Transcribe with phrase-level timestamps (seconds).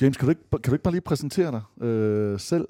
[0.00, 2.68] James, kan du ikke, kan du ikke bare lige præsentere dig øh, selv?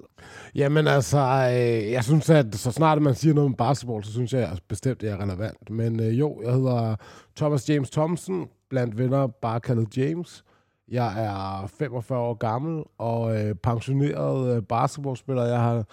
[0.55, 4.33] Jamen altså, øh, jeg synes, at så snart man siger noget om basketball, så synes
[4.33, 5.71] jeg at bestemt, det er relevant.
[5.71, 6.97] Men øh, jo, jeg hedder
[7.37, 10.45] Thomas James Thompson, blandt venner bare kaldet James.
[10.89, 15.45] Jeg er 45 år gammel og øh, pensioneret øh, basketballspiller.
[15.45, 15.85] Jeg har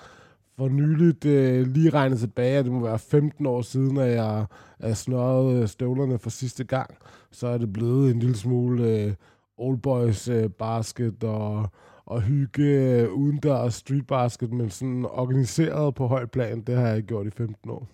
[0.58, 4.46] for nyligt øh, lige regnet tilbage, at det må være 15 år siden, at jeg
[4.80, 6.90] er øh, støvlerne for sidste gang.
[7.32, 9.14] Så er det blevet en lille smule øh,
[9.58, 11.70] old boys øh, basket og,
[12.06, 17.04] og hygge øh, udendørs street basket, men sådan organiseret på højt plan, det har jeg
[17.04, 17.88] gjort i 15 år.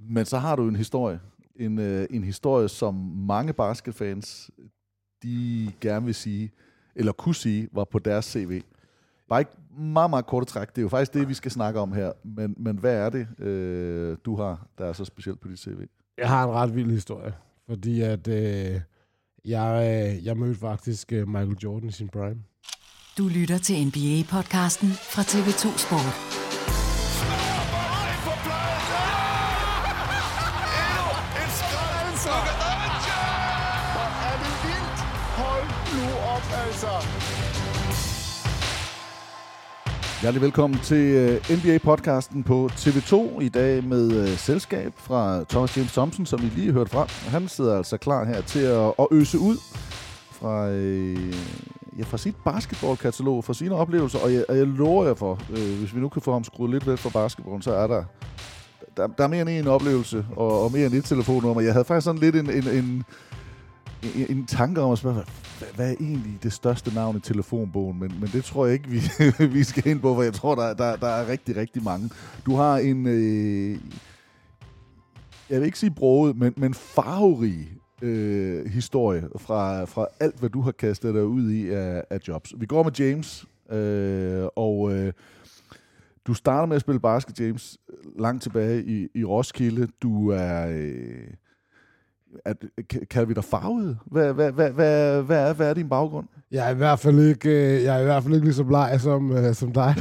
[0.00, 1.20] Men så har du en historie.
[1.56, 4.50] En, øh, en historie, som mange basketfans,
[5.22, 6.50] de gerne vil sige,
[6.94, 8.62] eller kunne sige, var på deres CV.
[9.28, 10.68] Bare ikke meget, meget kort træk.
[10.68, 12.12] Det er jo faktisk det, vi skal snakke om her.
[12.24, 15.80] Men, men hvad er det, øh, du har, der er så specielt på dit CV?
[16.18, 17.32] Jeg har en ret vild historie,
[17.68, 18.80] fordi at øh,
[19.48, 19.72] jeg,
[20.18, 22.36] øh, jeg mødte faktisk øh, Michael Jordan i sin prime.
[23.18, 26.37] Du lytter til NBA-podcasten fra TV2 Sport.
[40.20, 43.40] Hjertelig velkommen til øh, NBA-podcasten på TV2.
[43.40, 47.06] I dag med uh, selskab fra Thomas James Thompson, som vi lige hørte fra.
[47.30, 49.56] Han sidder altså klar her til at, at øse ud
[50.32, 51.34] fra, øh,
[51.98, 54.18] ja, fra sit basketballkatalog, fra sine oplevelser.
[54.18, 56.70] Og jeg, og jeg lover jer for, øh, hvis vi nu kan få ham skruet
[56.70, 58.04] lidt væk fra basketballen, så er der,
[58.96, 61.62] der, der er mere end en oplevelse, og, og mere end et telefonnummer.
[61.62, 63.04] Jeg havde faktisk sådan lidt en, en, en
[64.02, 65.24] en, en tanke om at spørge, hvad,
[65.74, 67.98] hvad er egentlig det største navn i telefonbogen?
[67.98, 69.00] Men, men det tror jeg ikke, vi,
[69.58, 72.10] vi skal ind på, for jeg tror, der, der, der er rigtig, rigtig mange.
[72.46, 73.80] Du har en, øh,
[75.50, 77.68] jeg vil ikke sige broget, men, men farverig
[78.02, 82.54] øh, historie fra, fra alt, hvad du har kastet dig ud i af, af jobs.
[82.56, 85.12] Vi går med James, øh, og øh,
[86.26, 87.78] du starter med at spille basket, James,
[88.18, 89.88] langt tilbage i, i Roskilde.
[90.02, 90.66] Du er...
[90.68, 91.28] Øh,
[92.44, 92.64] at,
[93.10, 93.98] kalder vi dig farvet?
[94.06, 96.26] Hvad, hvad, hvad, hvad, hvad, er, hvad er din baggrund?
[96.50, 98.64] Jeg er i hvert fald ikke, øh, jeg er i hvert fald ikke lige så
[98.64, 99.94] bleg som, uh, som dig.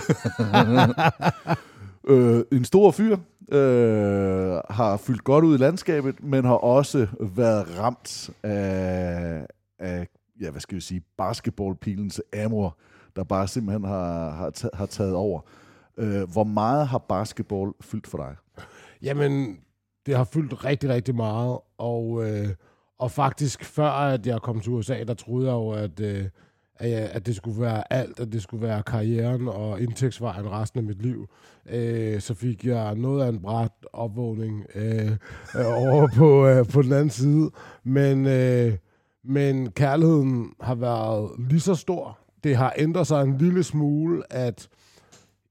[2.10, 3.18] øh, en stor fyr,
[3.52, 9.46] øh, har fyldt godt ud i landskabet, men har også været ramt af,
[9.80, 10.08] af
[10.42, 12.78] ja, hvad skal vi sige, basketballpilens amor,
[13.16, 15.42] der bare simpelthen har, har, taget, har taget over.
[15.98, 18.36] Øh, hvor meget har basketball fyldt for dig?
[19.02, 19.58] Jamen,
[20.08, 22.48] det har fyldt rigtig, rigtig meget, og, øh,
[23.00, 26.26] og faktisk før, at jeg kom til USA, der troede jeg jo, at, øh,
[26.76, 30.80] at, jeg, at det skulle være alt, at det skulle være karrieren og indtægtsvejen resten
[30.80, 31.30] af mit liv.
[31.70, 35.12] Øh, så fik jeg noget af en bræt opvågning øh,
[35.56, 37.52] øh, over på, øh, på den anden side.
[37.84, 38.74] Men, øh,
[39.24, 42.20] men kærligheden har været lige så stor.
[42.44, 44.68] Det har ændret sig en lille smule, at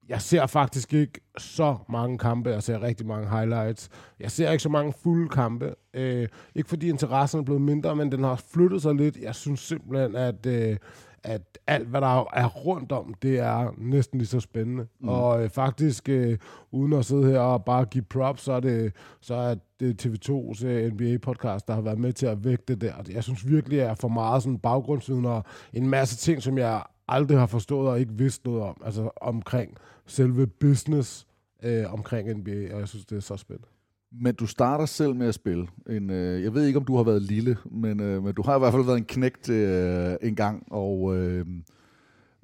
[0.08, 2.50] jeg ser faktisk ikke så mange kampe.
[2.50, 3.88] Jeg ser rigtig mange highlights.
[4.20, 5.74] Jeg ser ikke så mange fulde kampe.
[5.94, 9.16] Øh, ikke fordi interessen er blevet mindre, men den har flyttet sig lidt.
[9.16, 10.76] Jeg synes simpelthen, at, øh,
[11.22, 14.86] at alt, hvad der er rundt om, det er næsten lige så spændende.
[15.00, 15.08] Mm.
[15.08, 16.38] Og øh, faktisk, øh,
[16.70, 20.66] uden at sidde her og bare give props, så er det, så er det TV2's
[20.66, 22.94] øh, NBA-podcast, der har været med til at vægte det der.
[23.14, 26.58] Jeg synes virkelig, at jeg er for meget sådan baggrundsviden og en masse ting, som
[26.58, 28.82] jeg aldrig har forstået og ikke vidst noget om.
[28.84, 29.76] Altså omkring
[30.06, 31.26] selve business
[31.62, 33.68] øh, omkring NBA, og jeg synes, det er så spændende.
[34.12, 35.68] Men du starter selv med at spille.
[35.88, 38.56] En, øh, jeg ved ikke, om du har været lille, men, øh, men du har
[38.56, 41.46] i hvert fald været en knægt øh, en gang, og øh,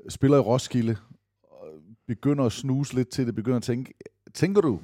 [0.09, 0.97] spiller i Roskilde,
[1.43, 1.67] og
[2.07, 3.95] begynder at snuse lidt til det, begynder at tænke,
[4.35, 4.81] tænker du,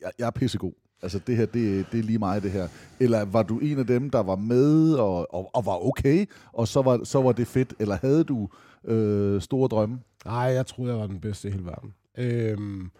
[0.00, 2.68] jeg, jeg er pissegod, altså det her, det, det er lige mig det her,
[3.00, 6.68] eller var du en af dem, der var med og, og, og var okay, og
[6.68, 8.48] så var, så var det fedt, eller havde du
[8.84, 9.98] øh, store drømme?
[10.24, 11.94] Nej, jeg troede, jeg var den bedste i hele verden.
[12.18, 12.90] Øhm,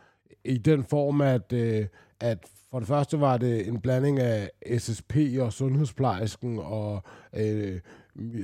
[0.45, 1.87] I den form, at, øh,
[2.21, 2.39] at
[2.71, 7.03] for det første var det en blanding af SSP og sundhedsplejersken og
[7.37, 7.81] øh,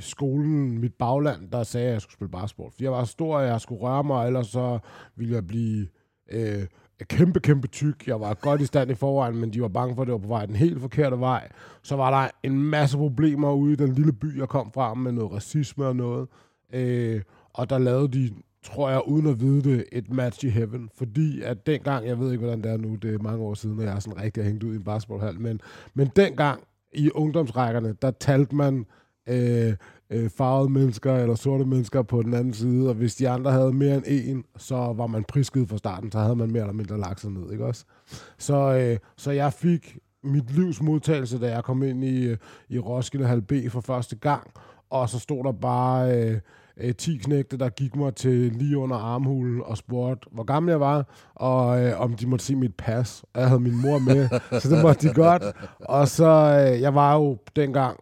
[0.01, 2.71] skolen, mit bagland, der sagde, at jeg skulle spille basketball.
[2.71, 4.79] Fordi jeg var stor, og jeg skulle røre mig, ellers så
[5.17, 5.87] ville jeg blive
[6.31, 6.67] øh,
[7.05, 8.07] kæmpe, kæmpe tyk.
[8.07, 10.19] Jeg var godt i stand i forvejen, men de var bange for, at det var
[10.19, 11.49] på vej den helt forkerte vej.
[11.83, 15.13] Så var der en masse problemer ude i den lille by, jeg kom fra, med
[15.13, 16.29] noget racisme og noget.
[16.73, 17.23] Øh,
[17.53, 18.31] og der lavede de
[18.67, 20.91] tror jeg, uden at vide det, et match i heaven.
[20.95, 23.81] Fordi at dengang, jeg ved ikke, hvordan det er nu, det er mange år siden,
[23.81, 25.61] at jeg er sådan rigtig hængt ud i en basketballhal, men,
[25.95, 28.87] men dengang i ungdomsrækkerne, der talte man
[29.29, 29.75] øh,
[30.11, 33.73] øh, farvede mennesker eller sorte mennesker på den anden side, og hvis de andre havde
[33.73, 37.01] mere end en, så var man prisgivet fra starten, så havde man mere eller mindre
[37.01, 37.85] lagt sig ned, ikke også?
[38.39, 42.37] Så, øh, så jeg fik mit livs modtagelse, da jeg kom ind i, øh,
[42.69, 44.51] i Roskilde Hal B for første gang,
[44.91, 46.17] og så stod der bare...
[46.31, 46.39] Øh,
[46.77, 50.81] øh, 10 knægte, der gik mig til lige under armhulen og spurgte, hvor gammel jeg
[50.81, 53.25] var, og øh, om de måtte se mit pas.
[53.35, 54.29] Og jeg havde min mor med,
[54.61, 55.43] så det måtte de godt.
[55.81, 56.27] Og så,
[56.73, 58.01] øh, jeg var jo dengang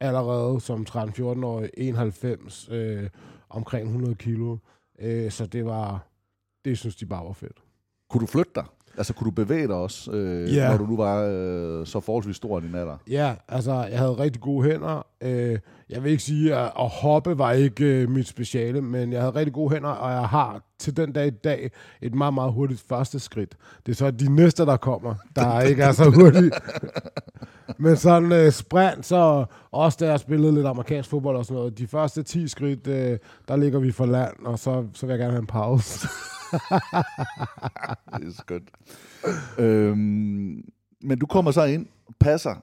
[0.00, 3.08] allerede som 13-14-årig 91, øh,
[3.50, 4.56] omkring 100 kilo.
[5.00, 6.06] Øh, så det var,
[6.64, 7.56] det synes de bare var fedt.
[8.10, 8.64] Kunne du flytte dig?
[8.96, 10.68] Altså, kunne du bevæge dig også, øh, Ja.
[10.70, 12.96] når du nu var øh, så forholdsvis stor din alder?
[13.10, 15.06] Ja, altså, jeg havde rigtig gode hænder.
[15.20, 15.58] Øh,
[15.90, 19.34] jeg vil ikke sige, at at hoppe var ikke øh, mit speciale, men jeg havde
[19.34, 21.70] rigtig gode hænder, og jeg har til den dag i dag
[22.02, 23.56] et meget, meget hurtigt første skridt.
[23.86, 26.54] Det er så de næste, der kommer, der ikke er så hurtigt.
[27.84, 31.78] men sådan øh, sprint, så også da jeg spillede lidt amerikansk fodbold og sådan noget,
[31.78, 35.18] de første 10 skridt, øh, der ligger vi for land, og så, så vil jeg
[35.18, 36.08] gerne have en pause.
[38.18, 38.70] det er skønt.
[39.58, 40.64] øhm,
[41.02, 41.86] men du kommer så ind,
[42.20, 42.54] passer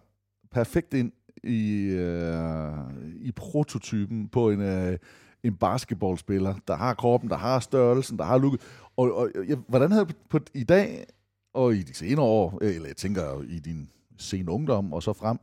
[0.52, 1.12] perfekt ind
[1.44, 2.74] i, øh,
[3.22, 4.98] i prototypen på en, øh,
[5.44, 8.62] en basketballspiller, der har kroppen, der har størrelsen, der har looket.
[8.98, 11.06] Og, og jeg, hvordan havde du på, i dag,
[11.54, 15.14] og i de senere år, øh, eller jeg tænker i din sen ungdom og så
[15.14, 15.38] frem,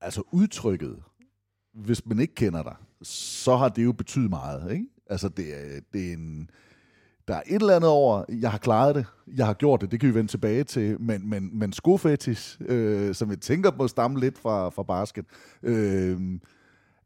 [0.00, 1.02] altså udtrykket,
[1.72, 4.86] hvis man ikke kender dig, så har det jo betydet meget, ikke?
[5.06, 6.50] Altså, det er, det er en...
[7.28, 9.06] Der er et eller andet over, jeg har klaret det,
[9.36, 13.14] jeg har gjort det, det kan vi vende tilbage til, men, men, men skofetis, øh,
[13.14, 15.24] som jeg tænker på stamme lidt fra, fra basket,
[15.62, 16.20] øh,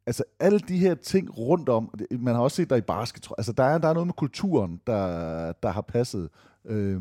[0.07, 3.35] altså alle de her ting rundt om, man har også set der i basket, tror
[3.39, 6.29] altså der er, der er noget med kulturen, der, der har passet.
[6.65, 7.01] Øh,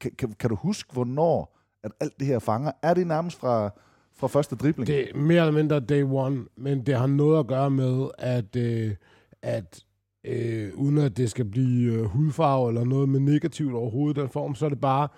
[0.00, 2.72] kan, kan, kan du huske, hvornår at alt det her fanger?
[2.82, 3.70] Er det nærmest fra,
[4.14, 4.86] fra første dribling?
[4.86, 8.56] Det er mere eller mindre day one, men det har noget at gøre med, at,
[8.56, 8.94] øh,
[9.42, 9.84] at
[10.24, 14.54] øh, uden at det skal blive øh, hudfarve eller noget med negativt overhovedet den form,
[14.54, 15.08] så er det bare,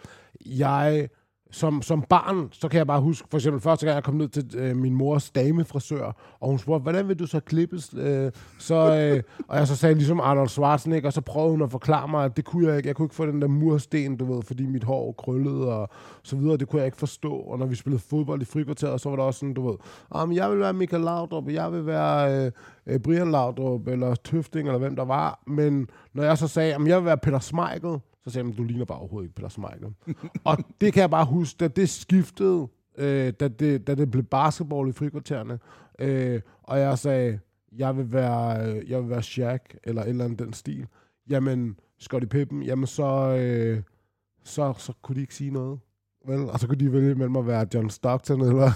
[0.46, 1.08] jeg
[1.52, 4.28] som, som barn, så kan jeg bare huske, for eksempel første gang jeg kom ned
[4.28, 7.94] til øh, min mors damefrisør, og hun spurgte, hvordan vil du så klippes?
[7.98, 11.70] Øh, så, øh, og jeg så sagde ligesom Arnold Schwarzenegger, og så prøvede hun at
[11.70, 12.88] forklare mig, at det kunne jeg ikke.
[12.88, 15.88] Jeg kunne ikke få den der mursten, du ved, fordi mit hår krøllede og
[16.22, 16.56] så videre.
[16.56, 17.32] Det kunne jeg ikke forstå.
[17.32, 19.76] Og når vi spillede fodbold i frikvarteret, så var der også sådan, du ved,
[20.10, 22.52] om jeg vil være Michael Laudrup, jeg vil være øh,
[22.86, 25.42] øh, Brian Laudrup, eller Tøfting, eller hvem der var.
[25.46, 28.62] Men når jeg så sagde, at jeg vil være Peter Smeichel, så sagde han, du
[28.62, 29.94] ligner bare overhovedet ikke Peter Schmeichel.
[30.44, 34.24] og det kan jeg bare huske, da det skiftede, øh, da, det, da det blev
[34.24, 35.58] basketball i frikvartererne,
[35.98, 37.38] øh, og jeg sagde,
[37.76, 40.86] jeg vil være, øh, jeg vil være Shaq, eller et eller andet den stil.
[41.30, 43.82] Jamen, Scottie Pippen, jamen så, øh,
[44.44, 45.78] så, så kunne de ikke sige noget.
[46.26, 46.40] Vel?
[46.50, 48.66] Og så kunne de vælge mellem at være John Stockton eller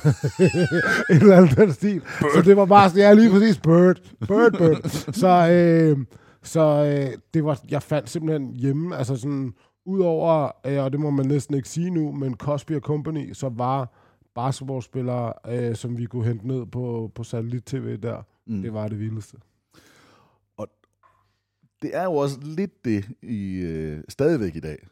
[1.10, 2.00] et eller andet den stil.
[2.00, 2.30] Bird.
[2.34, 4.88] Så det var bare sådan, ja, lige præcis, Bird, Bird, Bird.
[5.12, 5.98] så øh,
[6.46, 11.10] så øh, det var, jeg fandt simpelthen hjemme, altså sådan, udover, øh, og det må
[11.10, 13.92] man næsten ikke sige nu, men Cosby Company, så var
[14.34, 18.22] basketballspillere, øh, som vi kunne hente ned på, på satellit-tv der.
[18.46, 18.62] Mm.
[18.62, 19.36] Det var det vildeste.
[20.56, 20.68] Og
[21.82, 24.86] det er jo også lidt det i øh, stadigvæk i dag,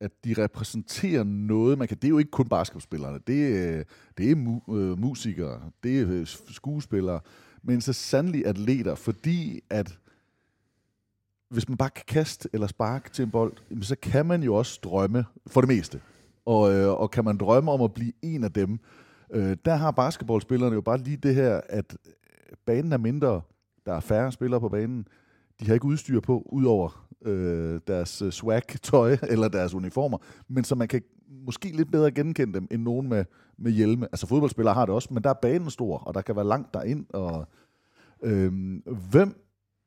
[0.00, 3.84] at de repræsenterer noget, man kan, det er jo ikke kun basketballspillerne, det, øh,
[4.18, 7.20] det er mu, øh, musikere, det er øh, skuespillere,
[7.62, 9.98] men så sandelig atleter, fordi at
[11.52, 14.80] hvis man bare kan kaste eller sparke til en bold, så kan man jo også
[14.82, 16.00] drømme for det meste.
[16.46, 18.78] Og, øh, og kan man drømme om at blive en af dem,
[19.30, 22.12] øh, der har basketballspillerne jo bare lige det her, at øh,
[22.66, 23.40] banen er mindre,
[23.86, 25.06] der er færre spillere på banen,
[25.60, 30.18] de har ikke udstyr på, udover øh, deres øh, swag-tøj eller deres uniformer,
[30.48, 31.02] men så man kan
[31.46, 33.24] måske lidt bedre genkende dem end nogen med,
[33.58, 34.06] med hjelme.
[34.06, 36.74] Altså fodboldspillere har det også, men der er banen stor, og der kan være langt
[36.74, 37.06] derind.
[37.12, 37.46] Og,
[38.22, 38.52] øh,
[39.10, 39.42] hvem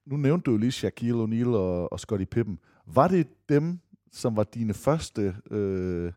[0.06, 2.60] nu nævnte du jo lige Shaquille O'Neal og, og Scottie Pippen.
[2.86, 3.80] Var det dem,
[4.12, 6.12] som var dine første øh,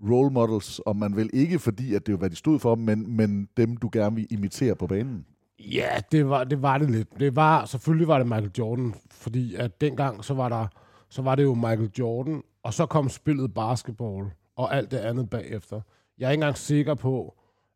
[0.00, 3.16] role models, om man vil ikke fordi, at det var, hvad de stod for, men,
[3.16, 5.26] men dem, du gerne vil imitere på banen?
[5.58, 7.20] Ja, det var, det var det lidt.
[7.20, 10.66] Det var, selvfølgelig var det Michael Jordan, fordi at dengang, så var, der,
[11.08, 14.26] så var det jo Michael Jordan, og så kom spillet basketball,
[14.56, 15.80] og alt det andet bagefter.
[16.18, 17.34] Jeg er ikke engang sikker på,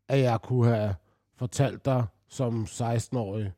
[0.08, 0.94] at jeg kunne have
[1.36, 3.52] fortalt dig som 16-årig,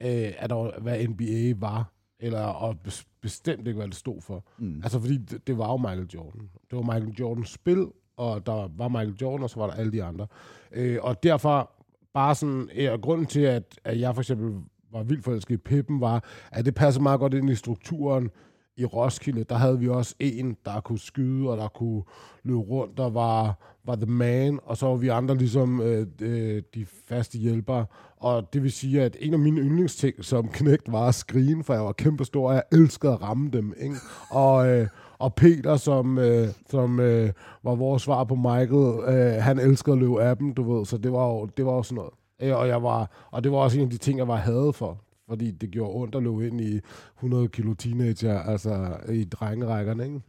[0.00, 2.76] øh, at der, hvad NBA var, eller og
[3.20, 4.44] bestemt ikke, hvad det stod for.
[4.58, 4.80] Mm.
[4.82, 6.40] Altså, fordi det, det var jo Michael Jordan.
[6.70, 9.92] Det var Michael Jordans spil, og der var Michael Jordan, og så var der alle
[9.92, 10.26] de andre.
[10.72, 11.70] Øh, og derfor,
[12.14, 14.54] bare sådan, ja, grunden til, at, at jeg for eksempel
[14.92, 18.30] var vildt forelsket i Pippen, var, at det passer meget godt ind i strukturen,
[18.76, 22.02] i Roskilde, der havde vi også en, der kunne skyde, og der kunne
[22.44, 26.62] løbe rundt, der var, var the man, og så var vi andre ligesom øh, øh,
[26.74, 27.86] de faste hjælpere.
[28.16, 31.74] Og det vil sige, at en af mine yndlingsting som knægt var at skrine, for
[31.74, 33.74] jeg var kæmpe stor, og jeg elskede at ramme dem.
[33.80, 33.94] Ikke?
[34.30, 37.30] Og, øh, og Peter, som, øh, som øh,
[37.62, 40.98] var vores svar på Michael, øh, han elskede at løbe af dem, du ved, så
[40.98, 42.12] det var jo, det var jo sådan noget.
[42.42, 44.74] Øh, og, jeg var, og det var også en af de ting, jeg var hadet
[44.74, 44.98] for
[45.30, 46.80] fordi det gjorde ondt at løbe ind i
[47.16, 50.20] 100 kilo teenager, altså i drengerækkerne, ikke?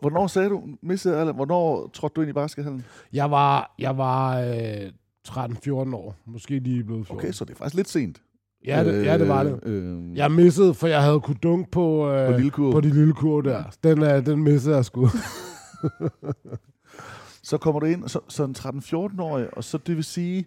[0.00, 2.84] Hvornår sagde du, missede alle, hvornår trådte du ind i baskethallen?
[3.12, 4.92] Jeg var, jeg var øh,
[5.28, 7.18] 13-14 år, måske lige blevet 14.
[7.18, 8.22] Okay, så det er faktisk lidt sent.
[8.66, 9.60] Ja, det, øh, ja, det var det.
[9.62, 13.12] Øh, jeg missede, for jeg havde kunnet dunk på, øh, på, lille på de lille
[13.14, 13.64] kurve der.
[13.84, 15.08] Den, øh, den missede jeg sgu.
[17.50, 20.46] så kommer du ind, så, så en 13-14-årig, og så det vil sige,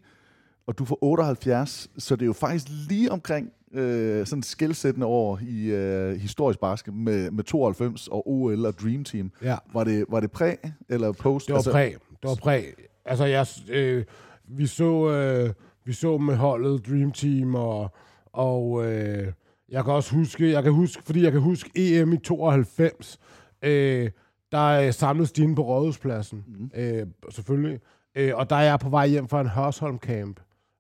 [0.68, 5.40] og du får 78, så det er jo faktisk lige omkring øh, sådan skældsættende år
[5.48, 9.32] i øh, historisk basket med, med 92 og OL og Dream Team.
[9.44, 9.58] Ja.
[9.74, 10.56] Var, det, var det præ
[10.90, 11.48] eller post?
[11.48, 11.94] Det var altså, præ.
[12.22, 12.62] Det var præ.
[13.06, 14.04] Altså, jeg, øh,
[14.48, 15.54] vi, så, øh,
[15.86, 17.92] vi så med holdet Dream Team, og,
[18.34, 19.28] og øh,
[19.70, 23.20] jeg kan også huske, jeg kan huske, fordi jeg kan huske EM i 92,
[23.62, 24.10] øh,
[24.52, 26.72] der samledes de inde på Rådhuspladsen, mm.
[26.76, 27.80] øh, selvfølgelig.
[28.16, 30.40] Øh, og der er jeg på vej hjem fra en Hørsholm camp.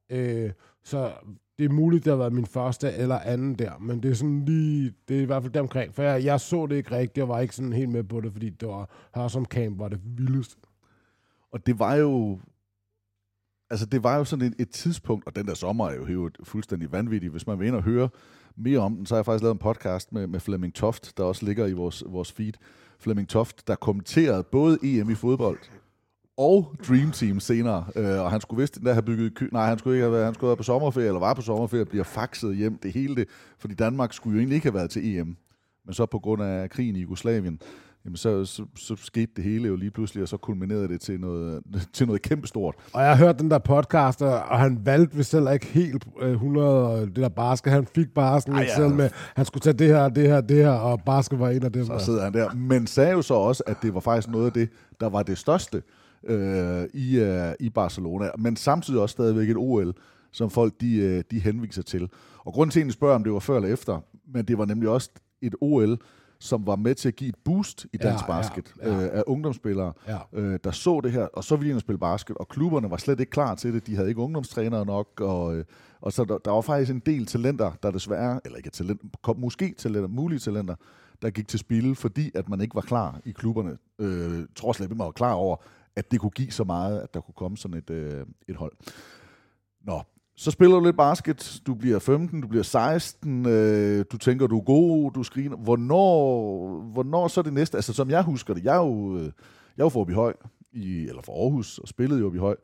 [0.09, 0.51] Øh,
[0.83, 1.11] så
[1.61, 4.45] det er muligt, det har været min første eller anden der, men det er sådan
[4.45, 7.29] lige, det er i hvert fald deromkring, for jeg, jeg så det ikke rigtigt, og
[7.29, 9.99] var ikke sådan helt med på det, fordi det var her som Camp var det
[10.17, 10.57] vildeste.
[11.51, 12.39] Og det var jo,
[13.69, 16.37] altså det var jo sådan et, et tidspunkt, og den der sommer er jo helt
[16.43, 17.29] fuldstændig vanvittig.
[17.29, 18.09] Hvis man vil ind og høre
[18.55, 21.23] mere om den, så har jeg faktisk lavet en podcast med, med Flemming Toft, der
[21.23, 22.53] også ligger i vores, vores feed.
[22.99, 25.59] Flemming Toft, der kommenterede både EM i fodbold
[26.37, 27.85] og Dream Team senere.
[27.95, 30.25] Øh, og han skulle vist der have bygget ky- Nej, han skulle ikke have været,
[30.25, 32.77] han skulle have været på sommerferie, eller var på sommerferie, og bliver faxet hjem.
[32.83, 33.27] Det hele det,
[33.59, 35.37] fordi Danmark skulle jo egentlig ikke have været til EM.
[35.85, 37.59] Men så på grund af krigen i Jugoslavien,
[38.05, 41.19] jamen så, så, så skete det hele jo lige pludselig, og så kulminerede det til
[41.19, 41.61] noget,
[41.93, 42.75] til noget kæmpestort.
[42.93, 46.31] Og jeg har hørt den der podcast, og han valgte vist selv ikke helt øh,
[46.31, 47.73] 100, det der basket.
[47.73, 48.75] Han fik bare sådan Ej, ja.
[48.75, 51.63] selv med, han skulle tage det her, det her, det her, og basket var en
[51.63, 51.85] af dem.
[51.85, 51.99] Så der.
[51.99, 52.53] sidder han der.
[52.53, 54.69] Men sagde jo så også, at det var faktisk noget af det,
[54.99, 55.81] der var det største
[56.23, 59.93] øh, i, øh, i Barcelona, men samtidig også stadigvæk et OL,
[60.31, 62.09] som folk de, øh, de henviser til.
[62.37, 63.99] Og grunden til, at spørger, om det var før eller efter,
[64.33, 65.09] men det var nemlig også
[65.41, 65.97] et OL,
[66.39, 69.03] som var med til at give et boost i dansk ja, basket ja, ja.
[69.03, 70.17] Øh, af ungdomsspillere, ja.
[70.33, 73.19] øh, der så det her, og så ville de spille basket, og klubberne var slet
[73.19, 73.87] ikke klar til det.
[73.87, 75.65] De havde ikke ungdomstrænere nok, og, øh,
[76.01, 79.39] og så der, der var faktisk en del talenter, der desværre, eller ikke talent, kom
[79.39, 80.75] måske talenter, mulige talenter,
[81.21, 83.77] der gik til spil, fordi at man ikke var klar i klubberne.
[83.99, 85.55] Øh, trods slet ikke, man var klar over,
[85.95, 88.73] at det kunne give så meget, at der kunne komme sådan et, øh, et hold.
[89.85, 90.01] Nå,
[90.35, 94.57] så spiller du lidt basket, du bliver 15, du bliver 16, øh, du tænker, du
[94.57, 95.57] er god, du skriner.
[95.57, 97.77] Hvornår, hvornår så det næste?
[97.77, 100.33] Altså, som jeg husker det, jeg er jo, øh, jeg er jo forbi høj,
[100.71, 102.55] i, eller for Aarhus, og spillede jo i høj.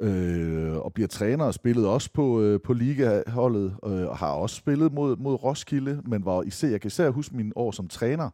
[0.00, 4.56] Øh, og bliver træner og spillede også på, øh, på ligaholdet, øh, og har også
[4.56, 8.26] spillet mod, mod Roskilde, men var især, jeg kan især huske mine år som træner,
[8.26, 8.30] øh,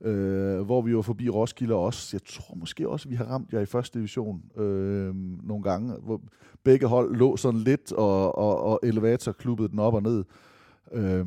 [0.00, 2.16] øh, hvor vi var forbi Roskilde også.
[2.16, 6.20] Jeg tror måske også, vi har ramt jer i første division øh, nogle gange, hvor
[6.64, 10.24] begge hold lå sådan lidt, og, og, og elevator klubbede den op og ned.
[10.92, 11.26] Øh,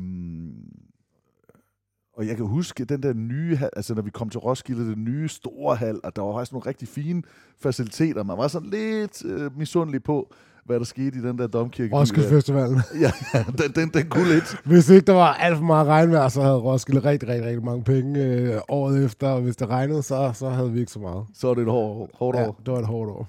[2.12, 5.04] og jeg kan huske den der nye hal, altså når vi kom til Roskilde, den
[5.04, 7.22] nye store hal, og der var faktisk nogle rigtig fine
[7.58, 8.22] faciliteter.
[8.22, 10.32] Man var sådan lidt øh, misundelig på,
[10.64, 11.94] hvad der skete i den der domkirke.
[11.94, 12.80] Roskilde Festivalen.
[13.00, 14.56] Ja, ja den, den, den kunne lidt.
[14.64, 17.84] Hvis ikke der var alt for meget regnvejr, så havde Roskilde rigtig, rigtig, rigtig mange
[17.84, 19.28] penge øh, året efter.
[19.28, 21.24] Og hvis det regnede, så, så havde vi ikke så meget.
[21.34, 22.60] Så var det et hårdt, hårdt Ja, år.
[22.66, 23.28] det var et hårdt år.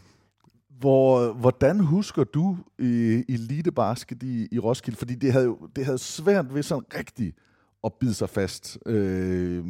[0.79, 4.97] Hvor, hvordan husker du i elitebasket i, i Roskilde?
[4.97, 7.35] Fordi det havde jo det havde svært ved sådan rigtigt
[7.83, 8.77] at bide sig fast.
[8.85, 9.65] Øh,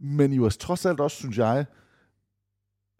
[0.00, 1.64] men I var trods alt også, synes jeg,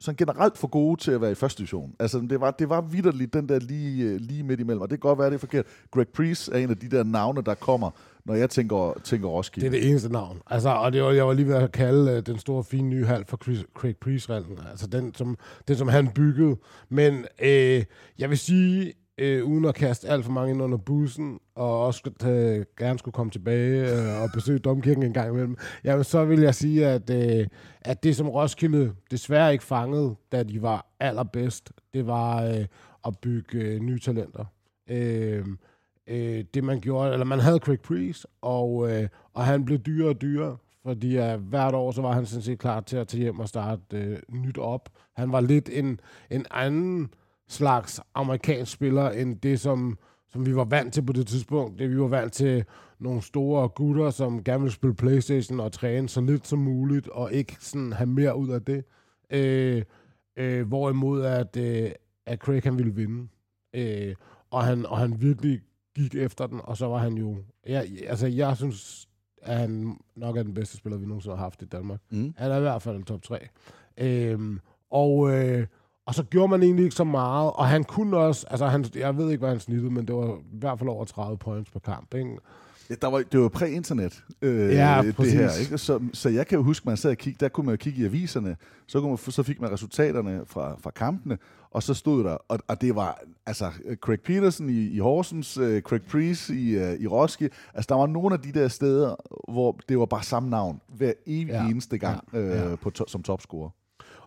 [0.01, 1.95] sådan generelt for gode til at være i første division.
[2.01, 5.01] Altså, det var, det var vidderligt den der lige, øh, lige midt imellem, og det
[5.01, 5.67] kan godt være, det er forkert.
[5.91, 7.91] Greg Priest er en af de der navne, der kommer,
[8.25, 9.71] når jeg tænker, tænker Roskilde.
[9.71, 10.41] Det er det eneste navn.
[10.47, 13.05] Altså, og det var, jeg var lige ved at kalde uh, den store, fine nye
[13.05, 14.59] hal for Chris, Craig Priest-reglen.
[14.71, 15.37] Altså den som,
[15.69, 16.57] den, som han byggede.
[16.89, 17.85] Men øh,
[18.19, 22.11] jeg vil sige, øh, uden at kaste alt for mange ind under bussen, og også
[22.25, 26.41] øh, gerne skulle komme tilbage øh, og besøge Domkirken en gang imellem, jamen, så vil
[26.41, 27.47] jeg sige, at, øh,
[27.81, 32.65] at det, som Roskilde desværre ikke fangede, da de var allerbedst, det var øh,
[33.07, 34.45] at bygge øh, nye talenter.
[34.91, 35.47] Øh,
[36.07, 40.09] øh, det man gjorde, eller man havde Craig Priest, og, øh, og han blev dyrere
[40.09, 40.57] og dyrere,
[40.87, 43.49] fordi uh, hvert år, så var han sådan set klar til at tage hjem og
[43.49, 44.89] starte øh, nyt op.
[45.17, 47.11] Han var lidt en, en anden
[47.49, 49.99] slags amerikansk spiller, end det, som,
[50.29, 51.79] som vi var vant til på det tidspunkt.
[51.79, 52.65] Det vi var vant til
[52.99, 57.33] nogle store gutter, som gerne ville spille Playstation og træne så lidt som muligt, og
[57.33, 58.85] ikke sådan have mere ud af det.
[59.31, 59.83] Øh,
[60.37, 61.91] øh, hvorimod at, øh,
[62.27, 63.29] at Craig han ville vinde.
[63.75, 64.15] Øh,
[64.51, 65.61] og, han, og han virkelig
[65.97, 67.37] gik efter den, og så var han jo...
[67.67, 69.09] Jeg, altså, jeg synes,
[69.43, 72.01] at han nok er den bedste spiller, vi nogensinde har haft i Danmark.
[72.11, 72.35] Mm.
[72.37, 73.49] Han er i hvert fald top 3.
[73.99, 74.61] Øhm,
[74.91, 75.67] og, øh,
[76.07, 79.17] og så gjorde man egentlig ikke så meget, og han kunne også, altså han, jeg
[79.17, 81.81] ved ikke, hvad han snittede, men det var i hvert fald over 30 points per
[81.81, 82.31] kamp, ikke?
[82.91, 85.51] Ja, der var, det var præ-internet, øh, Ja, det her.
[85.61, 85.79] Ikke?
[85.79, 88.03] Så, så jeg kan jo huske, man sad og kiggede, der kunne man jo kigge
[88.03, 91.39] i aviserne, så, kunne man, så fik man resultaterne fra, fra kampene,
[91.71, 95.83] og så stod der, og, og det var altså Craig Peterson i, i Horsens, øh,
[95.83, 99.15] Craig Priest i, øh, i Roskilde, altså der var nogle af de der steder,
[99.53, 102.71] hvor det var bare samme navn, hver evig Ja, eneste gang ja, ja, ja.
[102.71, 103.71] Øh, på to, som topscorer.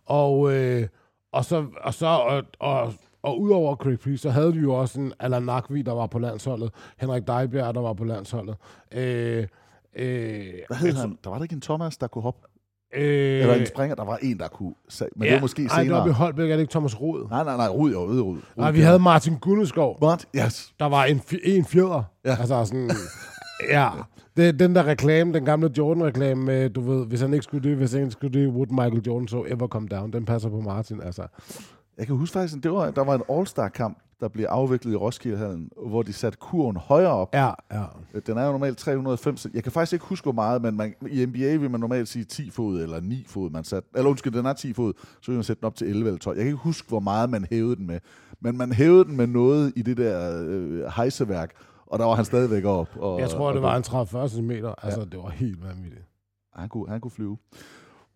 [0.06, 0.88] Og, øh,
[1.32, 5.00] og så, og, så og, og, og udover Craig Priest, så havde vi jo også
[5.00, 8.56] en Allan Nakvi, der var på landsholdet, Henrik Dejbjerg, der var på landsholdet.
[8.94, 9.48] Øh,
[9.96, 11.18] øh, Hvad hed han?
[11.24, 12.48] Der var der ikke en Thomas, der kunne hoppe?
[12.96, 14.74] Øh, Eller en springer, der var en, der kunne,
[15.16, 16.00] men det var måske Ej, det senere.
[16.00, 17.30] var ved Holbæk, er det ikke Thomas Rod?
[17.30, 18.38] Nej, nej, nej, Rud, jo, Rud, Rud.
[18.56, 19.98] Nej, vi havde Martin Gunneskov.
[20.04, 20.28] What?
[20.36, 20.74] Yes.
[20.80, 22.04] Der var en, en fjeder.
[22.26, 22.30] Ja.
[22.40, 22.90] Altså sådan,
[23.70, 23.90] ja.
[24.38, 27.92] Det, den der reklame, den gamle Jordan-reklame du ved, hvis han ikke skulle det, hvis
[27.92, 30.14] han ikke skulle det, would Michael Jordan so ever come down.
[30.14, 31.28] Den passer på Martin, altså.
[31.98, 35.70] Jeg kan huske faktisk, det var, der var en All-Star-kamp, der blev afviklet i Roskildehallen,
[35.88, 37.30] hvor de satte kurven højere op.
[37.34, 37.84] Ja, ja.
[38.28, 39.36] Den er jo normalt 305.
[39.54, 42.26] Jeg kan faktisk ikke huske, hvor meget, men man, i NBA vil man normalt sige
[42.26, 43.84] 10 fod eller 9 fod, man sat.
[43.96, 46.20] Eller undskyld, den er 10 fod, så vil man sætte den op til 11 eller
[46.20, 46.38] 12.
[46.38, 48.00] Jeg kan ikke huske, hvor meget man hævede den med.
[48.40, 51.52] Men man hævede den med noget i det der øh, hejseværk,
[51.90, 52.90] og der var han stadigvæk op.
[52.96, 54.52] Og, Jeg tror, og det var en 30-40 cm.
[54.84, 56.04] Altså, det var helt vanvittigt.
[56.56, 57.38] Han kunne, han kunne flyve.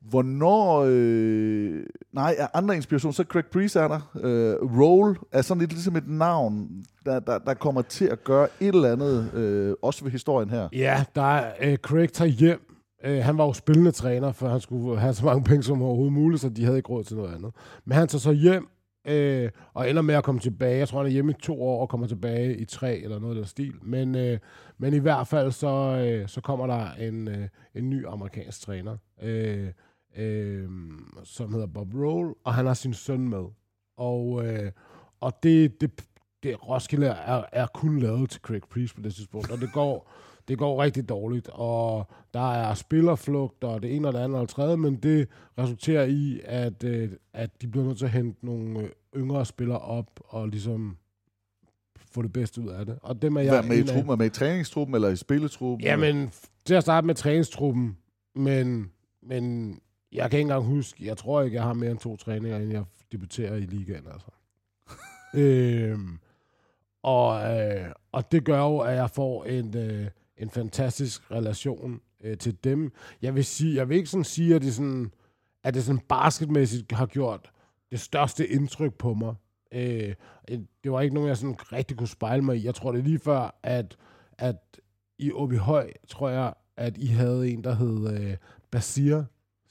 [0.09, 0.85] Hvornår...
[0.87, 1.83] Øh,
[2.13, 4.11] nej, er andre inspiration, så Craig Priest er der.
[4.23, 6.69] Øh, Roll er sådan lidt ligesom et navn,
[7.05, 10.69] der, der, der kommer til at gøre et eller andet, øh, også ved historien her.
[10.73, 12.59] Ja, der er øh, Craig tager hjem.
[13.05, 16.13] Øh, han var jo spillende træner, for han skulle have så mange penge som overhovedet
[16.13, 17.51] muligt, så de havde ikke råd til noget andet.
[17.85, 18.67] Men han tager så hjem
[19.05, 20.77] øh, og ender med at komme tilbage.
[20.77, 23.35] Jeg tror, han er hjemme i to år og kommer tilbage i tre eller noget
[23.35, 23.73] af den stil.
[23.81, 24.39] Men, øh,
[24.77, 25.67] men i hvert fald så,
[26.07, 29.67] øh, så kommer der en, øh, en ny amerikansk træner, øh,
[30.17, 30.69] øh,
[31.23, 33.45] som hedder Bob Roll, og han har sin søn med.
[33.97, 34.71] Og, øh,
[35.19, 35.91] og det, det,
[36.43, 40.11] det Roskilde er, er kun lavet til Craig Priest på det tidspunkt, og det går,
[40.47, 44.41] det går rigtig dårligt, og der er spillerflugt, og det ene og det andet og
[44.41, 45.27] det tredje, men det
[45.57, 49.79] resulterer i, at, øh, at de bliver nødt til at hente nogle øh, yngre spillere
[49.79, 50.97] op, og ligesom
[52.11, 52.99] få det bedste ud af det.
[53.01, 54.11] Og dem er jeg Hvad med i truppen?
[54.11, 55.85] Er med i træningstruppen eller i spilletruppen?
[55.85, 56.31] Jamen,
[56.65, 57.97] til at starte med træningstruppen,
[58.35, 59.73] men, men
[60.11, 62.71] jeg kan ikke engang huske, jeg tror ikke, jeg har mere end to træninger, inden
[62.71, 64.27] jeg debuterer i ligaen, altså.
[65.41, 66.19] øhm,
[67.03, 70.07] og, øh, og det gør jo, at jeg får en, øh,
[70.43, 72.91] en fantastisk relation øh, til dem.
[73.21, 75.11] Jeg vil, sige, jeg vil ikke sådan sige, at det, sådan,
[75.63, 77.51] at det sådan basketmæssigt har gjort
[77.91, 79.35] det største indtryk på mig.
[79.73, 80.13] Øh,
[80.49, 82.65] øh det var ikke nogen, jeg sådan rigtig kunne spejle mig i.
[82.65, 83.97] Jeg tror, det er lige før, at,
[84.37, 84.55] at
[85.17, 88.37] i Åbihøj, tror jeg, at I havde en, der hed øh,
[88.71, 89.23] Basir,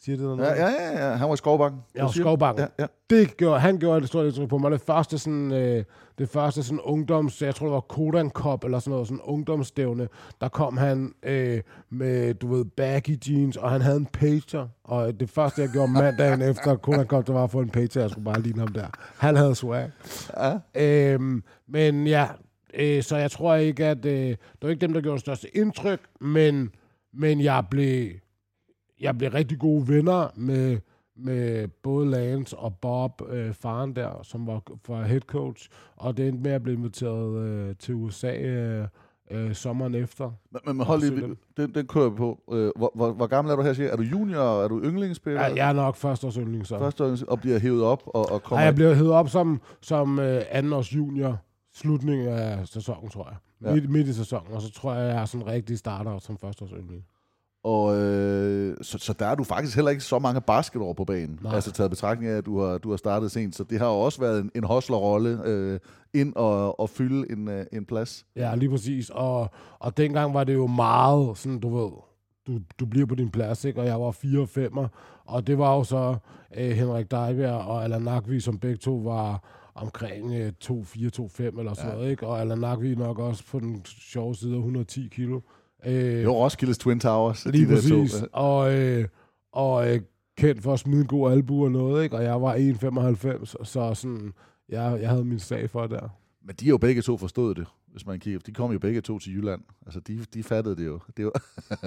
[0.04, 0.40] Siger det noget?
[0.40, 1.14] Ja, ja, ja, ja.
[1.14, 1.80] Han var i Skovbakken.
[1.94, 2.64] Ja, Skovbakken.
[2.78, 2.86] Ja, ja.
[3.10, 4.70] Det gjorde, han gjorde det stort indtryk på mig.
[4.70, 5.84] Det første sådan, øh,
[6.18, 10.08] det første sådan ungdoms, jeg tror det var Kodan Cup eller sådan noget, sådan ungdomsstævne,
[10.40, 11.60] der kom han øh,
[11.90, 14.68] med, du ved, baggy jeans, og han havde en pager.
[14.84, 18.00] Og det første, jeg gjorde mandagen efter Kodan Cup, det var at få en pager.
[18.00, 18.86] Jeg skulle bare ligne ham der.
[19.18, 19.90] Han havde swag.
[20.36, 20.58] Ja.
[20.74, 22.26] Øhm, men ja,
[22.74, 25.56] øh, så jeg tror ikke, at øh, det var ikke dem, der gjorde det største
[25.56, 26.70] indtryk, men,
[27.14, 28.10] men jeg blev
[29.02, 30.78] jeg blev rigtig gode venner med,
[31.16, 36.28] med både Lance og Bob, øh, faren der, som var for head coach, og det
[36.28, 38.88] endte med at blive inviteret øh, til USA øh,
[39.30, 40.30] øh, sommeren efter.
[40.50, 42.42] Men, men hold lige, den, den kører vi på.
[42.52, 43.90] Øh, hvor, hvor, hvor gammel er du her, siger?
[43.90, 45.42] Er du junior, er du yndlingsspiller?
[45.42, 46.78] Ja, jeg er nok førsteårs yndling, så.
[46.78, 48.58] Førsteårs og bliver hævet op og, og kommer...
[48.58, 51.38] Nej, jeg bliver hævet op som, som øh, andenårs junior,
[51.74, 53.36] slutningen af sæsonen, tror jeg.
[53.68, 53.74] Ja.
[53.74, 56.70] Midt, midt i sæsonen, og så tror jeg, jeg er sådan rigtig starter som førsteårs
[56.70, 57.04] yndling.
[57.64, 61.38] Og øh, så, så der er du faktisk heller ikke så mange basketår på banen.
[61.42, 61.54] Nej.
[61.54, 63.56] Altså taget betragtning af, at du har, du har startet sent.
[63.56, 65.80] Så det har jo også været en, en hostlerrolle øh,
[66.14, 68.26] ind og, og fylde en, øh, en plads.
[68.36, 69.10] Ja, lige præcis.
[69.10, 71.90] Og, og dengang var det jo meget sådan, du ved,
[72.46, 73.80] du, du bliver på din plads, ikke?
[73.80, 74.78] og jeg var 4 og 5,
[75.24, 76.16] og det var jo så
[76.56, 79.44] øh, Henrik Dejbjerg og Allan Nakvi, som begge to var
[79.74, 81.96] omkring øh, 2-4-2-5 eller sådan ja.
[81.96, 82.26] noget, ikke?
[82.26, 85.40] og Allan Nakvi nok også på den sjove side af 110 kilo.
[85.86, 87.46] Øh, jo, Roskildes Twin Towers.
[87.46, 88.12] Lige de præcis.
[88.12, 88.26] Der to.
[88.32, 89.08] Og, øh,
[89.52, 90.00] og øh,
[90.38, 92.16] kendt for at smide en god albu og noget, ikke?
[92.16, 94.32] og jeg var 1,95, så sådan,
[94.68, 96.08] jeg, jeg havde min sag for der.
[96.44, 98.40] Men de har jo begge to forstået det, hvis man kigger.
[98.46, 99.60] De kom jo begge to til Jylland.
[99.86, 101.00] Altså, de, de fattede det jo.
[101.16, 101.32] Det var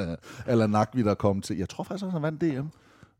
[0.52, 1.58] Eller Nakvi, der kom til.
[1.58, 2.68] Jeg tror faktisk, han vandt DM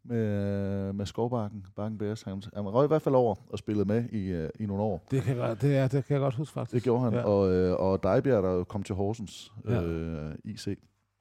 [0.06, 2.22] med, med Skovbakken, Bakken Bears.
[2.22, 5.08] Han, han røg i hvert fald over og spillede med i, uh, i nogle år.
[5.12, 6.74] Det kan, jeg, det, er, det kan jeg godt huske, faktisk.
[6.74, 7.14] Det gjorde han.
[7.14, 7.22] Ja.
[7.22, 9.82] Og, uh, og Dejbjerg, der kom til Horsens ja.
[9.84, 10.68] øh, IC.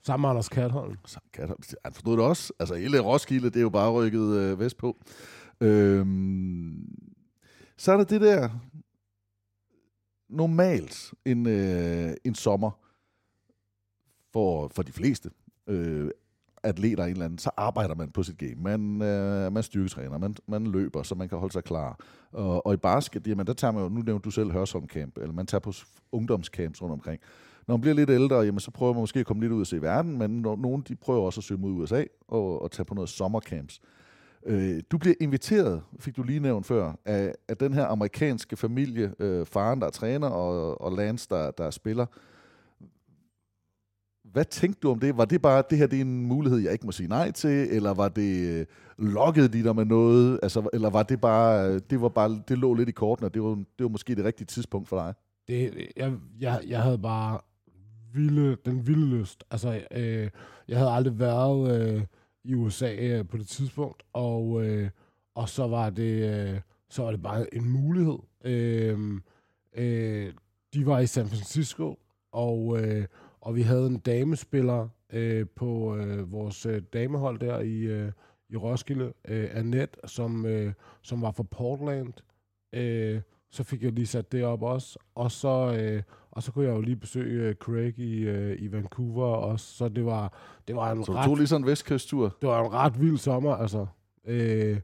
[0.06, 0.96] Sammen med Anders Katholm.
[1.06, 1.62] Sammen Katholm.
[1.84, 2.52] Han forstod det også.
[2.58, 4.96] Altså, hele Roskilde, det er jo bare rykket uh, vest på.
[5.60, 6.88] Øhm,
[7.76, 8.48] så er der det der
[10.28, 12.70] normalt en, øh, en sommer
[14.32, 15.30] for, for de fleste.
[15.66, 16.10] Øh,
[16.64, 18.54] atleter en eller anden, så arbejder man på sit game.
[18.56, 21.98] Man, øh, man styrketræner, man, man løber, så man kan holde sig klar.
[22.32, 25.18] Og, og i basket, jamen, der tager man jo, nu nævnte du selv Hørsholm Camp,
[25.18, 25.72] eller man tager på
[26.12, 27.20] ungdomscamps rundt omkring.
[27.66, 29.66] Når man bliver lidt ældre, jamen, så prøver man måske at komme lidt ud og
[29.66, 32.86] se verden, men no, nogen de prøver også at søge mod USA og, og tage
[32.86, 33.80] på noget sommercamps.
[34.46, 39.14] Øh, du bliver inviteret, fik du lige nævnt før, af, af den her amerikanske familie,
[39.18, 42.06] øh, faren der er træner, og, og Lance der, der er spiller.
[44.34, 45.16] Hvad tænkte du om det?
[45.16, 47.68] Var det bare, det her det er en mulighed, jeg ikke må sige nej til,
[47.70, 48.66] eller var det øh,
[48.98, 52.58] lokket de der med noget, altså, eller var det bare, øh, det var bare, det
[52.58, 55.14] lå lidt i kortene, og det var, det var måske det rigtige tidspunkt for dig?
[55.48, 57.40] Det, jeg, jeg, jeg havde bare
[58.14, 59.44] vilde, den vilde lyst.
[59.50, 60.30] Altså, øh,
[60.68, 62.02] jeg havde aldrig været øh,
[62.44, 64.90] i USA øh, på det tidspunkt, og, øh,
[65.34, 68.18] og så var det, øh, så var det bare en mulighed.
[68.44, 69.20] Øh,
[69.76, 70.32] øh,
[70.74, 71.98] de var i San Francisco,
[72.32, 73.06] og øh,
[73.44, 78.12] og vi havde en damespiller øh, på øh, vores øh, damehold der i, øh,
[78.48, 82.12] i Roskilde, øh, Annette, som, øh, som var fra Portland.
[82.72, 84.98] Øh, så fik jeg lige sat det op også.
[85.14, 88.72] Og så, øh, og så kunne jeg jo lige besøge øh, Craig i, øh, i
[88.72, 89.74] Vancouver også.
[89.74, 90.32] Så det var,
[90.68, 91.24] det var en så ret...
[91.24, 92.36] Så lige sådan en vestkysttur?
[92.40, 93.86] Det var en ret vild sommer, altså.
[94.26, 94.80] Øh,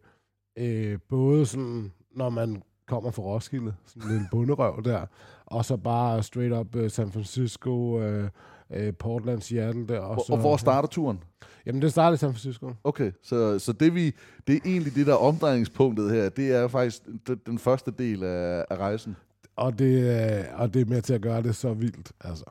[0.58, 5.06] øh, både sådan, når man kommer fra Roskilde, sådan en bunderøv der,
[5.46, 8.24] og så bare straight up uh, San Francisco, uh,
[8.70, 9.98] uh, Portland, Seattle der.
[9.98, 11.22] Og, og, så, og hvor starter turen?
[11.66, 12.72] Jamen, det starter i San Francisco.
[12.84, 14.12] Okay, så, så det, vi,
[14.46, 16.28] det er egentlig det, der er omdrejningspunktet her.
[16.28, 19.16] Det er faktisk den, den første del af, af rejsen.
[19.56, 22.44] Og det, og det er med til at gøre det så vildt, altså.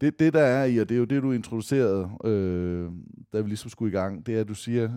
[0.00, 2.90] Det, det der er i, og det er jo det, du introducerede, øh,
[3.32, 4.90] da vi ligesom skulle i gang, det er, at du siger,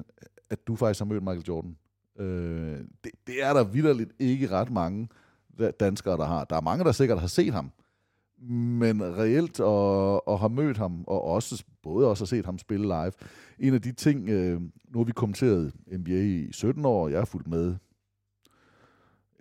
[0.49, 1.75] at du faktisk har mødt Michael Jordan.
[2.19, 5.07] Øh, det, det er der vidderligt ikke ret mange
[5.79, 6.45] danskere, der har.
[6.45, 7.71] Der er mange, der sikkert har set ham,
[8.79, 12.85] men reelt og, og har mødt ham, og også både også har set ham spille
[12.85, 13.11] live.
[13.59, 17.25] En af de ting, øh, nu har vi kommenteret NBA i 17 år, jeg har
[17.25, 17.75] fulgt med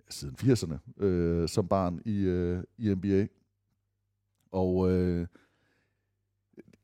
[0.09, 3.27] siden 80'erne øh, som barn i, øh, i NBA.
[4.51, 5.27] Og øh,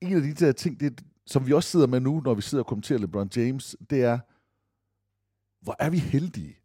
[0.01, 2.63] en af de der ting, det, som vi også sidder med nu, når vi sidder
[2.63, 4.19] og kommenterer LeBron James, det er,
[5.65, 6.57] hvor er vi heldige,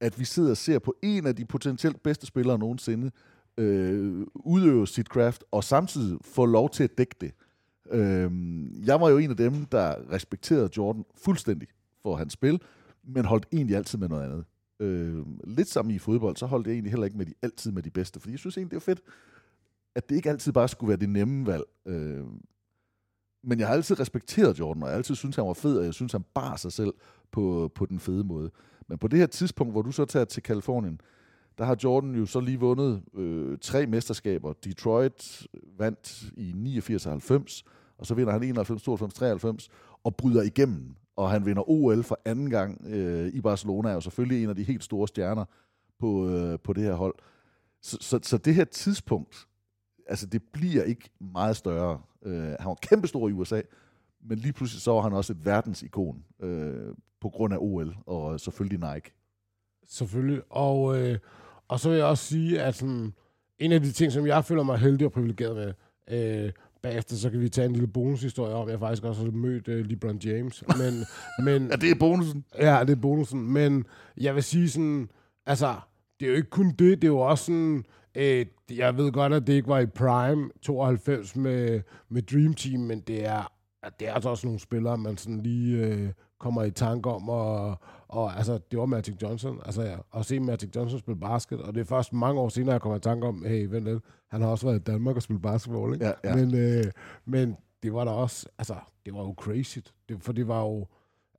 [0.00, 3.10] at vi sidder og ser på en af de potentielt bedste spillere nogensinde
[3.58, 7.32] øh, udøve sit craft, og samtidig få lov til at dække det.
[7.90, 8.30] Øh,
[8.86, 11.68] jeg var jo en af dem, der respekterede Jordan fuldstændig
[12.02, 12.60] for hans spil,
[13.04, 14.44] men holdt egentlig altid med noget andet.
[14.80, 17.82] Øh, lidt som i fodbold, så holdt jeg egentlig heller ikke med de, altid med
[17.82, 19.00] de bedste, fordi jeg synes egentlig, det er fedt,
[19.94, 21.64] at det ikke altid bare skulle være det nemme valg.
[21.86, 22.24] Øh,
[23.46, 25.84] men jeg har altid respekteret Jordan, og jeg har altid synes han var fed, og
[25.84, 26.94] jeg synes, han bar sig selv
[27.32, 28.50] på, på den fede måde.
[28.88, 31.00] Men på det her tidspunkt, hvor du så tager til Kalifornien,
[31.58, 34.52] der har Jordan jo så lige vundet øh, tre mesterskaber.
[34.52, 35.46] Detroit
[35.78, 37.64] vandt i 89 90,
[37.98, 39.68] og så vinder han 91, 92, 93,
[40.04, 40.94] og bryder igennem.
[41.16, 44.56] Og han vinder OL for anden gang øh, i Barcelona, er jo selvfølgelig en af
[44.56, 45.44] de helt store stjerner
[45.98, 47.14] på, øh, på det her hold.
[47.82, 49.46] Så, så, så det her tidspunkt,
[50.08, 52.00] altså det bliver ikke meget større.
[52.24, 53.60] Øh, han var kæmpestor i USA,
[54.20, 58.40] men lige pludselig så var han også et verdensikon øh, på grund af OL, og
[58.40, 59.12] selvfølgelig Nike.
[59.88, 60.42] Selvfølgelig.
[60.50, 61.18] Og, øh,
[61.68, 63.14] og så vil jeg også sige, at sådan,
[63.58, 65.72] en af de ting, som jeg føler mig heldig og privilegeret med,
[66.18, 66.52] øh,
[66.84, 69.86] bagefter så kan vi tage en lille bonushistorie om, jeg faktisk også har mødt øh,
[69.86, 70.64] LeBron James.
[70.78, 70.94] Men,
[71.46, 72.44] men, ja, det er bonusen.
[72.58, 73.52] Ja, det er bonusen.
[73.52, 75.08] Men jeg vil sige sådan,
[75.46, 75.74] altså,
[76.24, 77.84] det er jo ikke kun det, det er jo også sådan,
[78.14, 82.80] øh, jeg ved godt, at det ikke var i Prime 92 med, med Dream Team,
[82.80, 83.52] men det er,
[84.00, 86.08] det er altså også nogle spillere, man sådan lige øh,
[86.40, 87.76] kommer i tanke om, og,
[88.08, 91.74] og altså, det var Magic Johnson, altså ja, at se Magic Johnson spille basket, og
[91.74, 94.40] det er først mange år senere, jeg kommer i tanke om, hey, vent lidt, han
[94.40, 96.06] har også været i Danmark og spillet basketball, ikke?
[96.06, 96.36] Ja, ja.
[96.36, 96.84] Men, øh,
[97.24, 100.86] men det var da også, altså, det var jo crazy, det, for det var jo,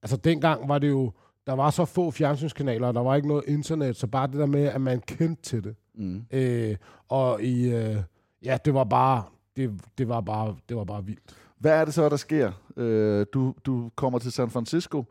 [0.01, 1.11] altså dengang var det jo,
[1.47, 4.45] der var så få fjernsynskanaler, og der var ikke noget internet, så bare det der
[4.45, 5.75] med, at man kendte til det.
[5.95, 6.25] Mm.
[6.31, 6.75] Øh,
[7.09, 7.97] og i, øh,
[8.43, 9.23] ja, det var bare,
[9.55, 11.35] det, det var bare, det var bare vildt.
[11.59, 12.51] Hvad er det så, der sker?
[12.77, 15.03] Øh, du, du kommer til San Francisco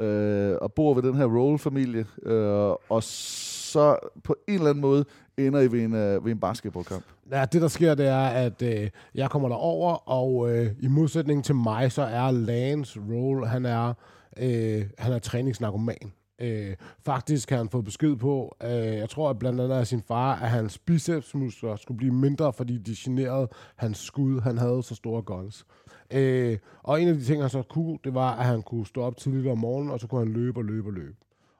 [0.00, 5.04] øh, og bor ved den her Roll-familie, øh, og så på en eller anden måde
[5.36, 7.04] ender I ved en, øh, ved en basketballkamp.
[7.30, 11.44] Ja, det der sker, det er, at øh, jeg kommer derover, og øh, i modsætning
[11.44, 13.94] til mig, så er Lance Roll, han er,
[14.40, 16.12] øh, han er træningsnarkoman.
[16.40, 20.02] Øh, faktisk har han fået besked på, øh, jeg tror at blandt andet af sin
[20.08, 24.40] far, at hans bicepsmuskler skulle blive mindre, fordi de generede hans skud.
[24.40, 25.66] Han havde så store guns.
[26.10, 29.02] Øh, og en af de ting, han så kunne, det var, at han kunne stå
[29.02, 31.16] op tidligt om morgenen, og så kunne han løbe og løbe og løbe.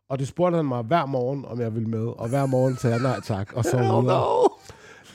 [0.08, 2.06] Og det spurgte han mig hver morgen, om jeg ville med.
[2.06, 4.02] Og hver morgen sagde jeg nej tak, og så videre.
[4.02, 4.48] no.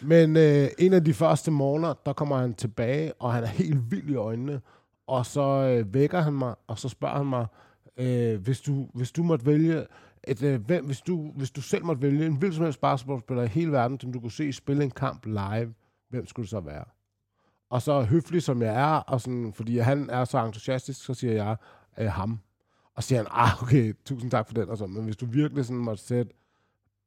[0.01, 3.91] Men øh, en af de første morgener, der kommer han tilbage, og han er helt
[3.91, 4.61] vild i øjnene.
[5.07, 7.45] Og så øh, vækker han mig, og så spørger han mig,
[7.97, 9.85] øh, hvis, du, hvis du måtte vælge,
[10.27, 13.43] et, øh, hvem, hvis, du, hvis du selv måtte vælge en hvilken som helst basketballspiller
[13.43, 15.73] i hele verden, som du kunne se spille en kamp live,
[16.09, 16.85] hvem skulle det så være?
[17.69, 21.33] Og så høflig som jeg er, og sådan, fordi han er så entusiastisk, så siger
[21.33, 21.55] jeg
[21.99, 22.39] øh, ham.
[22.95, 24.69] Og siger han, ah, okay, tusind tak for den.
[24.69, 26.33] Og så, men hvis du virkelig sådan måtte sætte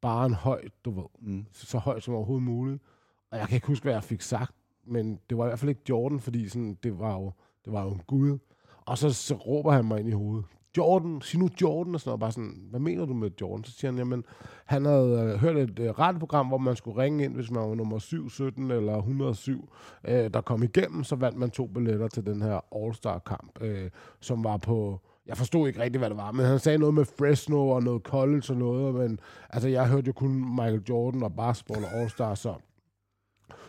[0.00, 1.46] bare en højt, du ved, Mm.
[1.52, 2.83] så, så højt som overhovedet muligt.
[3.30, 4.54] Og jeg kan ikke huske, hvad jeg fik sagt,
[4.87, 7.33] men det var i hvert fald ikke Jordan, fordi sådan, det, var jo,
[7.64, 8.38] det var jo en gud.
[8.87, 10.44] Og så, så råber han mig ind i hovedet.
[10.77, 12.20] Jordan, sig nu Jordan, og sådan noget.
[12.20, 13.64] Bare sådan, hvad mener du med Jordan?
[13.64, 14.24] Så siger han, jamen,
[14.64, 17.74] han havde øh, hørt et øh, radioprogram, hvor man skulle ringe ind, hvis man var
[17.74, 19.68] nummer 7, 17 eller 107,
[20.09, 24.44] øh, der kom igennem, så vandt man to billetter til den her All-Star-kamp, øh, som
[24.44, 27.68] var på, jeg forstod ikke rigtig, hvad det var, men han sagde noget med Fresno
[27.68, 29.18] og noget college og noget, men
[29.50, 32.55] altså, jeg hørte jo kun Michael Jordan og basketball og All-Star, så,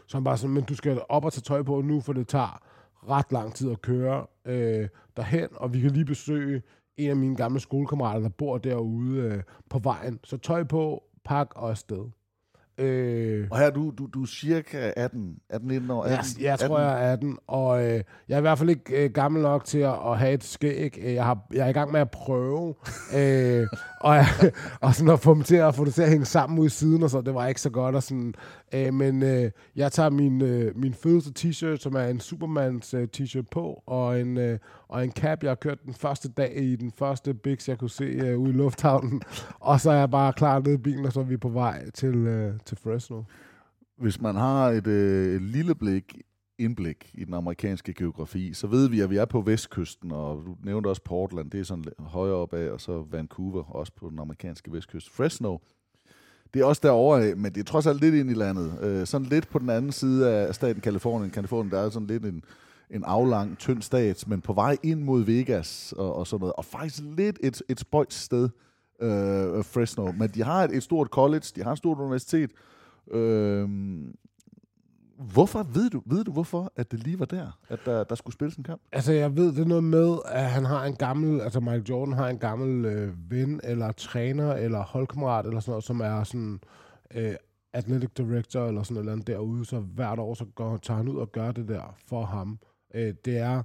[0.07, 2.27] så han bare sådan, men du skal op og tage tøj på nu, for det
[2.27, 2.61] tager
[3.09, 4.87] ret lang tid at køre øh,
[5.17, 6.61] derhen, og vi kan lige besøge
[6.97, 10.19] en af mine gamle skolekammerater, der bor derude øh, på vejen.
[10.23, 12.09] Så tøj på, pak og afsted.
[12.77, 16.03] Øh, Og her er du, du, du er cirka 18, 18 år.
[16.03, 19.03] 18, jeg, jeg tror, jeg er 18, og øh, jeg er i hvert fald ikke
[19.03, 20.99] øh, gammel nok til at, at have et skæg.
[21.03, 22.75] Jeg, har, jeg er i gang med at prøve,
[23.17, 23.67] øh,
[24.01, 24.17] og,
[24.81, 26.69] og sådan at få dem til at få det til at hænge sammen ud i
[26.69, 27.95] siden, og så det var ikke så godt.
[27.95, 28.33] Og sådan,
[28.73, 33.07] øh, men øh, jeg tager min, øh, min fedeste t-shirt, som er en Supermans øh,
[33.17, 36.75] t-shirt på, og en, øh, og en cap, jeg har kørt den første dag i
[36.75, 39.21] den første Bix, jeg kunne se øh, ude i lufthavnen.
[39.59, 41.89] Og så er jeg bare klar ned i bilen, og så er vi på vej
[41.89, 43.23] til, øh, til Fresno.
[43.97, 46.21] Hvis man har et, øh, et lille blik,
[46.57, 50.55] indblik i den amerikanske geografi, så ved vi, at vi er på vestkysten, og du
[50.63, 54.71] nævnte også Portland, det er sådan højere opad, og så Vancouver, også på den amerikanske
[54.71, 55.09] vestkyst.
[55.09, 55.57] Fresno,
[56.53, 58.79] det er også derovre men det er trods alt lidt ind i landet.
[58.81, 61.31] Øh, sådan lidt på den anden side af staten Kalifornien.
[61.31, 62.43] Kalifornien, der er sådan lidt en,
[62.91, 66.53] en aflang, tynd stat, men på vej ind mod Vegas og, og sådan noget.
[66.53, 68.49] Og faktisk lidt et, et spøjt sted,
[69.01, 70.11] øh, Fresno.
[70.11, 72.51] Men de har et, et stort college, de har et stort universitet.
[73.11, 73.69] Øh,
[75.17, 78.33] hvorfor, ved du, ved du hvorfor, at det lige var der, at der, der skulle
[78.33, 78.81] spilles en kamp?
[78.91, 82.13] Altså, jeg ved, det er noget med, at han har en gammel, altså Michael Jordan
[82.13, 86.59] har en gammel øh, ven, eller træner, eller holdkammerat, eller sådan noget, som er sådan
[87.15, 87.35] øh,
[87.73, 91.17] athletic director, eller sådan noget andet derude, så hvert år, så går, tager han ud
[91.17, 92.59] og gør det der for ham.
[92.95, 93.63] Øh, det er,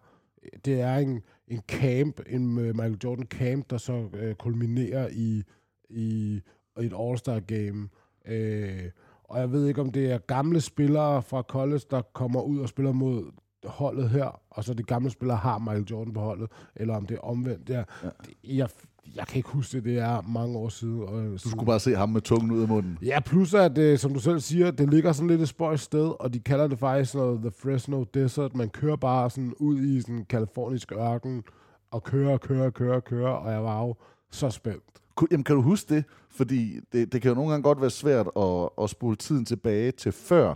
[0.64, 5.42] det er en, en camp, en øh, Michael Jordan camp, der så øh, kulminerer i
[5.90, 6.40] i,
[6.80, 7.88] i et All-Star game.
[8.26, 8.90] Øh,
[9.24, 12.68] og jeg ved ikke, om det er gamle spillere fra college, der kommer ud og
[12.68, 13.32] spiller mod
[13.64, 17.14] holdet her, og så de gamle spillere har Michael Jordan på holdet, eller om det
[17.14, 17.70] er omvendt.
[17.70, 18.08] Jeg, ja.
[18.44, 18.68] jeg,
[19.16, 21.00] jeg kan ikke huske det, det er mange år siden.
[21.00, 22.98] Og, du skulle bare se ham med tungen ud af munden.
[23.02, 26.12] Ja, plus at, det, som du selv siger, det ligger sådan lidt et spøjt sted,
[26.20, 28.56] og de kalder det faktisk noget The Fresno Desert.
[28.56, 31.42] Man kører bare sådan ud i sådan kalifornisk ørken,
[31.90, 33.94] og kører, kører, kører, kører, og jeg var jo
[34.30, 34.82] så spændt.
[35.30, 36.04] Jamen, kan du huske det?
[36.30, 39.90] Fordi det, det kan jo nogle gange godt være svært at, at spole tiden tilbage
[39.90, 40.54] til før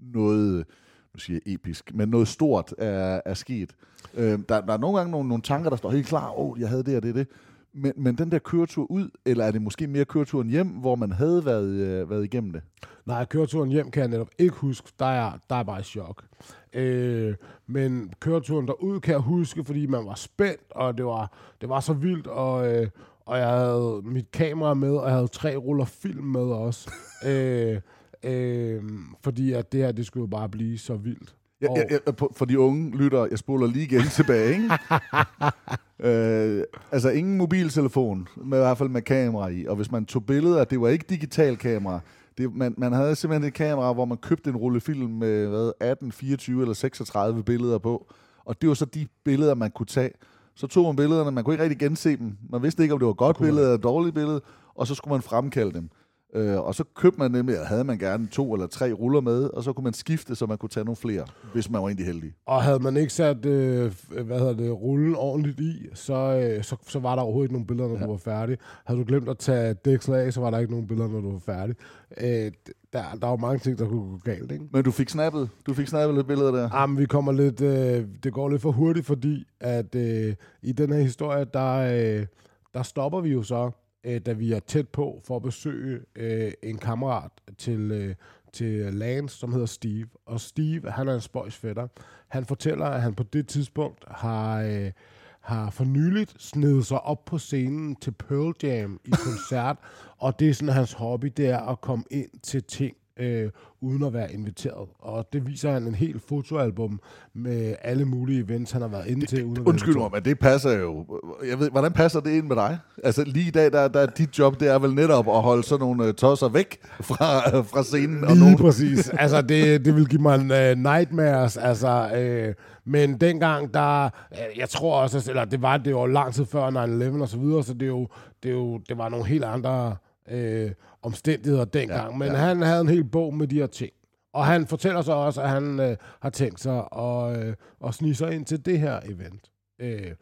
[0.00, 0.66] noget,
[1.14, 3.70] nu siger jeg episk, men noget stort er, er sket.
[4.14, 6.60] Øh, der, der er nogle gange nogle, nogle tanker, der står helt klar, åh, oh,
[6.60, 7.26] jeg havde det og det det.
[7.72, 11.12] Men, men den der køretur ud, eller er det måske mere køreturen hjem, hvor man
[11.12, 12.62] havde været, øh, været igennem det?
[13.06, 14.92] Nej, køreturen hjem kan jeg netop ikke huske.
[14.98, 16.24] Der er, der er bare chok.
[16.72, 17.34] Øh,
[17.66, 21.80] men køreturen derud kan jeg huske, fordi man var spændt, og det var, det var
[21.80, 22.88] så vildt, og, øh,
[23.26, 26.90] og jeg havde mit kamera med, og jeg havde tre ruller film med også.
[27.28, 27.80] øh,
[28.24, 28.82] øh,
[29.24, 31.36] fordi at det her, det skulle jo bare blive så vildt.
[31.62, 34.70] Ja, ja, ja, for de unge lytter, jeg spoler lige igen tilbage, ikke?
[36.02, 39.66] øh, altså ingen mobiltelefon, med, i hvert fald med kamera i.
[39.66, 42.00] Og hvis man tog billeder, det var ikke digital kamera.
[42.38, 45.72] Det, man, man havde simpelthen et kamera, hvor man købte en rulle film med hvad,
[45.80, 48.12] 18, 24 eller 36 billeder på.
[48.44, 50.10] Og det var så de billeder, man kunne tage.
[50.54, 52.36] Så tog man billederne, man kunne ikke rigtig gense dem.
[52.50, 54.40] Man vidste ikke, om det var godt billede eller dårligt billede,
[54.74, 55.90] og så skulle man fremkalde dem.
[56.34, 59.64] Øh, og så købte man nemlig, havde man gerne to eller tre ruller med, og
[59.64, 62.32] så kunne man skifte, så man kunne tage nogle flere, hvis man var egentlig heldig.
[62.46, 63.92] Og havde man ikke sat øh,
[64.24, 67.66] hvad hedder det, rullen ordentligt i, så, øh, så, så var der overhovedet ikke nogen
[67.66, 68.04] billeder, når ja.
[68.04, 68.58] du var færdig.
[68.84, 71.32] Havde du glemt at tage dæksel af, så var der ikke nogen billeder, når du
[71.32, 71.76] var færdig.
[72.20, 72.52] Øh,
[72.92, 74.64] der, der var mange ting, der kunne gå galt, ikke?
[74.72, 76.70] Men du fik snappet, du fik snappet lidt billeder der.
[76.74, 80.92] Jamen, vi kommer lidt, øh, det går lidt for hurtigt, fordi at øh, i den
[80.92, 82.26] her historie, der, øh,
[82.74, 83.70] der stopper vi jo så
[84.04, 88.14] øh, da vi er tæt på for at besøge øh, en kammerat til, øh,
[88.52, 90.08] til Lance, som hedder Steve.
[90.26, 91.88] Og Steve, han er en spøjsfætter.
[92.28, 94.62] Han fortæller, at han på det tidspunkt har...
[94.62, 94.92] Øh,
[95.40, 99.76] har for nyligt snedet sig op på scenen til Pearl Jam i koncert,
[100.18, 104.02] og det er sådan hans hobby, det er at komme ind til ting, øh, uden
[104.02, 104.88] at være inviteret.
[104.98, 107.00] Og det viser han en helt fotoalbum
[107.34, 109.44] med alle mulige events, han har været inde til.
[109.44, 111.06] Uden Undskyld mig, men det passer jo.
[111.50, 112.78] Jeg ved, hvordan passer det ind med dig?
[113.04, 115.62] Altså lige i dag, der, der er dit job, det er vel netop at holde
[115.62, 118.20] sådan nogle uh, tosser væk fra, uh, fra scenen.
[118.20, 118.56] Lige og nogen.
[118.56, 119.08] præcis.
[119.24, 121.56] altså det, det vil give mig en uh, nightmares.
[121.56, 122.10] Altså,
[122.48, 122.54] uh,
[122.92, 124.10] men dengang, der,
[124.56, 127.64] jeg tror også, eller det var det var lang tid før 9-11 og så videre,
[127.64, 128.08] så det, er jo,
[128.42, 129.96] det, er jo, det var nogle helt andre
[130.30, 130.70] øh,
[131.02, 132.12] omstændigheder dengang.
[132.12, 132.34] Ja, men ja.
[132.34, 133.92] han havde en hel bog med de her ting.
[134.32, 137.54] Og han fortæller så også, at han øh, har tænkt sig at, øh,
[137.86, 139.50] at snige sig ind til det her event.
[139.80, 140.12] Øh,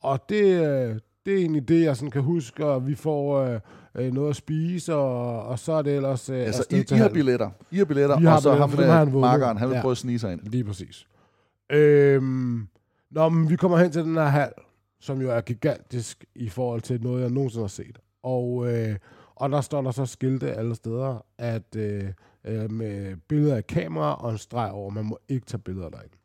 [0.00, 3.60] og det, øh, det er en idé, jeg sådan kan huske, og vi får øh,
[3.94, 7.08] øh, noget at spise, og, og så er det ellers øh, altså, I, I har
[7.08, 9.80] billetter, I har billetter, I har og så ham med han markeren, han vil ja,
[9.80, 10.40] prøve at snige sig ind.
[10.42, 11.06] Lige præcis.
[11.72, 12.68] Øhm,
[13.10, 14.52] nå, men vi kommer hen til den her hal,
[15.00, 17.98] som jo er gigantisk i forhold til noget, jeg nogensinde har set.
[18.22, 18.72] Og...
[18.72, 18.96] Øh,
[19.34, 22.12] og der står der så skilte alle steder, at øh,
[22.44, 26.16] øh, med billeder af kamera og en streg over, man må ikke tage billeder derinde.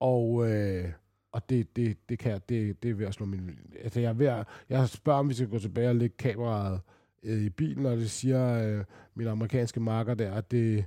[0.00, 0.92] Og, øh,
[1.32, 3.50] og det, det, det, kan jeg, det, det er ved at slå min...
[3.84, 6.80] Altså jeg, er ved at, jeg spørger, om vi skal gå tilbage og lægge kameraet
[7.22, 10.84] øh, i bilen, og det siger øh, min amerikanske marker der, at det,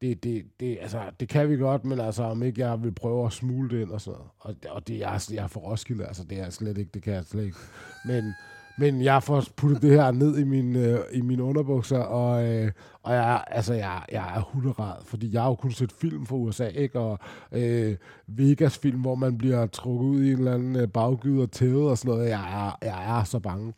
[0.00, 3.26] det, det, det, altså, det kan vi godt, men altså, om ikke jeg vil prøve
[3.26, 4.30] at smule det ind og sådan noget.
[4.38, 7.14] Og, og det jeg, jeg er for Roskilde, altså, det er slet ikke, det kan
[7.14, 7.58] jeg slet ikke.
[8.06, 8.34] Men,
[8.80, 12.72] men jeg får puttet det her ned i min, øh, i mine underbukser, og, øh,
[13.02, 16.36] og jeg, altså, jeg, jeg er hunderad, fordi jeg har jo kun set film fra
[16.36, 17.00] USA, ikke?
[17.00, 17.18] og
[17.52, 21.90] øh, Vegas-film, hvor man bliver trukket ud i en eller anden øh, baggyd og tævet
[21.90, 22.30] og sådan noget.
[22.30, 23.72] Jeg er, jeg er så bange.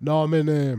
[0.00, 0.78] Nå, men øh,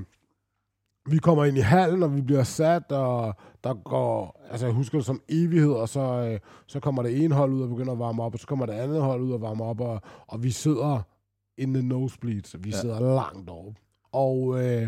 [1.09, 4.97] vi kommer ind i hallen, og vi bliver sat, og der går, altså jeg husker
[4.97, 7.99] det som evighed, og så, øh, så kommer det ene hold ud og begynder at
[7.99, 10.51] varme op, og så kommer det andet hold ud og varme op, og, og vi
[10.51, 11.01] sidder
[11.57, 12.55] in the nosebleeds.
[12.59, 12.81] Vi ja.
[12.81, 13.73] sidder langt over.
[14.11, 14.87] Og, øh,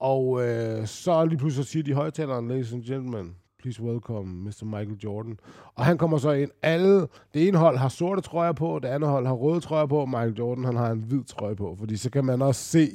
[0.00, 4.64] og øh, så lige pludselig siger de højtaleren, ladies and gentlemen, please welcome Mr.
[4.64, 5.38] Michael Jordan.
[5.74, 6.50] Og han kommer så ind.
[6.62, 7.00] Alle,
[7.34, 10.34] det ene hold har sorte trøjer på, det andet hold har røde trøjer på, Michael
[10.38, 12.88] Jordan han har en hvid trøje på, fordi så kan man også se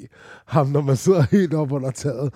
[0.46, 2.34] ham, når man sidder helt op under taget.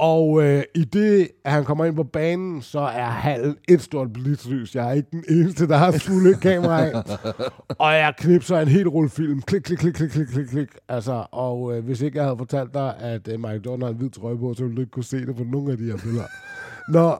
[0.00, 4.12] Og øh, i det, at han kommer ind på banen, så er hallen et stort
[4.12, 4.74] blitzlys.
[4.74, 6.92] Jeg er ikke den eneste, der har fulde kamera af.
[7.84, 9.42] og jeg knipser en helt rulle film.
[9.42, 10.68] Klik, klik, klik, klik, klik, klik, klik.
[10.88, 13.96] Altså, og øh, hvis ikke jeg havde fortalt dig, at øh, Michael Jordan har en
[13.96, 15.96] hvid trøje på, så ville du ikke kunne se det på nogle af de her
[15.96, 16.26] billeder.
[16.96, 17.10] Nå,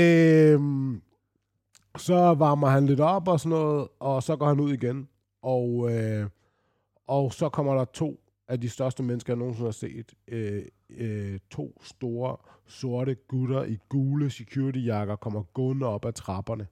[0.00, 0.60] øh,
[1.98, 5.08] så varmer han lidt op og sådan noget, og så går han ud igen.
[5.42, 6.26] Og, øh,
[7.06, 10.62] og så kommer der to af de største mennesker, jeg nogensinde har set øh,
[10.96, 12.36] øh, to store
[12.66, 16.66] sorte gutter i gule security-jakker kommer gående op ad trapperne,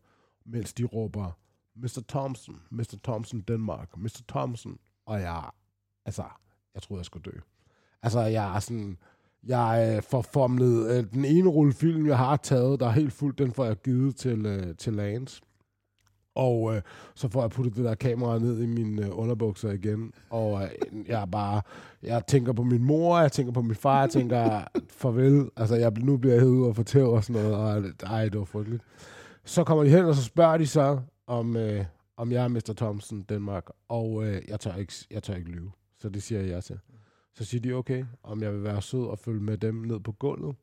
[0.45, 1.39] mens de råber,
[1.75, 2.03] Mr.
[2.09, 2.97] Thompson, Mr.
[3.05, 4.23] Thompson Denmark, Mr.
[4.29, 4.79] Thompson.
[5.07, 5.51] Og jeg,
[6.05, 6.25] altså,
[6.75, 7.39] jeg troede, jeg skulle dø.
[8.03, 8.99] Altså, jeg er sådan,
[9.47, 10.91] jeg er øh, forformlet.
[10.91, 13.77] Øh, den ene rulle film, jeg har taget, der er helt fuldt, den får jeg
[13.77, 15.43] givet til, øh, til Lance.
[16.39, 16.83] Og øh,
[17.15, 20.13] så får jeg puttet det der kamera ned i mine øh, underbukser igen.
[20.31, 20.69] Og øh,
[21.09, 21.63] jeg bare,
[22.03, 25.51] jeg tænker på min mor, jeg tænker på min far, jeg tænker farvel.
[25.57, 28.45] Altså, jeg, nu bliver jeg ud og fortæller og sådan noget, og ej, det var
[28.45, 28.83] frygteligt.
[29.45, 31.85] Så kommer de hen, og så spørger de så, om, øh,
[32.17, 32.75] om jeg er Mr.
[32.77, 35.71] Thompson, Danmark, og øh, jeg, tør ikke, jeg tør ikke lyve.
[35.99, 36.79] Så det siger jeg til.
[37.35, 40.13] Så siger de, okay, om jeg vil være sød og følge med dem ned på
[40.13, 40.57] gulvet,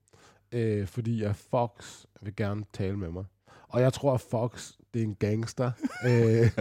[0.51, 3.25] øh, fordi jeg Fox vil gerne tale med mig.
[3.69, 5.71] Og jeg tror, at Fox, det er en gangster.
[6.07, 6.51] øh,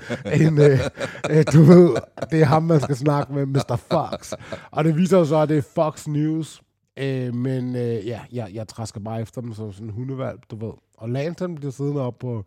[0.41, 0.79] en, øh,
[1.31, 1.97] øh, du ved,
[2.31, 3.77] det er ham, man skal snakke med, Mr.
[3.77, 4.33] Fox.
[4.71, 6.63] Og det viser sig så, at det er Fox News.
[6.97, 10.57] Øh, men øh, ja, jeg, jeg træsker bare efter dem som sådan en hundevalp, du
[10.67, 10.73] ved.
[10.99, 12.45] Og Lantern bliver siddende op på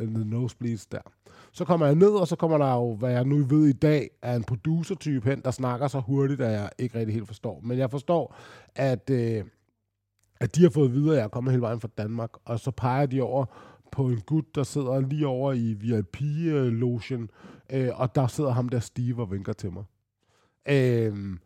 [0.00, 1.00] in the nosebleeds der.
[1.52, 4.10] Så kommer jeg ned, og så kommer der jo, hvad jeg nu ved i dag,
[4.22, 7.60] er en producer-type hen, der snakker så hurtigt, at jeg ikke rigtig helt forstår.
[7.62, 8.36] Men jeg forstår,
[8.74, 9.44] at, øh,
[10.40, 12.70] at de har fået videre, at jeg er kommet hele vejen fra Danmark, og så
[12.70, 13.44] peger de over
[13.92, 17.30] på en gut, der sidder lige over i VIP-logen,
[17.72, 19.84] øh, og der sidder ham der Steve og vinker til mig.
[20.68, 21.36] Øh,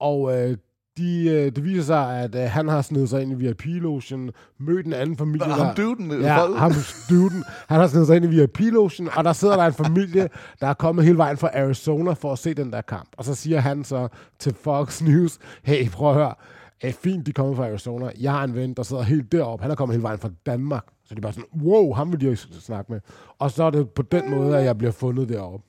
[0.00, 0.56] og øh,
[0.98, 4.86] de, øh, det viser sig, at øh, han har snedet sig ind i VIP-logen, mødt
[4.86, 5.48] en anden familie.
[5.48, 6.20] Nå, ham duden?
[6.20, 6.72] Ja, ham
[7.10, 7.44] duden.
[7.68, 10.28] Han har snedet sig ind i VIP-logen, og der sidder der en familie,
[10.60, 13.08] der er kommet hele vejen fra Arizona for at se den der kamp.
[13.16, 16.34] Og så siger han så til Fox News, hey, prøv at høre,
[16.80, 18.10] er fint, de kommer fra Arizona.
[18.20, 19.62] Jeg har en ven, der sidder helt deroppe.
[19.62, 20.84] Han er kommet hele vejen fra Danmark.
[21.06, 23.00] Så de er bare sådan, wow, ham vil de jo snakke med.
[23.38, 25.66] Og så er det på den måde, at jeg bliver fundet deroppe.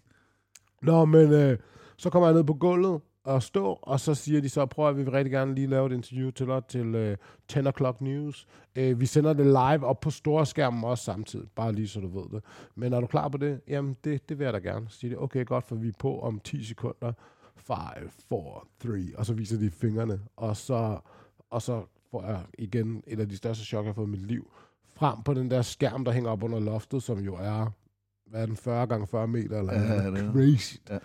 [0.81, 1.57] Nå, men øh,
[1.97, 4.97] så kommer jeg ned på gulvet, og stå, og så siger de så, prøv at
[4.97, 7.17] vi vil rigtig gerne lige lave et interview til dig til øh,
[7.47, 8.47] 10 o'clock news.
[8.75, 12.07] Øh, vi sender det live op på store skærmen også samtidig, bare lige så du
[12.07, 12.43] ved det.
[12.75, 13.61] Men er du klar på det?
[13.67, 14.89] Jamen, det, det vil jeg da gerne.
[14.89, 17.13] Så siger de, okay, godt, for vi er på om 10 sekunder.
[17.55, 17.77] 5,
[18.29, 18.39] 4,
[18.79, 20.99] 3, og så viser de fingrene, og så,
[21.49, 24.27] og så får jeg igen et af de største chok, jeg har fået i mit
[24.27, 24.51] liv,
[24.99, 27.71] frem på den der skærm, der hænger op under loftet, som jo er,
[28.29, 30.75] hvad er den, 40 gange 40 meter, eller ja, det crazy.
[30.89, 30.99] Ja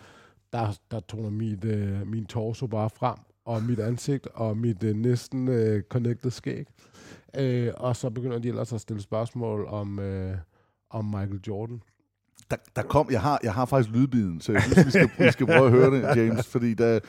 [0.53, 4.97] der, der toner mit, øh, min torso bare frem, og mit ansigt, og mit øh,
[4.97, 6.67] næsten øh, connected skæg.
[7.37, 10.37] Øh, og så begynder de ellers at stille spørgsmål om, øh,
[10.91, 11.83] om Michael Jordan.
[12.51, 15.33] Der, der kom, jeg har, jeg har faktisk lydbiden, så jeg synes, vi skal, vi
[15.33, 17.01] skal prøve at høre det, James, fordi der,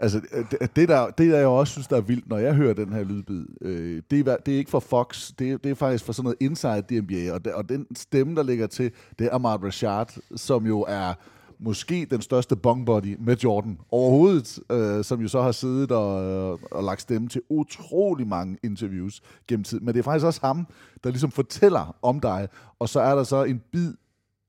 [0.00, 0.20] altså,
[0.50, 2.92] det, det, der, det, der jeg også synes, der er vildt, når jeg hører den
[2.92, 6.04] her lydbid, øh, det, er, det er ikke for Fox, det er, det er faktisk
[6.04, 9.34] for sådan noget inside DNBA, og, det, og den stemme, der ligger til, det er
[9.34, 11.14] Ahmad Rashad, som jo er
[11.60, 16.58] måske den største bongbody med Jordan overhovedet, øh, som jo så har siddet og, øh,
[16.70, 19.80] og lagt stemme til utrolig mange interviews gennem tid.
[19.80, 20.66] Men det er faktisk også ham,
[21.04, 23.94] der ligesom fortæller om dig, og så er der så en bid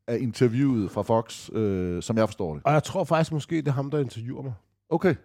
[0.08, 2.64] af interviewet fra Fox, øh, som jeg forstår det.
[2.66, 4.54] Og jeg tror faktisk måske, det er ham, der interviewer mig.
[4.90, 5.16] Okay.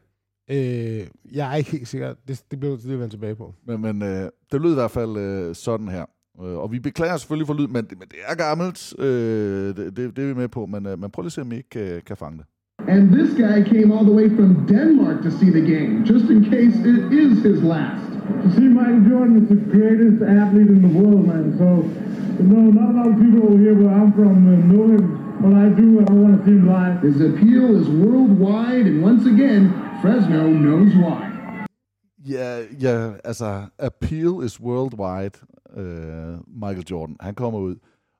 [0.50, 2.14] Øh, jeg er ikke helt sikker.
[2.28, 3.54] Det, det bliver det vende tilbage på.
[3.66, 6.04] Men, men øh, det lød i hvert fald øh, sådan her.
[6.42, 8.94] Øh, og vi beklager selvfølgelig for lyd, men, men det er gammelt.
[8.98, 11.40] Øh, det, det, det er vi med på, men, øh, men prøv lige at se,
[11.40, 12.46] om I ikke kan, kan fange det.
[12.88, 16.44] And this guy came all the way from Denmark to see the game, just in
[16.44, 18.04] case it is his last.
[18.42, 21.46] To see Michael Jordan is the greatest athlete in the world, man.
[21.60, 21.68] So,
[22.38, 25.04] you know, not a lot of people over here where I'm from uh, know him,
[25.40, 27.00] but I do, and I want to see him live.
[27.00, 29.62] His appeal is worldwide, and once again,
[30.04, 31.34] Fresno knows why.
[32.28, 35.38] Ja, ja, altså, appeal is worldwide
[35.76, 37.16] øh, Michael Jordan.
[37.20, 37.76] Han kommer ud,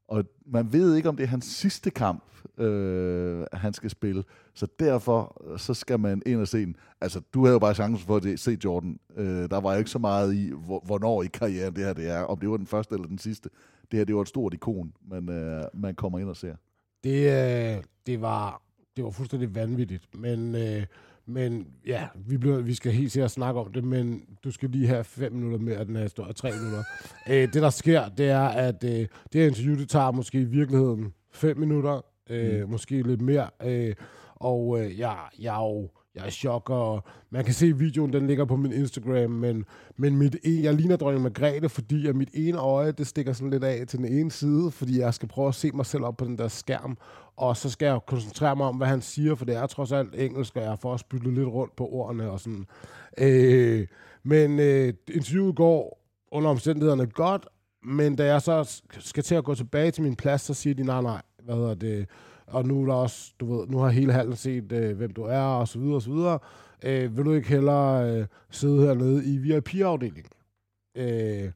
[0.09, 2.24] og man ved ikke, om det er hans sidste kamp,
[2.59, 4.24] øh, han skal spille.
[4.55, 6.76] Så derfor så skal man ind og se den.
[7.01, 8.99] Altså, du havde jo bare chancen for at se Jordan.
[9.16, 10.53] Øh, der var jo ikke så meget i,
[10.85, 12.20] hvornår i karrieren det her det er.
[12.20, 13.49] Om det var den første eller den sidste.
[13.91, 16.55] Det her, det var et stort ikon, men øh, man kommer ind og ser.
[17.05, 18.62] Det, øh, det, var,
[18.97, 20.55] det var fuldstændig vanvittigt, men...
[20.55, 20.87] Øh,
[21.26, 24.86] men ja, vi, bliver, vi skal helt sikkert snakke om det, men du skal lige
[24.86, 26.82] have fem minutter mere af den her historie, tre minutter.
[27.28, 30.40] Æ, øh, det, der sker, det er, at øh, det her interview, det tager måske
[30.40, 32.70] i virkeligheden fem minutter, øh, mm.
[32.70, 33.50] måske lidt mere.
[33.64, 33.94] Øh,
[34.34, 38.12] og øh, ja, jeg er jo jeg er i chok, og man kan se videoen,
[38.12, 39.64] den ligger på min Instagram, men,
[39.96, 43.50] men mit en, jeg ligner dronning Margrethe, fordi at mit ene øje, det stikker sådan
[43.50, 46.16] lidt af til den ene side, fordi jeg skal prøve at se mig selv op
[46.16, 46.98] på den der skærm,
[47.37, 50.14] og så skal jeg koncentrere mig om, hvad han siger, for det er trods alt
[50.14, 52.66] engelsk, og jeg får også byttet lidt rundt på ordene og sådan.
[53.18, 53.87] Øh,
[54.22, 57.47] men øh, interviewet går under omstændighederne godt,
[57.82, 60.85] men da jeg så skal til at gå tilbage til min plads, så siger de,
[60.85, 62.09] nej, nej, hvad hedder det,
[62.47, 65.22] og nu er der også, du ved, nu har hele hallen set, øh, hvem du
[65.22, 66.39] er, og så videre, og så videre.
[66.85, 70.32] øh, vil du ikke hellere øh, sidde hernede i VIP-afdelingen?
[70.97, 71.51] Øh,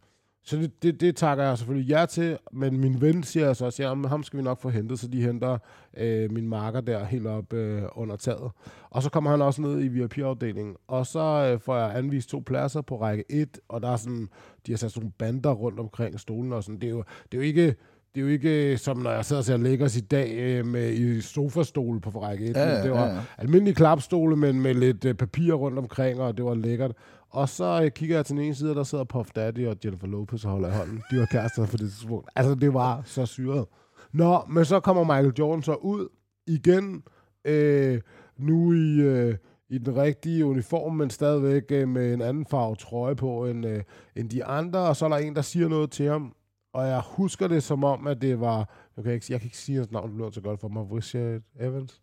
[0.49, 3.90] så det, det, det takker jeg selvfølgelig ja til, men min ven siger så også,
[3.90, 5.59] at ham skal vi nok få hentet, så de henter
[5.96, 8.51] øh, min marker der helt op øh, under taget.
[8.90, 12.42] Og så kommer han også ned i VIP-afdelingen, og så øh, får jeg anvist to
[12.46, 14.28] pladser på række 1, og der er sådan,
[14.66, 16.80] de har sat sådan nogle bander rundt omkring stolen og sådan.
[16.80, 17.74] Det er jo, det er jo ikke
[18.18, 20.92] det er jo ikke som når jeg sidder og ser Lakers i dag øh, med
[20.92, 22.56] i sofastole på række 1.
[22.56, 23.20] Ja, ja, det var ja, ja.
[23.38, 26.92] almindelige klapstole, men med lidt øh, papir rundt omkring, og det var lækkert.
[27.30, 29.76] Og så øh, kigger jeg til den ene side, og der sidder Puff Daddy og
[29.84, 31.02] Jennifer Lopez og holder i hånden.
[31.10, 32.30] De var kærester for det tidspunkt.
[32.36, 33.64] Altså, det var så syret.
[34.12, 36.08] Nå, men så kommer Michael Jordan så ud
[36.46, 37.02] igen,
[37.44, 38.00] øh,
[38.38, 39.34] nu i, øh,
[39.68, 43.82] i den rigtige uniform, men stadigvæk øh, med en anden farve trøje på end, øh,
[44.16, 44.78] end de andre.
[44.78, 46.34] Og så er der en, der siger noget til ham,
[46.72, 48.68] og jeg husker det som om, at det var...
[48.96, 50.86] Jeg kan ikke, jeg kan ikke sige hans navn, det lyder så godt for mig.
[50.86, 52.02] Maurice Evans?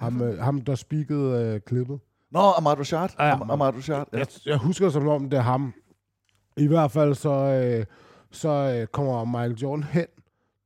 [0.00, 2.00] Ham, øh, ham der speakede øh, klippet.
[2.30, 3.08] Nå, Ahmad Rashad.
[3.18, 4.04] Ja, Am- Ahmad Rashad.
[4.12, 4.18] Ja.
[4.18, 5.74] Jeg, jeg husker det som om, det er ham.
[6.56, 7.86] I hvert fald så, øh,
[8.30, 10.06] så øh, kommer Michael Jordan hen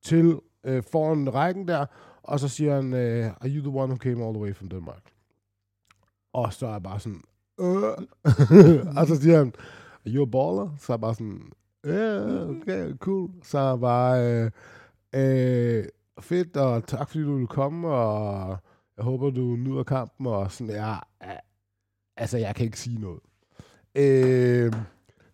[0.03, 1.87] til øh, foran rækken der,
[2.23, 4.69] og så siger han, øh, are you the one who came all the way from
[4.69, 5.03] Denmark?
[6.33, 7.23] Og så er jeg bare sådan,
[7.61, 8.97] øh.
[8.99, 9.53] og så siger han,
[10.07, 10.77] are you a baller?
[10.79, 11.53] Så er jeg bare sådan,
[11.87, 13.31] yeah, okay, cool.
[13.43, 14.51] Så bare, øh,
[15.15, 15.85] øh,
[16.21, 18.57] fedt, og tak fordi du ville komme, og
[18.97, 21.37] jeg håber, du nyder kampen, og sådan, ja, ja,
[22.17, 23.21] altså, jeg kan ikke sige noget.
[23.95, 24.73] Øh,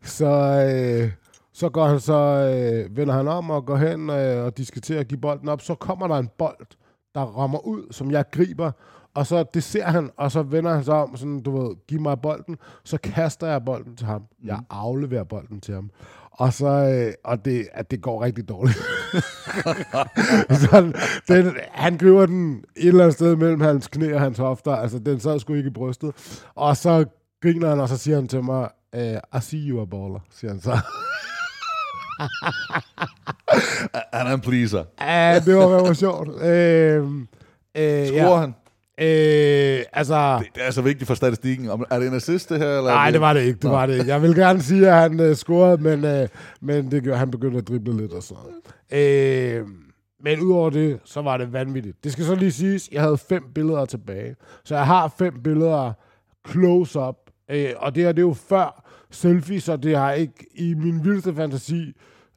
[0.03, 0.27] så,
[0.71, 1.13] øh,
[1.53, 5.09] så går han så, øh, vender han om og går hen øh, og diskuterer at
[5.09, 5.61] give bolden op.
[5.61, 6.67] Så kommer der en bold,
[7.15, 8.71] der rammer ud, som jeg griber,
[9.15, 12.01] og så det ser han, og så vender han sig om, sådan, du ved, giv
[12.01, 14.25] mig bolden, så kaster jeg bolden til ham.
[14.45, 15.91] Jeg afleverer bolden til ham.
[16.39, 18.77] Og så, øh, og det, at det går rigtig dårligt.
[20.63, 20.93] så
[21.29, 24.99] den, han griber den et eller andet sted mellem hans knæ og hans hofter, altså
[24.99, 26.41] den sad sgu ikke i brystet.
[26.55, 27.05] Og så
[27.43, 30.51] griner han, og så siger han til mig, øh, I see you a baller, siger
[30.51, 30.79] han så.
[34.13, 34.85] Han er en pleaser.
[35.01, 36.43] Ja, det var rigtig sjovt.
[36.43, 37.05] Øh,
[37.75, 38.55] øh, Scorer han?
[39.01, 40.39] Øh, altså...
[40.39, 41.69] Det, det er altså vigtigt for statistikken.
[41.91, 42.67] Er det en assist, det her?
[42.79, 43.53] Eller er Nej, det var det ikke.
[43.57, 43.71] Det Nå.
[43.71, 44.13] var det ikke.
[44.13, 46.29] Jeg vil gerne sige, at han øh, scorede, men, øh,
[46.61, 49.01] men det gjorde, han begyndte at drible lidt og sådan.
[49.01, 49.67] Øh,
[50.25, 52.05] men udover det, så var det vanvittigt.
[52.05, 54.37] Det skal så lige siges, jeg havde fem billeder tilbage.
[54.65, 55.93] Så jeg har fem billeder
[56.51, 57.17] close-up.
[57.51, 61.05] Øh, og det her, det er jo før selfie, så det har ikke i min
[61.05, 61.93] vildeste fantasi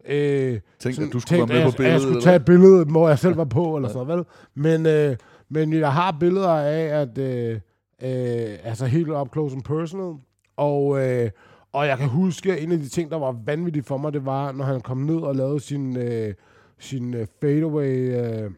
[0.10, 2.22] øh, Tænk, sådan at du skulle være med at på jeg- at Jeg billedet, skulle
[2.22, 4.64] tage et billede, hvor jeg selv var på, eller sådan noget, vel?
[4.64, 5.16] Men, øh,
[5.50, 7.54] men jeg har billeder af, at øh,
[8.02, 10.14] øh, altså helt up close and personal,
[10.58, 11.30] og, øh,
[11.74, 14.26] og jeg kan huske, at en af de ting, der var vanvittigt for mig, det
[14.26, 16.34] var, når han kom ned og lavede sin, øh,
[16.80, 18.52] sin øh, fadeaway øh,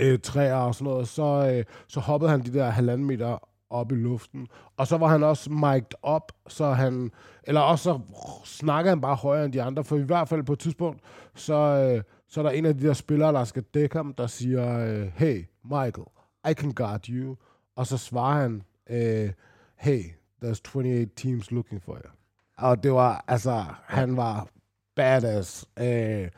[0.00, 3.92] øh, træer og sådan noget, så, øh, så hoppede han de der halvanden meter op
[3.92, 4.46] i luften.
[4.76, 7.10] Og så var han også mic'd op, så han,
[7.44, 8.00] eller også så
[8.44, 11.00] snakkede han bare højere end de andre, for i hvert fald på et tidspunkt,
[11.34, 14.26] så, øh, så er der en af de der spillere, der skal dække ham, der
[14.26, 16.06] siger, øh, hey, Michael,
[16.50, 17.36] I can guard you.
[17.76, 19.32] Og så svarer han, øh,
[19.76, 20.04] hey,
[20.44, 22.10] there's 28 teams looking for you.
[22.58, 24.48] Og det var, altså, han var
[24.96, 25.68] badass.
[25.80, 26.28] Øh,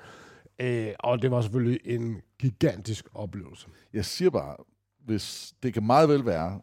[0.58, 3.68] øh, og det var selvfølgelig en gigantisk oplevelse.
[3.92, 4.56] Jeg siger bare,
[5.04, 6.60] hvis det kan meget vel være,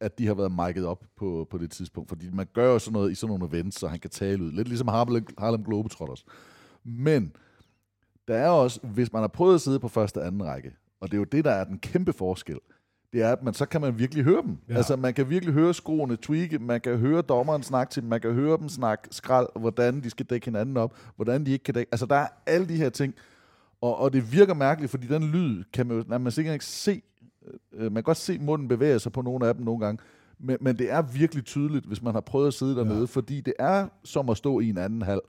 [0.00, 2.92] at de har været mic'et op på, på det tidspunkt, fordi man gør jo sådan
[2.92, 4.52] noget i sådan nogle events, så han kan tale ud.
[4.52, 6.24] Lidt ligesom Harlem, Harlem Globetrotters.
[6.84, 7.36] Men
[8.28, 11.10] der er også, hvis man har prøvet at sidde på første og anden række, og
[11.10, 12.58] det er jo det, der er den kæmpe forskel,
[13.14, 14.58] det er, at man, så kan man virkelig høre dem.
[14.68, 14.74] Ja.
[14.74, 18.20] Altså, man kan virkelig høre skoene tweake, man kan høre dommeren snakke til dem, man
[18.20, 21.74] kan høre dem snakke skrald, hvordan de skal dække hinanden op, hvordan de ikke kan
[21.74, 21.88] dække.
[21.92, 23.14] Altså, der er alle de her ting,
[23.80, 27.02] og, og det virker mærkeligt, fordi den lyd kan man jo man sikkert ikke se.
[27.72, 30.02] Øh, Man kan godt se munden bevæge sig på nogle af dem nogle gange,
[30.38, 33.04] men, men det er virkelig tydeligt, hvis man har prøvet at sidde dernede, ja.
[33.04, 35.20] fordi det er som at stå i en anden hal.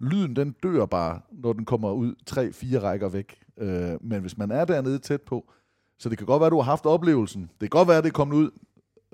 [0.00, 3.40] Lyden, den dør bare, når den kommer ud tre-fire rækker væk.
[3.60, 5.50] Øh, men hvis man er dernede tæt på,
[5.98, 7.42] så det kan godt være, at du har haft oplevelsen.
[7.42, 8.50] Det kan godt være, at det er kommet ud,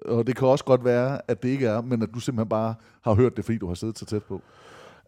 [0.05, 2.75] og det kan også godt være, at det ikke er, men at du simpelthen bare
[3.03, 4.41] har hørt det, fordi du har siddet så tæt på.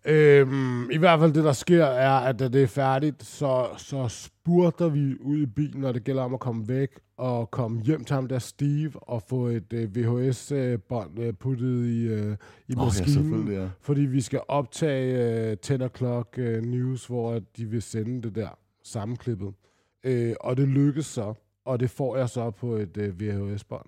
[0.05, 4.09] Øhm, I hvert fald det, der sker, er, at da det er færdigt, så, så
[4.09, 8.05] spurter vi ud i bilen, når det gælder om at komme væk og komme hjem
[8.05, 12.37] til ham der Steve og få et øh, VHS-bånd øh, puttet i, øh,
[12.69, 13.13] i ja, maskinen.
[13.13, 13.69] selvfølgelig, ja.
[13.81, 18.35] Fordi vi skal optage øh, 10 o'clock øh, news, hvor at de vil sende det
[18.35, 18.49] der
[18.87, 19.55] sammenklippet.
[20.05, 21.35] Øh, og det lykkes så,
[21.65, 23.87] og det får jeg så på et øh, VHS-bånd.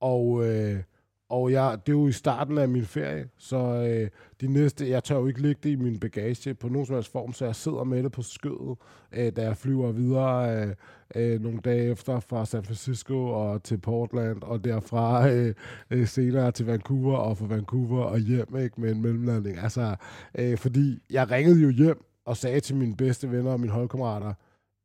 [0.00, 0.82] Og, øh,
[1.28, 5.04] Og jeg, det er jo i starten af min ferie, så øh, de næste, jeg
[5.04, 7.54] tør jo ikke lægge det i min bagage på nogen som helst form, så jeg
[7.56, 8.78] sidder med det på skødet,
[9.12, 10.74] øh, da jeg flyver videre øh,
[11.14, 15.54] øh, nogle dage efter fra San Francisco og til Portland, og derfra øh,
[15.90, 19.58] øh, senere til Vancouver, og fra Vancouver og hjem ikke, med en mellemlanding.
[19.58, 19.96] Altså,
[20.38, 24.34] øh, fordi jeg ringede jo hjem og sagde til mine bedste venner og mine holdkammerater,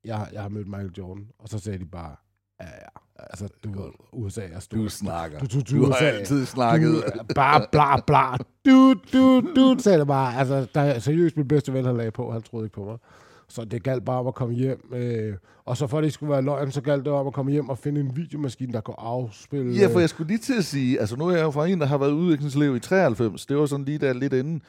[0.06, 2.16] jeg, jeg har mødt Michael Jordan, og så sagde de bare,
[2.62, 4.80] ja, ja, altså, du ved, USA er stort.
[4.80, 5.40] Du snakker.
[5.40, 7.04] Du, du, du, Du har USA, altid snakket.
[7.20, 8.38] Du, bare bla bla.
[8.66, 10.36] Du, du, du, sagde det bare.
[10.36, 12.32] Altså, der er seriøst min bedste ven, han lagde på.
[12.32, 12.98] Han troede ikke på mig.
[13.48, 14.94] Så det galt bare om at komme hjem.
[14.94, 15.36] Øh,
[15.66, 17.70] og så for at det skulle være løgn, så galt det om at komme hjem
[17.70, 19.76] og finde en videomaskine, der kunne afspille.
[19.76, 21.80] Ja, for jeg skulle lige til at sige, altså nu er jeg jo fra en,
[21.82, 23.46] der har været udviklingselev i 93.
[23.46, 24.62] Det var sådan lige der lidt inden.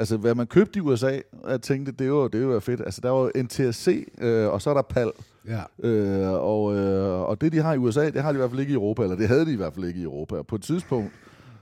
[0.00, 2.80] Altså, hvad man købte i USA, og jeg tænkte, det var, det var fedt.
[2.80, 5.10] Altså, der var NTSC, øh, og så er der PAL.
[5.48, 5.88] Ja.
[5.88, 8.60] Øh, og, øh, og det, de har i USA, det har de i hvert fald
[8.60, 10.36] ikke i Europa, eller det havde de i hvert fald ikke i Europa.
[10.36, 11.12] Og på et tidspunkt,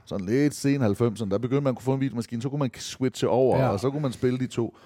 [0.05, 2.71] sådan lidt sen 90'erne, der begyndte man at kunne få en videomaskine, så kunne man
[2.75, 3.69] switche over, ja.
[3.69, 4.77] og så kunne man spille de to.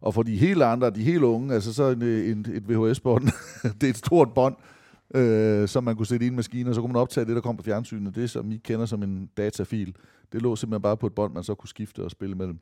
[0.00, 3.28] Og for de helt andre, de helt unge, altså så en, en, et VHS-bånd,
[3.80, 4.54] det er et stort bånd,
[5.14, 7.40] øh, som man kunne sætte i en maskine, og så kunne man optage det, der
[7.40, 8.14] kom på fjernsynet.
[8.14, 9.96] Det, som I kender som en datafil,
[10.32, 12.58] det lå simpelthen bare på et bånd, man så kunne skifte og spille mellem.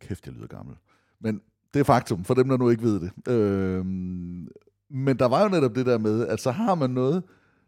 [0.00, 0.74] Kæft, jeg lyder gammel.
[1.20, 1.40] Men
[1.74, 3.32] det er faktum, for dem, der nu ikke ved det.
[3.32, 3.84] Øh,
[4.90, 7.22] men der var jo netop det der med, at så har man noget,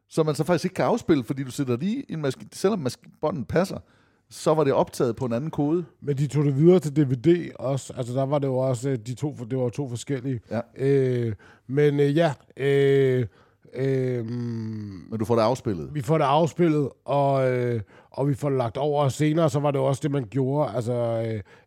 [0.09, 2.79] som man så faktisk ikke kan afspille, fordi du sætter lige i en maskine, selvom
[2.79, 3.79] mask- bånden passer,
[4.31, 5.85] så var det optaget på en anden kode.
[6.01, 7.93] Men de tog det videre til DVD også.
[7.97, 10.41] Altså, der var det jo også øh, de to, det var to forskellige.
[10.51, 10.61] Ja.
[10.77, 11.35] Øh,
[11.67, 13.27] men øh, ja, øh,
[13.75, 14.27] øh,
[15.11, 15.95] Men du får det afspillet.
[15.95, 19.05] vi får det afspillet, og, øh, og vi får det lagt over.
[19.05, 20.71] Og senere, så var det også det, man gjorde.
[20.75, 20.93] Altså,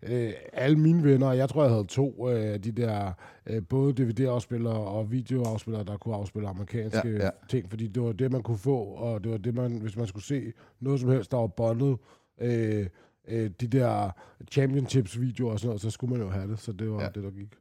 [0.06, 3.12] øh, øh, alle mine venner, jeg tror, jeg havde to øh, af de der,
[3.47, 7.30] øh, både DVD-afspillere og videoafspillere, der kunne afspille amerikanske Ja, ja.
[7.49, 10.08] ting, fordi det var det, man kunne få, og det var det, man, hvis man
[10.08, 11.97] skulle se noget som helst, der var bondet,
[12.41, 12.88] øh,
[13.28, 14.10] øh, de der
[14.51, 17.08] championships-videoer og sådan noget, så skulle man jo have det, så det var ja.
[17.16, 17.54] det, der gik.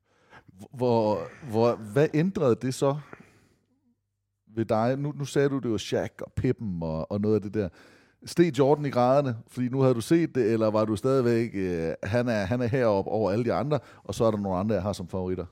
[0.74, 1.18] Hvor,
[1.50, 2.96] hvor, hvad ændrede det så
[4.56, 4.96] ved dig?
[4.98, 7.68] Nu, nu sagde du, det var Shaq og Pippen og, og noget af det der.
[8.26, 11.92] Steg Jordan i graderne, fordi nu havde du set det, eller var du stadigvæk, øh,
[12.02, 14.74] han, er, han er heroppe over alle de andre, og så er der nogle andre,
[14.74, 15.46] jeg har som favoritter?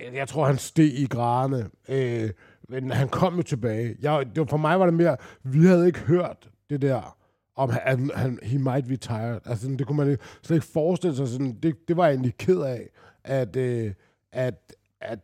[0.00, 1.70] Øh, jeg tror, han steg i graderne.
[1.88, 2.30] Øh,
[2.68, 3.96] men han kom jo tilbage.
[4.02, 7.16] Jeg, det var, for mig var det mere, vi havde ikke hørt det der,
[7.56, 9.40] om han, han he might retire.
[9.44, 11.28] Altså, det kunne man slet ikke forestille sig.
[11.28, 12.88] Sådan, det, det var jeg egentlig ked af,
[13.24, 13.92] at, øh,
[14.32, 15.18] at, at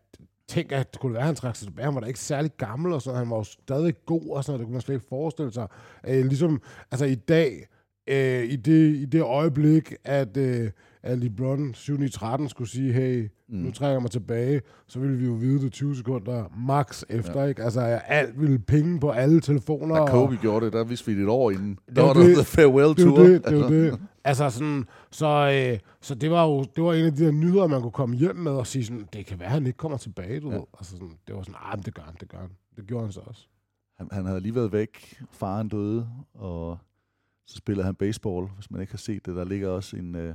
[0.49, 1.85] tænk, at det kunne være, at han trak sig tilbage.
[1.85, 3.19] Han var da ikke særlig gammel, og sådan.
[3.19, 4.59] han var jo stadig god, og sådan noget.
[4.59, 5.69] Det kunne man slet ikke forestille sig.
[6.09, 7.69] Øh, ligesom, altså i dag,
[8.09, 10.71] øh, i, det, i det øjeblik, at, øh,
[11.03, 13.57] at LeBron 7-13 skulle sige, hey, mm.
[13.59, 17.41] nu trækker jeg mig tilbage, så ville vi jo vide det 20 sekunder max efter,
[17.43, 17.47] ja.
[17.49, 17.63] ikke?
[17.63, 19.95] Altså, alt ville pinge på alle telefoner.
[19.95, 21.79] Da og- Kobe gjorde det, der vidste vi det et år inden.
[21.89, 22.35] det Der var der det.
[22.35, 23.19] the farewell det tour.
[23.19, 24.01] Det, det var det.
[24.25, 25.27] Altså sådan, så,
[25.73, 28.17] øh, så det var jo det var en af de der nyheder, man kunne komme
[28.17, 30.57] hjem med og sige sådan, det kan være, han ikke kommer tilbage, du ja.
[30.57, 30.65] ved.
[30.79, 32.51] Altså sådan, det var sådan, ah, det gør han, det gør han.
[32.77, 33.47] Det gjorde han så også.
[33.99, 36.79] Han, han havde lige været væk, faren døde, og
[37.47, 39.37] så spillede han baseball, hvis man ikke har set det.
[39.37, 40.35] Der ligger også en uh,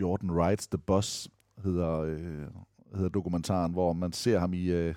[0.00, 1.28] Jordan Rides the Bus,
[1.64, 2.46] hedder, øh,
[2.94, 4.94] hedder dokumentaren, hvor man ser ham i, Øh,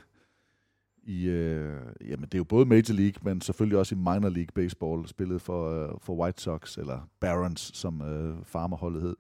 [1.04, 4.52] i øh, jamen det er jo både Major League, men selvfølgelig også i Minor League
[4.56, 9.16] Baseball, spillet for, øh, for White Sox, eller Barons, som øh, farmerholdet hed.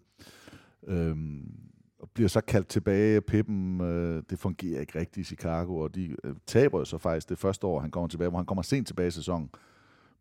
[0.87, 1.51] Øhm,
[1.99, 3.21] og bliver så kaldt tilbage.
[3.21, 7.29] Pippen, øh, det fungerer ikke rigtigt i Chicago, og de øh, taber jo så faktisk
[7.29, 9.49] det første år, han kommer tilbage, hvor han kommer sent tilbage i sæsonen.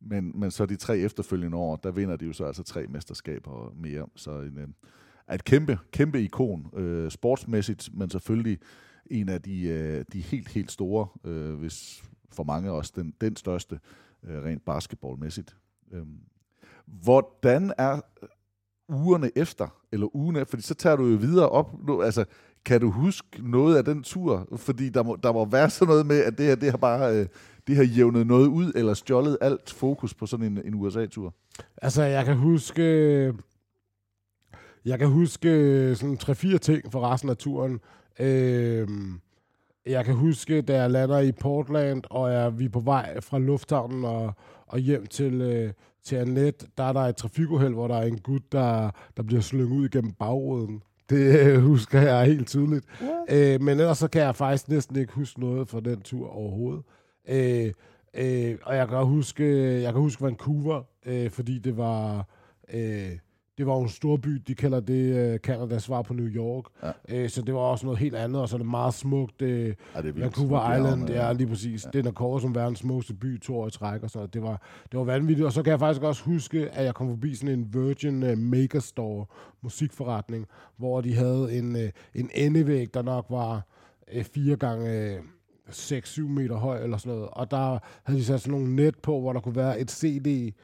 [0.01, 3.73] Men, men så de tre efterfølgende år, der vinder de jo så altså tre mesterskaber
[3.77, 4.07] mere.
[4.17, 4.69] Så en, øh,
[5.31, 8.59] er et kæmpe, kæmpe ikon, øh, sportsmæssigt, men selvfølgelig
[9.11, 13.37] en af de, øh, de helt, helt store, øh, hvis for mange også den, den
[13.37, 13.81] største,
[14.25, 15.57] øh, rent basketballmæssigt.
[15.93, 16.03] Øh.
[16.87, 18.29] hvordan er øh,
[18.89, 21.87] ugerne efter, eller ugen efter, fordi så tager du jo videre op.
[21.87, 22.25] Nu, altså,
[22.65, 24.49] kan du huske noget af den tur?
[24.57, 27.17] Fordi der må, der må være sådan noget med, at det her, det har bare
[27.17, 27.27] øh,
[27.67, 31.35] det har jævnet noget ud, eller stjålet alt fokus på sådan en, en USA-tur.
[31.83, 32.83] Altså, jeg kan huske...
[32.83, 33.35] Øh,
[34.85, 35.49] jeg kan huske
[35.97, 37.81] sådan 3-4 ting for resten af turen.
[38.21, 39.21] Øhm,
[39.87, 43.39] jeg kan huske, da jeg lander i Portland, og jeg, vi er på vej fra
[43.39, 44.33] lufthavnen og,
[44.67, 45.73] og hjem til, øh,
[46.05, 49.43] til Annette, der er der et trafikuheld, hvor der er en gut, der, der bliver
[49.43, 50.83] slynget ud igennem bagruden.
[51.11, 52.85] Det øh, husker jeg helt tydeligt.
[53.31, 56.83] Øh, men ellers så kan jeg faktisk næsten ikke huske noget fra den tur overhovedet.
[57.29, 57.73] Øh,
[58.15, 59.45] øh, og jeg kan huske,
[59.83, 62.27] jeg kan huske Vancouver, øh, fordi det var,
[62.73, 63.19] øh,
[63.61, 66.65] det var jo en stor by, de kalder det uh, Canadas svar på New York.
[66.83, 67.23] Ja.
[67.25, 69.43] Uh, så det var også noget helt andet, og så er det meget smukt.
[69.43, 70.13] Uh, Ja, det er.
[70.21, 71.33] Vancouver Island, bjergene, ja, ja.
[71.33, 71.85] lige præcis.
[71.85, 71.91] Ja.
[71.99, 74.63] Den er kåret som verdens smukkeste by, to år i træk, og så det var,
[74.93, 75.47] det var vanvittigt.
[75.47, 78.39] Og så kan jeg faktisk også huske, at jeg kom forbi sådan en Virgin uh,
[78.39, 79.27] Megastore
[79.63, 80.47] musikforretning,
[80.77, 81.83] hvor de havde en, uh,
[82.15, 83.67] en endevæg, der nok var
[84.17, 85.19] uh, fire gange...
[85.19, 85.25] Uh,
[85.71, 87.29] 6-7 meter høj eller sådan noget.
[87.33, 90.55] Og der havde de sat sådan nogle net på, hvor der kunne være et CD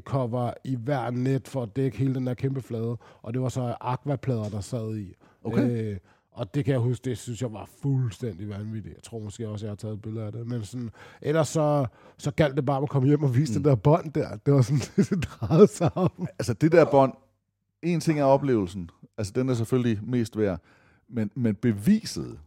[0.00, 2.96] cover i hver net for at dække hele den der kæmpe flade.
[3.22, 5.14] Og det var så aquaplader, der sad i.
[5.44, 5.90] Okay.
[5.92, 5.96] Øh,
[6.32, 8.94] og det kan jeg huske, det synes jeg var fuldstændig vanvittigt.
[8.94, 10.46] Jeg tror måske også, jeg har taget et billede af det.
[10.46, 10.90] Men sådan,
[11.22, 11.86] ellers så,
[12.18, 13.62] så galt det bare at komme hjem og vise mm.
[13.62, 14.36] den der bånd der.
[14.36, 14.80] Det var sådan,
[15.10, 16.10] det drejede sig om.
[16.38, 17.12] Altså det der bånd,
[17.82, 20.60] en ting er oplevelsen, altså den er selvfølgelig mest værd,
[21.08, 22.38] men, men beviset,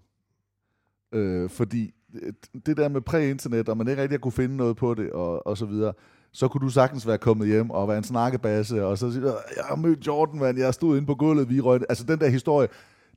[1.12, 4.94] øh, fordi det- det der med præ-internet, og man ikke rigtig kunne finde noget på
[4.94, 5.94] det, og, og så videre,
[6.38, 9.64] så kunne du sagtens være kommet hjem og være en snakkebasse, og så sige, jeg
[9.70, 11.82] har mødt Jordan, mand, jeg stod inde på gulvet, vi røg.
[11.90, 12.68] Altså den der historie,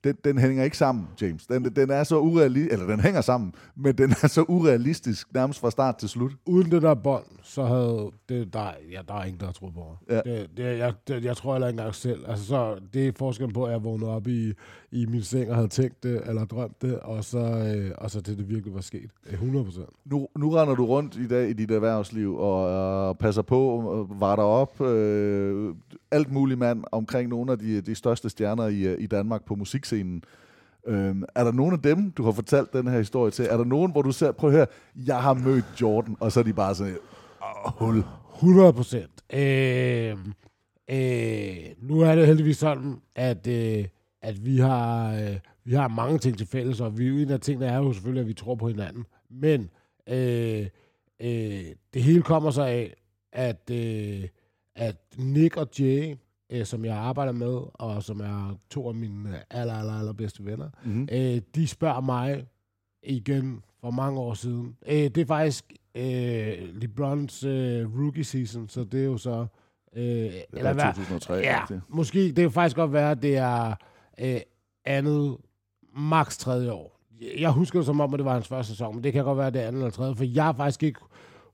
[0.05, 1.47] den, den hænger ikke sammen, James.
[1.47, 5.61] Den, den er så urealistisk, eller den hænger sammen, men den er så urealistisk, nærmest
[5.61, 6.33] fra start til slut.
[6.47, 9.75] Uden det der bånd, så havde det, der, ja, der er ingen, der har troet
[9.75, 10.17] på mig.
[10.27, 10.33] Ja.
[10.33, 12.25] Det, det, jeg, det, jeg tror heller ikke engang selv.
[12.29, 14.53] Altså, så, det er forskellen på, at jeg vågnede op i,
[14.93, 18.21] i min seng og havde tænkt det, eller drømt det, og så, øh, og så
[18.21, 19.11] til det virkelig var sket.
[19.27, 19.89] Øh, 100 procent.
[20.05, 23.79] Nu, nu render du rundt i dag i dit erhvervsliv og øh, passer på,
[24.11, 25.75] øh, var der op, øh,
[26.11, 29.55] alt muligt mand omkring nogle af de, de største stjerner i, øh, i Danmark på
[29.55, 30.25] musikscenen.
[30.87, 33.47] Øh, er der nogen af dem, du har fortalt den her historie til?
[33.51, 34.67] Er der nogen, hvor du ser, prøv at høre,
[35.07, 36.97] jeg har mødt Jordan, og så er de bare sådan,
[37.65, 38.05] hul.
[38.35, 39.11] 100 procent.
[39.33, 40.17] Øh,
[40.91, 43.85] øh, nu er det heldigvis sådan, at, øh,
[44.23, 47.67] at vi, har, øh, vi har mange ting til fælles, og vi, en af tingene
[47.67, 49.05] er jo selvfølgelig, at vi tror på hinanden.
[49.31, 49.71] Men
[50.09, 50.67] øh,
[51.23, 51.65] øh,
[51.95, 52.95] det hele kommer så af,
[53.33, 54.29] at, øh,
[54.77, 56.15] at Nick og Jay,
[56.51, 60.45] øh, som jeg arbejder med, og som er to af mine aller, aller, aller bedste
[60.45, 61.09] venner, Mhm.
[61.13, 62.47] øh, de spørger mig
[63.03, 64.77] igen for mange år siden.
[64.87, 69.47] Øh, det er faktisk øh, LeBrons øh, rookie season, så det er jo så...
[69.97, 71.81] Øh, det var 2003, Ja, det?
[71.89, 72.19] måske.
[72.27, 73.75] Det kan faktisk godt være, at det er
[74.21, 74.41] øh,
[74.85, 75.37] andet,
[75.97, 77.01] maks tredje år.
[77.39, 79.39] Jeg husker det som om, at det var hans første sæson, men det kan godt
[79.39, 81.01] være, det andet eller tredje, for jeg er faktisk ikke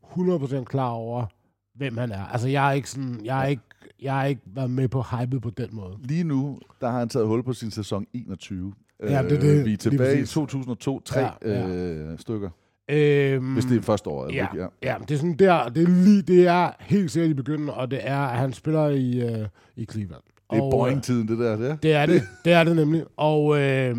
[0.05, 1.27] 100% klar over,
[1.75, 2.25] hvem han er.
[2.25, 3.21] Altså, jeg er ikke sådan...
[3.25, 3.63] Jeg er ikke,
[4.03, 5.97] jeg har ikke været med på hypet på den måde.
[6.05, 8.73] Lige nu, der har han taget hul på sin sæson 21.
[9.01, 9.65] Ja, det er det.
[9.65, 10.35] vi er tilbage i præcis.
[10.35, 11.69] 2002, tre Ja, ja.
[11.69, 12.51] Øh, stykker.
[12.91, 14.63] Øhm, Hvis det er første år, ja, ikke?
[14.63, 14.67] ja.
[14.83, 17.91] ja, det er sådan der, det er, lige, det er helt sikkert i begyndelsen, og
[17.91, 20.23] det er, at han spiller i, øh, i Cleveland.
[20.51, 21.57] Det er Og, Boeing-tiden, det der.
[21.57, 23.05] Det, Det er det, det er det nemlig.
[23.16, 23.97] Og, øh,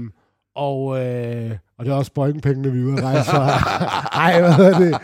[0.56, 3.38] og, øh, og det er også Boeing-pengene, vi er ude at rejse for.
[4.24, 4.98] Ej, hvad hedder det?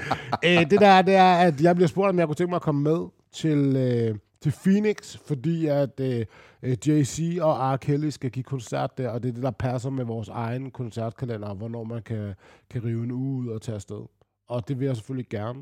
[0.46, 2.62] Øh, det der, det er, at jeg bliver spurgt, om jeg kunne tænke mig at
[2.62, 6.26] komme med til, øh, til Phoenix, fordi at øh,
[6.64, 7.78] øh, Jay-Z og R.
[7.78, 11.54] Kelly skal give koncert der, og det er det, der passer med vores egen koncertkalender,
[11.54, 12.34] hvornår man kan,
[12.70, 14.02] kan rive en uge ud og tage afsted.
[14.50, 15.60] Og det vil jeg selvfølgelig gerne.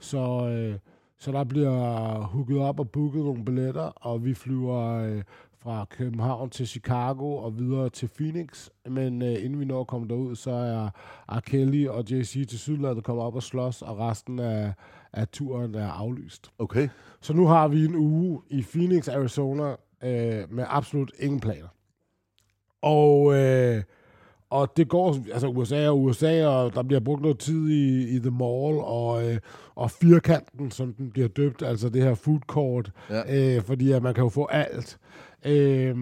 [0.00, 0.78] Så, øh,
[1.18, 5.22] så der bliver hooket op og booket nogle billetter, og vi flyver øh,
[5.58, 8.68] fra København til Chicago og videre til Phoenix.
[8.88, 10.90] Men øh, inden vi når at komme derud, så er
[11.28, 11.40] R.
[11.40, 14.72] Kelly og JC til Sydlandet kommet op og slås, og resten af,
[15.12, 16.50] af turen er aflyst.
[16.58, 16.88] Okay.
[17.20, 19.70] Så nu har vi en uge i Phoenix, Arizona,
[20.02, 21.68] øh, med absolut ingen planer.
[22.82, 23.82] Og, øh,
[24.50, 28.18] og det går, altså USA er USA, og der bliver brugt noget tid i, i
[28.18, 29.38] The Mall, og, øh,
[29.74, 33.56] og firkanten, som den bliver døbt, altså det her food court, Ja.
[33.56, 34.98] øh, fordi at man kan jo få alt.
[35.46, 35.96] Øh,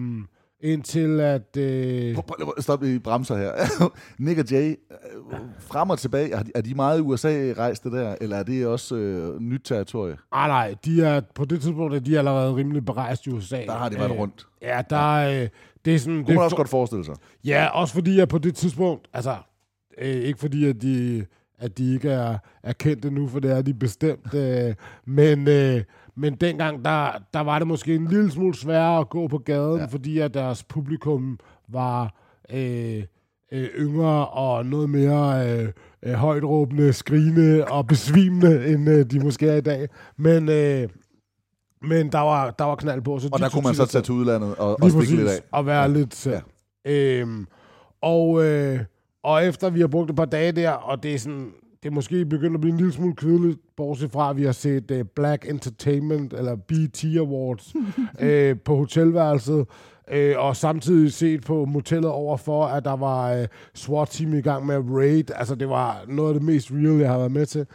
[0.61, 1.57] indtil at...
[1.57, 3.51] Øh, Prøv, prøv, stop i bremser her.
[4.23, 7.91] Nick og Jay, øh, frem og tilbage, er de, er de meget i USA rejste
[7.91, 10.17] der, eller er det også øh, nyt territorie?
[10.31, 13.65] Ah, nej, de er, på det tidspunkt er de allerede rimelig berejst i USA.
[13.65, 14.47] Der har de været Øh, rundt.
[14.61, 15.41] Ja, der.
[15.41, 15.47] Øh,
[15.85, 16.15] det er sådan...
[16.15, 17.15] Kunne det man også for- godt forestille sig.
[17.45, 19.35] Ja, også fordi jeg på det tidspunkt, altså,
[19.97, 21.25] øh, ikke fordi at de,
[21.59, 24.73] at de ikke er, er kendte nu, for det er de bestemt, øh,
[25.05, 25.83] men, øh,
[26.15, 29.79] men dengang, der, der var det måske en lille smule sværere at gå på gaden,
[29.79, 29.85] ja.
[29.85, 32.15] fordi at deres publikum var
[32.53, 33.03] øh,
[33.51, 35.69] øh, yngre og noget mere øh,
[36.03, 39.87] øh, højtråbende, skrigende og besvimende, end øh, de måske er i dag.
[40.17, 40.89] Men, øh,
[41.81, 43.19] men der var, der var knald på.
[43.19, 45.39] Så Og de der kunne man så tage til udlandet og, og stikke lidt af.
[45.51, 45.87] Og være ja.
[45.87, 46.27] lidt.
[46.27, 46.41] Ja.
[46.85, 47.47] Øhm,
[48.01, 48.79] og, øh,
[49.23, 51.51] og efter vi har brugt et par dage der, og det er sådan,
[51.83, 54.51] det er måske begyndt at blive en lille smule kedeligt, bortset fra, at vi har
[54.51, 57.73] set uh, Black Entertainment, eller BT Awards,
[58.19, 59.65] øh, på hotelværelset.
[60.11, 64.75] Øh, og samtidig set på motellet overfor, at der var øh, SWAT-team i gang med
[64.75, 65.31] raid.
[65.35, 67.65] Altså, det var noget af det mest real, jeg har været med til.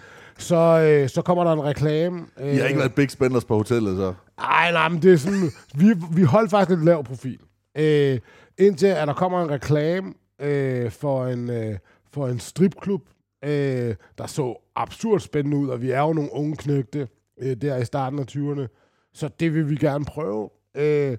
[0.41, 2.27] Så, øh, så kommer der en reklame.
[2.41, 4.15] Øh, I har ikke været big spenders på hotellet, så?
[4.39, 5.51] Nej, nej, men det er sådan...
[5.75, 7.39] Vi, vi holdt faktisk lidt lav profil.
[7.79, 8.19] Øh,
[8.59, 11.79] indtil at der kommer en reklame øh, for, en, øh,
[12.13, 13.03] for en stripklub,
[13.45, 17.09] øh, der så absurd spændende ud, og vi er jo nogle unge knægte
[17.41, 18.67] øh, der i starten af 20'erne,
[19.15, 20.51] så det vil vi gerne prøve.
[20.77, 21.17] Øh,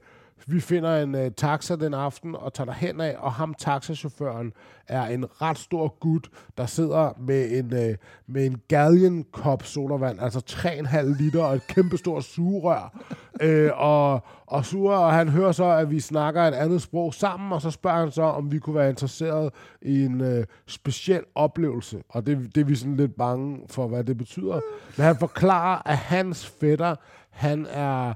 [0.48, 4.54] vi finder en øh, taxa den aften og tager derhen af, og ham taxachaufføren
[4.88, 7.96] er en ret stor gut, der sidder med en, øh,
[8.28, 13.00] med en galleon kop sodavand, altså 3,5 liter og et kæmpe stort sugerør.
[13.42, 17.52] øh, og, og suger, og han hører så, at vi snakker et andet sprog sammen,
[17.52, 22.04] og så spørger han så, om vi kunne være interesseret i en øh, speciel oplevelse.
[22.10, 24.60] Og det, det er vi sådan lidt bange for, hvad det betyder.
[24.98, 26.96] Men han forklarer, at hans fætter,
[27.30, 28.14] han er...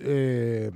[0.00, 0.72] Øh,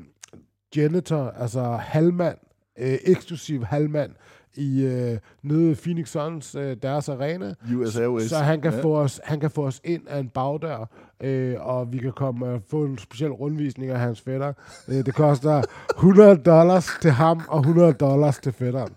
[0.77, 2.39] janitor, altså halvmand,
[2.79, 4.12] øh, eksklusiv halvmand
[4.55, 7.55] i øh, nede Phoenix Suns, øh, deres arena.
[7.77, 8.23] USAOS.
[8.23, 8.83] Så han kan, ja.
[8.83, 10.91] få os, han kan få os ind af en bagdør,
[11.21, 14.53] øh, og vi kan komme og få en speciel rundvisning af hans fætter.
[14.89, 15.62] Øh, det koster
[15.97, 18.93] 100 dollars til ham og 100 dollars til fætteren.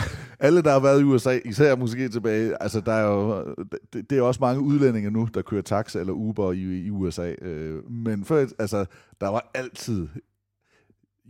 [0.40, 3.54] Alle, der har været i USA, især måske tilbage, altså der er jo,
[3.92, 7.32] det, det er også mange udlændinge nu, der kører taxa eller Uber i, i USA.
[7.42, 8.84] Øh, men før, altså,
[9.20, 10.08] der var altid,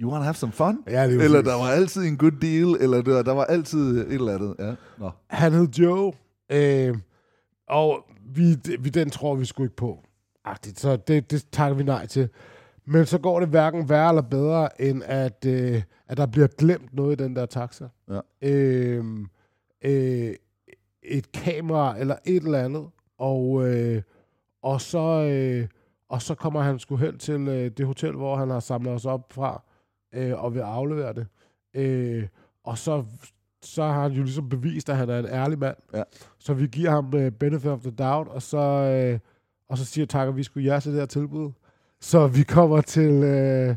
[0.00, 0.78] you wanna have some fun?
[0.86, 3.98] Ja, det er eller der var altid en good deal, eller der, der var altid
[3.98, 4.54] et eller andet.
[4.58, 4.74] Ja.
[4.98, 5.10] Nå.
[5.26, 6.12] Han hed Joe,
[6.52, 6.96] øh,
[7.68, 8.04] og
[8.34, 9.98] vi, vi, den tror vi sgu ikke på.
[10.44, 12.28] Agtigt, så det, det takker vi nej til.
[12.85, 16.95] Men så går det hverken værre eller bedre, end at, øh, at der bliver glemt
[16.95, 17.89] noget i den der taxa.
[18.09, 18.20] Ja.
[18.43, 19.05] Øh,
[19.85, 20.35] øh,
[21.03, 22.87] et kamera eller et eller andet,
[23.18, 24.03] og, øh,
[24.62, 25.68] og, så, øh,
[26.09, 29.05] og så kommer han sgu hen til øh, det hotel, hvor han har samlet os
[29.05, 29.62] op fra,
[30.14, 31.26] øh, og vil aflevere det.
[31.74, 32.28] Øh,
[32.64, 33.05] og så,
[33.62, 35.76] så har han jo ligesom bevist, at han er en ærlig mand.
[35.95, 36.03] Ja.
[36.39, 39.18] Så vi giver ham øh, benefit of the doubt, og så, øh,
[39.68, 41.53] og så siger takker vi skulle ja til det her tilbud.
[42.03, 43.76] Så vi kommer til, øh,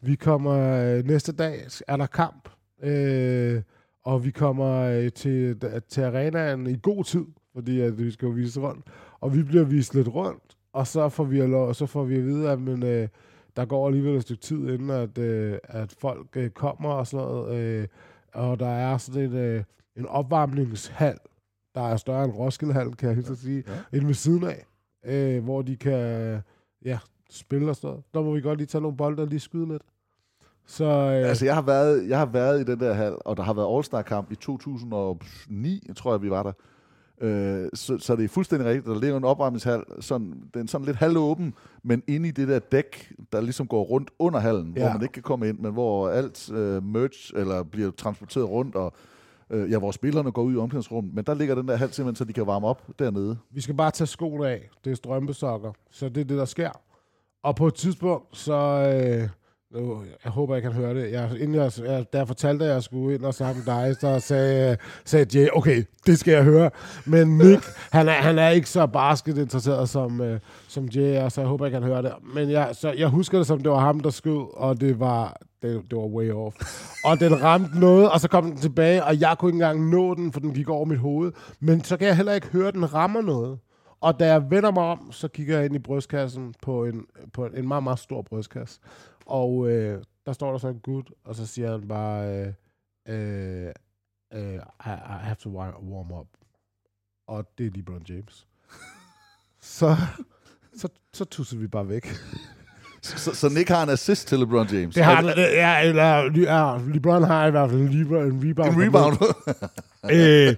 [0.00, 2.48] vi kommer øh, næste dag, er der kamp,
[2.82, 3.62] øh,
[4.04, 8.32] og vi kommer øh, til, til arenaen i god tid, fordi at vi skal jo
[8.32, 8.86] vise rundt,
[9.20, 12.24] og vi bliver vist lidt rundt, og så får vi, lov, så får vi at
[12.24, 13.08] vide, at men, øh,
[13.56, 17.26] der går alligevel et stykke tid, inden at, øh, at folk øh, kommer og sådan
[17.26, 17.88] noget, øh,
[18.34, 19.64] og der er sådan en, øh,
[19.96, 21.18] en opvarmningshal,
[21.74, 23.34] der er større end Roskildehal, kan jeg helt ja.
[23.34, 23.72] sige, Ja.
[23.72, 23.96] ja.
[23.96, 24.64] inde ved siden af,
[25.04, 26.40] øh, hvor de kan
[26.84, 26.98] ja,
[27.30, 28.04] spille og sådan noget.
[28.14, 29.82] Der må vi godt lige tage nogle bolde og lige skyde lidt.
[30.66, 33.42] Så øh, Altså, jeg har, været, jeg har været i den der hal, og der
[33.42, 36.52] har været All-Star-kamp i 2009, tror jeg, vi var der.
[37.20, 38.86] Øh, så, så det er fuldstændig rigtigt.
[38.86, 42.58] Der ligger en opvarmningshal, sådan, den er sådan lidt halvåben, men inde i det der
[42.58, 44.82] dæk, der ligesom går rundt under hallen, ja.
[44.82, 48.74] hvor man ikke kan komme ind, men hvor alt øh, merch eller bliver transporteret rundt,
[48.76, 48.92] og
[49.50, 51.14] øh, ja, hvor spillerne går ud i omklædningsrummet.
[51.14, 53.38] Men der ligger den der hal simpelthen, så de kan varme op dernede.
[53.50, 54.70] vi skal bare tage skoene af.
[54.84, 55.72] Det er strømpesokker.
[55.90, 56.70] Så det er det, der sker.
[57.44, 58.54] Og på et tidspunkt, så...
[58.54, 59.28] Øh,
[59.74, 61.12] nu, jeg håber, jeg kan høre det.
[61.12, 63.96] Jeg, inden jeg, jeg, da jeg fortalte, at jeg skulle ind og snakke med dig,
[64.00, 66.70] så sagde, sagde Jay, okay, det skal jeg høre.
[67.06, 71.28] Men Nick, han er, han er ikke så basket interesseret, som, øh, som Jay er,
[71.28, 72.12] så jeg håber, jeg kan høre det.
[72.34, 75.40] Men jeg, så jeg husker det som, det var ham, der skød, og det var,
[75.62, 76.56] det, det var way off.
[77.04, 80.14] Og den ramte noget, og så kom den tilbage, og jeg kunne ikke engang nå
[80.14, 81.32] den, for den gik over mit hoved.
[81.60, 83.58] Men så kan jeg heller ikke høre, at den rammer noget.
[84.00, 87.46] Og da jeg vender mig om, så kigger jeg ind i brystkassen på en, på
[87.46, 88.80] en meget, meget stor brystkasse.
[89.26, 92.52] Og øh, der står der så en gut, og så siger han bare, øh,
[93.08, 93.72] øh,
[94.34, 94.54] øh,
[94.86, 96.26] I, I have to warm up.
[97.26, 98.46] Og det er LeBron James.
[99.78, 99.96] så,
[100.76, 102.06] så, så tusser vi bare væk.
[103.04, 104.94] Så, så Nick har en assist til LeBron James.
[104.94, 108.74] Det har han, ja, eller, ja, LeBron har i hvert fald en, rebound, en rebound.
[108.74, 109.16] En rebound.
[110.14, 110.56] øh,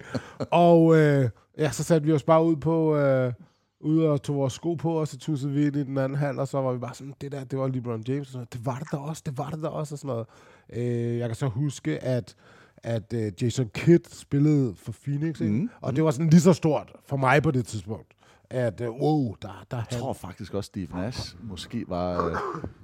[0.51, 3.33] og øh, ja, så satte vi os bare ud på, øh,
[3.79, 6.39] ud og tog vores sko på, og så tussede vi ind i den anden halv,
[6.39, 8.53] og så var vi bare sådan, det der, det var LeBron James, og sådan, noget.
[8.53, 10.27] det var det da også, det var det da også, og sådan noget.
[10.73, 12.35] Øh, jeg kan så huske, at
[12.83, 15.53] at øh, Jason Kidd spillede for Phoenix, ikke?
[15.53, 15.69] Mhm.
[15.81, 18.13] og det var sådan lige så stort for mig på det tidspunkt,
[18.49, 22.27] at øh, wow, der, der Jeg tror faktisk også, Steve Nash måske var...
[22.27, 22.35] Øh,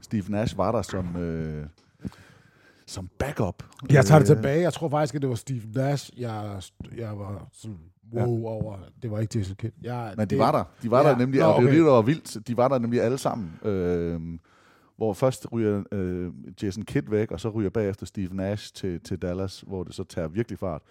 [0.01, 1.15] Steve Nash var der som...
[1.15, 1.65] Øh,
[2.87, 3.63] som backup.
[3.89, 4.61] Jeg tager det tilbage.
[4.61, 6.61] Jeg tror faktisk, at det var Steve Nash, jeg,
[6.97, 7.79] jeg var sådan
[8.13, 8.45] wow ja.
[8.47, 8.77] over.
[9.01, 9.73] Det var ikke Jason Kidd.
[9.83, 10.63] Jeg, Men de det, var der.
[10.83, 11.09] De var Ja.
[11.09, 11.77] der nemlig, Nå, og det er okay.
[11.77, 12.47] jo det, der var vildt.
[12.47, 13.53] De var der nemlig alle sammen.
[13.65, 14.19] Øh,
[14.97, 16.31] hvor først ryger øh,
[16.63, 20.03] Jason Kidd væk, og så ryger bagefter Steve Nash til, til Dallas, hvor det så
[20.03, 20.81] tager virkelig fart.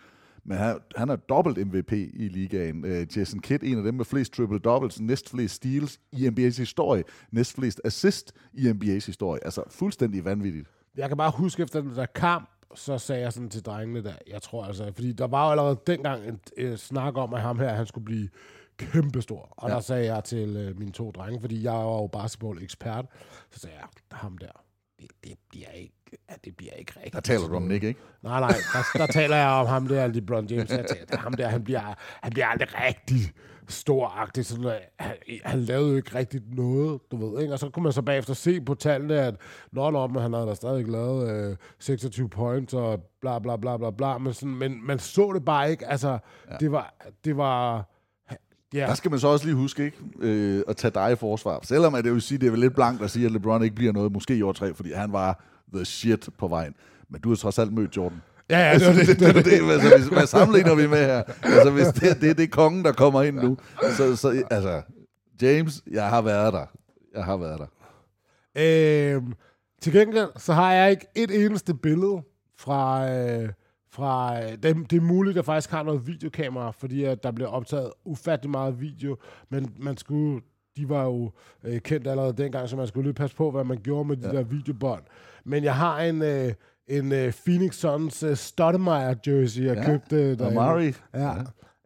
[0.45, 2.85] men han, han er dobbelt MVP i ligaen.
[2.85, 6.59] Øh, Jason Kidd, en af dem med flest triple doubles, næst flest steals i NBA's
[6.59, 9.45] historie, næst flest assist i NBA's historie.
[9.45, 10.69] Altså fuldstændig vanvittigt.
[10.97, 14.15] Jeg kan bare huske efter den der kamp, så sagde jeg sådan til drengene der,
[14.27, 17.59] jeg tror altså, fordi der var jo allerede dengang en, en snak om, at ham
[17.59, 18.29] her, han skulle blive
[18.77, 19.55] kæmpestor.
[19.57, 19.75] Og ja.
[19.75, 23.07] der sagde jeg til øh, mine to drenge, fordi jeg var jo basketball-ekspert,
[23.51, 24.65] så sagde jeg, ham der,
[25.01, 25.95] det, det bliver ikke
[26.31, 27.15] ja, det bliver ikke rigtigt.
[27.15, 28.01] Der taler du om Nick, ikke?
[28.23, 30.71] Nej, nej, der, der taler jeg om ham der, LeBron James.
[30.71, 33.33] Jeg taler, ham der, han bliver, han bliver aldrig rigtig
[33.69, 34.47] storagtig.
[34.47, 37.43] Sådan, han, han lavede jo ikke rigtig noget, du ved.
[37.43, 37.53] Ikke?
[37.53, 39.35] Og så kunne man så bagefter se på tallene, at
[39.73, 43.77] nå, nå, men han havde da stadig lavet øh, 26 points og bla bla bla
[43.77, 44.19] bla bla.
[44.19, 45.87] Men, sådan, men man så det bare ikke.
[45.87, 46.19] Altså,
[46.51, 46.57] ja.
[46.61, 46.95] det var...
[47.25, 47.89] Det var
[48.75, 48.87] Ja.
[48.87, 51.61] Der skal man så også lige huske ikke øh, at tage dig i forsvar.
[51.63, 53.77] Selvom at det vil sige, det er vel lidt blankt at sige, at LeBron ikke
[53.77, 55.45] bliver noget, måske i år 3, fordi han var
[55.75, 56.75] the shit på vejen.
[57.09, 58.23] Men du har trods alt mødt Jordan.
[58.53, 61.23] Ja, ja, det, det, det, det, det, det, altså, hvis, hvad sammenligner vi med her?
[61.43, 63.57] Altså, hvis det, det, det er kongen, der kommer ind nu.
[63.97, 64.83] Så, så altså,
[65.43, 66.67] James, jeg har været der.
[67.15, 67.67] Jeg har været der.
[68.57, 69.33] Øhm,
[69.81, 72.23] til gengæld, så har jeg ikke et eneste billede
[72.59, 73.11] fra...
[73.11, 73.49] Øh,
[73.95, 77.49] fra det, det er muligt, at jeg faktisk har noget videokamera, fordi at der bliver
[77.49, 79.17] optaget ufattelig meget video,
[79.49, 80.41] men man skulle,
[80.77, 81.31] de var jo
[81.65, 84.27] øh, kendt allerede dengang, så man skulle lige passe på, hvad man gjorde med de
[84.27, 84.33] ja.
[84.33, 85.03] der videobånd.
[85.45, 86.53] Men jeg har en, øh,
[86.89, 89.87] en øh, Phoenix Suns øh, Stoudemire jersey, jeg ja.
[89.87, 90.47] købte der.
[90.47, 90.95] Amari.
[91.15, 91.35] Ja.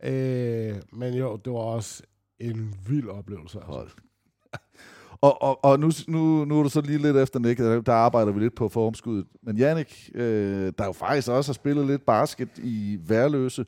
[0.03, 0.71] ja.
[0.71, 2.03] Øh, men jo, det var også
[2.41, 3.59] en vild oplevelse.
[3.59, 3.73] Altså.
[3.73, 3.91] Hold.
[5.21, 8.33] Og, og, og nu, nu, nu er du så lige lidt efter Nick, der arbejder
[8.33, 9.27] vi lidt på formskuddet.
[9.43, 13.67] Men Jannik, øh, der jo faktisk også har spillet lidt basket i Værløse,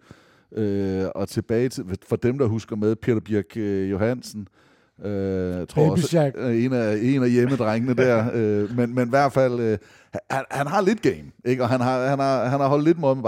[0.52, 4.67] øh, og tilbage til, for dem, der husker med, Peter Birk øh, Johansen, Øh,
[5.68, 8.30] tror også, øh, en, af, en af hjemmedrengene der.
[8.34, 9.78] øh, men, men i hvert fald, øh,
[10.30, 11.62] han, han har lidt game, ikke?
[11.62, 13.22] og han har, han har, han har holdt lidt måde med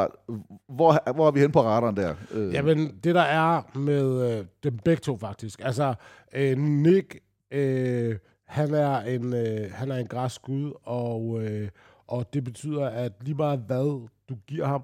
[0.68, 2.14] Hvor, hvor er vi hen på radaren der?
[2.32, 2.52] Øh.
[2.54, 5.60] Jamen, det der er med øh, dem begge to faktisk.
[5.64, 5.94] Altså,
[6.34, 7.18] øh, Nick,
[7.50, 8.16] øh,
[8.46, 11.68] han er en, øh, han er en græskud, og, øh,
[12.08, 14.82] og det betyder, at lige meget hvad du giver ham,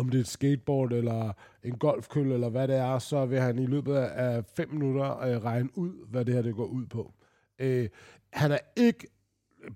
[0.00, 1.32] om det er et skateboard eller
[1.64, 5.44] en golfkølle eller hvad det er, så vil han i løbet af fem minutter øh,
[5.44, 7.12] regne ud, hvad det her det går ud på.
[7.58, 7.88] Øh,
[8.32, 9.06] han er ikke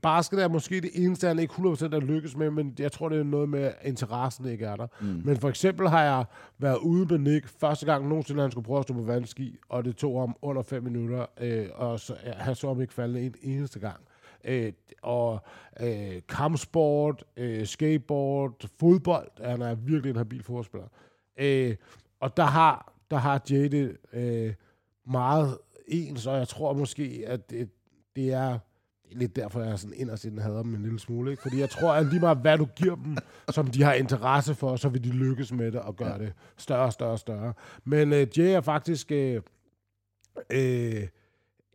[0.02, 3.18] basket er måske det eneste, han ikke 100% er lykkes med, men jeg tror, det
[3.18, 4.86] er noget med, at interessen ikke er der.
[5.00, 5.22] Mm.
[5.24, 6.24] Men for eksempel har jeg
[6.58, 9.84] været ude med Nick første gang nogensinde, han skulle prøve at stå på vandski, og
[9.84, 13.20] det tog ham under 5 minutter, øh, og så, ja, han så ham ikke falde
[13.20, 14.00] en eneste gang
[14.44, 14.72] øh,
[15.02, 15.44] og
[15.80, 19.44] øh, kampsport, øh, skateboard, fodbold.
[19.44, 20.88] Han er virkelig en habil fodboldspiller.
[21.36, 21.76] Øh,
[22.20, 24.54] og der har, der har Jade øh,
[25.06, 27.70] meget ens, og jeg tror måske, at det,
[28.16, 28.58] det er
[29.12, 31.30] lidt derfor, jeg sådan inderst inden hader dem en lille smule.
[31.30, 31.42] Ikke?
[31.42, 33.16] Fordi jeg tror, at lige meget hvad du giver dem,
[33.50, 36.18] som de har interesse for, så vil de lykkes med det og gøre ja.
[36.18, 37.52] det større, større, større.
[37.84, 39.12] Men øh, Jay er faktisk...
[39.12, 39.42] Øh,
[40.50, 41.08] øh,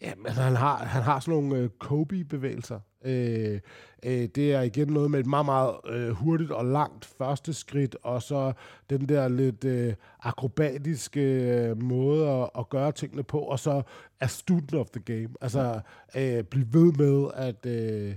[0.01, 2.79] Ja, men altså, han har, han har sådan nogle øh, Kobe-bevægelser.
[3.05, 3.59] Øh,
[4.03, 7.97] øh, det er igen noget med et meget, meget øh, hurtigt og langt første skridt,
[8.03, 8.53] og så
[8.89, 13.81] den der lidt øh, akrobatiske øh, måde at, at gøre tingene på, og så
[14.19, 15.29] er student of the game.
[15.41, 15.79] Altså,
[16.15, 17.65] øh, blive ved med at...
[17.65, 18.15] Øh,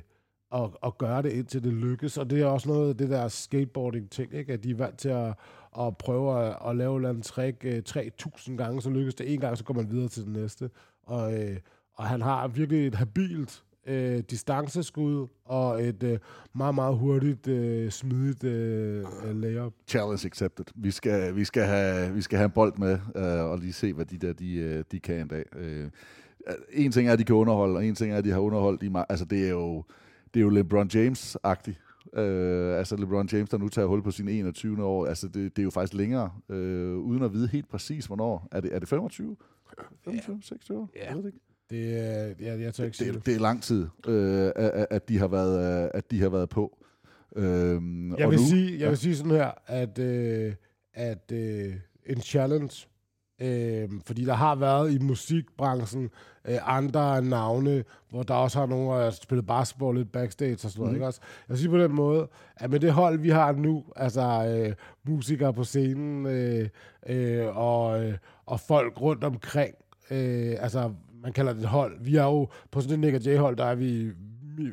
[0.55, 2.19] at, at gøre det indtil det lykkes.
[2.19, 4.53] Og det er også noget af det der skateboarding-ting, ikke?
[4.53, 5.35] at de er vant til at,
[5.79, 9.59] at prøve at, at lave en trick øh, 3.000 gange, så lykkes det en gang,
[9.59, 10.71] så går man videre til det næste.
[11.03, 11.57] Og, øh,
[11.95, 16.19] og han har virkelig et habilt øh, distanceskud og et øh,
[16.55, 19.73] meget, meget hurtigt, øh, smidigt øh, øh layup.
[19.89, 20.65] Challenge accepted.
[20.75, 23.93] Vi skal, vi skal, have, vi skal have en bold med øh, og lige se,
[23.93, 25.45] hvad de der de, øh, de kan en dag.
[25.57, 25.91] Øh,
[26.73, 28.83] en ting er, at de kan underholde, og en ting er, at de har underholdt
[28.83, 29.85] i Altså, det er jo,
[30.35, 31.93] det er jo LeBron James-agtigt.
[32.21, 34.85] Øh, altså LeBron James, der nu tager hul på sin 21.
[34.85, 38.49] år, altså det, det er jo faktisk længere, øh, uden at vide helt præcis, hvornår.
[38.53, 39.37] Er det, er det 25?
[40.05, 40.41] 25, ja.
[40.43, 40.91] 26 år?
[40.97, 41.07] Ja.
[41.07, 41.39] Jeg ved det ikke.
[41.71, 45.09] Det, er, ja, jeg tager ikke det, det, det er lang tid, øh, at, at,
[45.09, 46.79] de har været, at de har været på.
[47.37, 48.89] Øhm, jeg, vil nu, sige, jeg ja.
[48.89, 50.55] vil sige sådan her, at, øh,
[50.95, 51.75] at øh,
[52.07, 52.87] en challenge,
[53.41, 56.11] øh, fordi der har været i musikbranchen
[56.45, 60.59] øh, andre navne, hvor der også har nogen, der har spillet basketball lidt backstage og
[60.59, 60.93] sådan noget.
[60.93, 60.97] Mm.
[60.97, 61.21] Ikke også?
[61.23, 64.75] Jeg vil sige på den måde, at med det hold, vi har nu, altså øh,
[65.05, 66.69] musikere på scenen øh,
[67.07, 68.19] øh, og, øh,
[68.53, 69.75] og folk rundt omkring,
[70.11, 70.93] øh, altså
[71.23, 71.97] man kalder det et hold.
[72.01, 74.11] Vi er jo på sådan et Nick J-hold, der er vi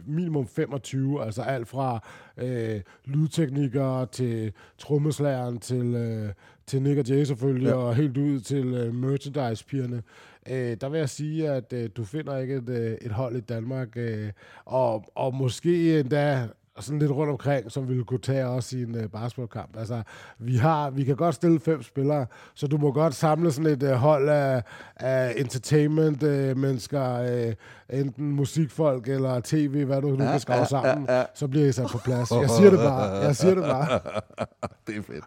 [0.08, 2.04] minimum 25, altså alt fra
[2.38, 6.34] øh, lydteknikere til trommeslageren til, øh,
[6.68, 7.76] til Nick Jay selvfølgelig, ja.
[7.76, 10.04] og helt ud til øh, merchandise-pigerne.
[10.50, 13.42] Øh, der vil jeg sige, at øh, du finder ikke et, øh, et hold i
[13.42, 14.32] Danmark, øh,
[14.66, 16.48] og, og måske endda
[16.80, 19.78] sådan lidt rundt omkring, som ville kunne tage også i en uh, basketballkamp.
[19.78, 20.02] Altså,
[20.40, 23.84] vi, har, vi kan godt stille fem spillere, så du må godt samle sådan et
[23.84, 24.64] uh, hold af,
[24.96, 27.48] af entertainment-mennesker, uh,
[27.94, 31.26] uh, enten musikfolk eller tv, hvad du nu kan skrave sammen, ja, ja.
[31.36, 32.32] så bliver I sat på plads.
[32.32, 33.02] Jeg siger det bare.
[33.02, 34.00] Jeg siger det bare.
[34.88, 35.26] det er fedt.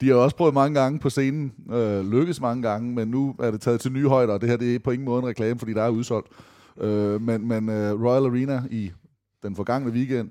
[0.00, 3.50] De har også prøvet mange gange på scenen, øh, lykkes mange gange, men nu er
[3.50, 5.58] det taget til nye højder, og det her det er på ingen måde en reklame,
[5.58, 6.28] fordi der er udsolgt.
[6.80, 8.92] Øh, men men uh, Royal Arena i
[9.42, 10.30] den forgangne weekend,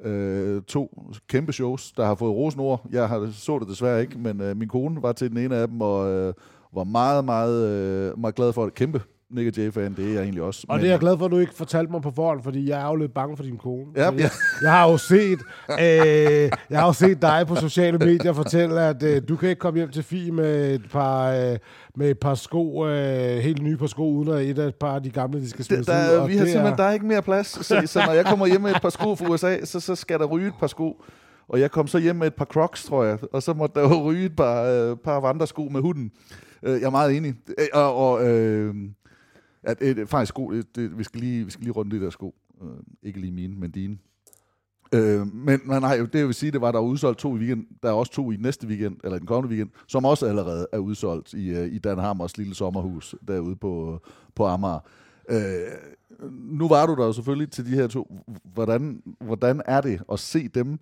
[0.00, 2.86] øh, to kæmpe shows, der har fået rosenord.
[2.92, 5.68] Jeg har, så det desværre ikke, men øh, min kone var til den ene af
[5.68, 6.34] dem, og øh,
[6.74, 8.74] var meget, meget, øh, meget glad for det.
[8.74, 10.66] Kæmpe Nick Jay-fan, det er jeg egentlig også.
[10.68, 12.68] Og men, det er jeg glad for, at du ikke fortalte mig på forhånd, fordi
[12.68, 13.86] jeg er jo lidt bange for din kone.
[13.96, 14.30] Ja, ja.
[14.62, 15.38] Jeg har jo set,
[15.70, 19.58] øh, jeg har jo set dig på sociale medier fortælle, at øh, du kan ikke
[19.58, 21.58] komme hjem til Fie med et par, øh,
[21.96, 24.94] med et par sko, øh, helt nye par sko, uden at et af et par
[24.94, 25.94] af de gamle, de skal smides ud.
[25.94, 26.76] Der, vi har simpelthen, er...
[26.76, 27.66] der er ikke mere plads.
[27.66, 30.18] Så, så når jeg kommer hjem med et par sko fra USA, så, så skal
[30.18, 31.02] der ryge et par sko.
[31.48, 33.88] Og jeg kom så hjem med et par crocs, tror jeg, og så måtte der
[33.88, 36.10] jo ryge et par, øh, par vandresko med hunden.
[36.62, 37.34] Øh, jeg er meget enig.
[37.58, 38.74] Øh, og, og øh,
[39.66, 42.10] at, et, faktisk sko, øh, det, vi, skal lige, vi skal lige runde det der
[42.10, 42.34] sko.
[42.62, 42.68] Øh,
[43.02, 43.98] ikke lige mine, men dine.
[44.92, 47.36] Øh, men man har jo, det jeg vil sige, det var, der er udsolgt to
[47.36, 47.66] i weekend.
[47.82, 50.78] Der er også to i næste weekend, eller den kommende weekend, som også allerede er
[50.78, 54.00] udsolgt i, uh, i Dan Hammers lille sommerhus derude på,
[54.34, 54.78] på Amager.
[55.28, 55.38] Øh,
[56.30, 58.20] nu var du der jo selvfølgelig til de her to.
[58.44, 60.78] Hvordan, hvordan er det at se dem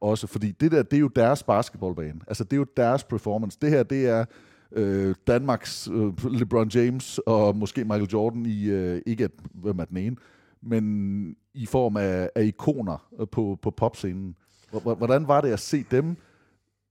[0.00, 0.26] også?
[0.26, 2.20] Fordi det der, det er jo deres basketballbane.
[2.26, 3.58] Altså, det er jo deres performance.
[3.62, 4.24] Det her, det er
[4.76, 9.84] øh, Danmarks øh, LeBron James og måske Michael Jordan i, øh, ikke at, hvem er
[9.84, 10.16] den ene,
[10.62, 14.36] men i form af, af ikoner øh, på, på popscenen.
[14.82, 16.16] Hvordan var det at se dem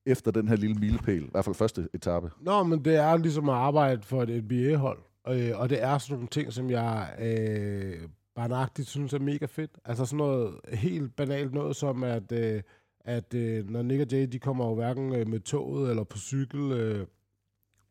[0.06, 2.30] efter den her lille milepæl, i hvert fald første etape?
[2.42, 5.98] Nå, men det er ligesom at arbejde for et NBA-hold, og, øh, og det er
[5.98, 9.72] sådan nogle ting, som jeg øh, barnagtigt synes er mega fedt.
[9.86, 12.62] Altså sådan noget helt banalt noget som, at, øh,
[13.00, 16.18] at øh, når Nick og Jay, de kommer jo hverken øh, med toget eller på
[16.18, 17.08] cykel øh,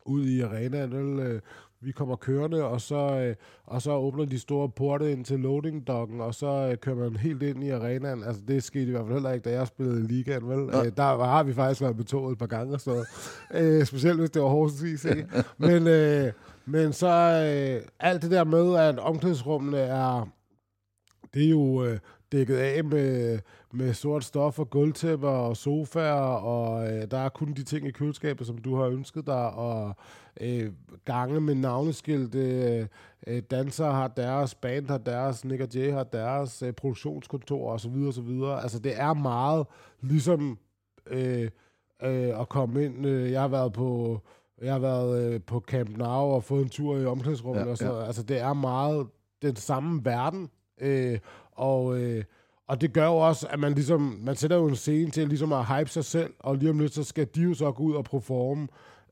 [0.05, 1.41] ud i arenaen, øh,
[1.81, 3.35] vi kommer kørende, og så, øh,
[3.65, 7.15] og så åbner de store porte ind til loading docken, og så øh, kører man
[7.15, 8.23] helt ind i arenaen.
[8.23, 10.69] Altså, det skete i hvert fald heller ikke, da jeg spillede i ligaen, vel?
[10.73, 10.85] Ja.
[10.85, 13.05] Øh, der har vi faktisk været med toget et par gange, så,
[13.53, 15.25] øh, specielt hvis det var Horsens IC.
[15.57, 16.31] men, øh,
[16.65, 20.29] men så øh, alt det der med, at omklædningsrummene er,
[21.33, 21.99] det er jo øh,
[22.31, 23.39] dækket af med,
[23.73, 26.13] med sort stof og gulvtæpper og sofaer,
[26.43, 29.95] og øh, der er kun de ting i køleskabet, som du har ønsket dig, og
[30.41, 30.71] øh,
[31.05, 32.35] gange med navneskilt.
[32.35, 32.87] Øh,
[33.51, 37.95] dansere har deres, band har deres, Nick og Jay har deres, øh, produktionskontor osv.
[38.07, 38.41] osv.
[38.63, 39.67] Altså det er meget
[40.01, 40.59] ligesom
[41.07, 41.49] øh,
[42.03, 43.05] øh, at komme ind.
[43.05, 44.19] Øh, jeg har været på
[44.61, 47.65] jeg har været øh, på Camp Now og fået en tur i omklædningsrummet.
[47.65, 48.05] Ja, og så, ja.
[48.05, 49.07] Altså det er meget
[49.41, 50.49] den samme verden.
[50.81, 51.19] Øh,
[51.55, 52.23] og øh,
[52.67, 55.53] og det gør jo også, at man ligesom, man sætter jo en scene til ligesom
[55.53, 57.93] at hype sig selv, og lige om lidt, så skal de jo så gå ud
[57.93, 58.67] og performe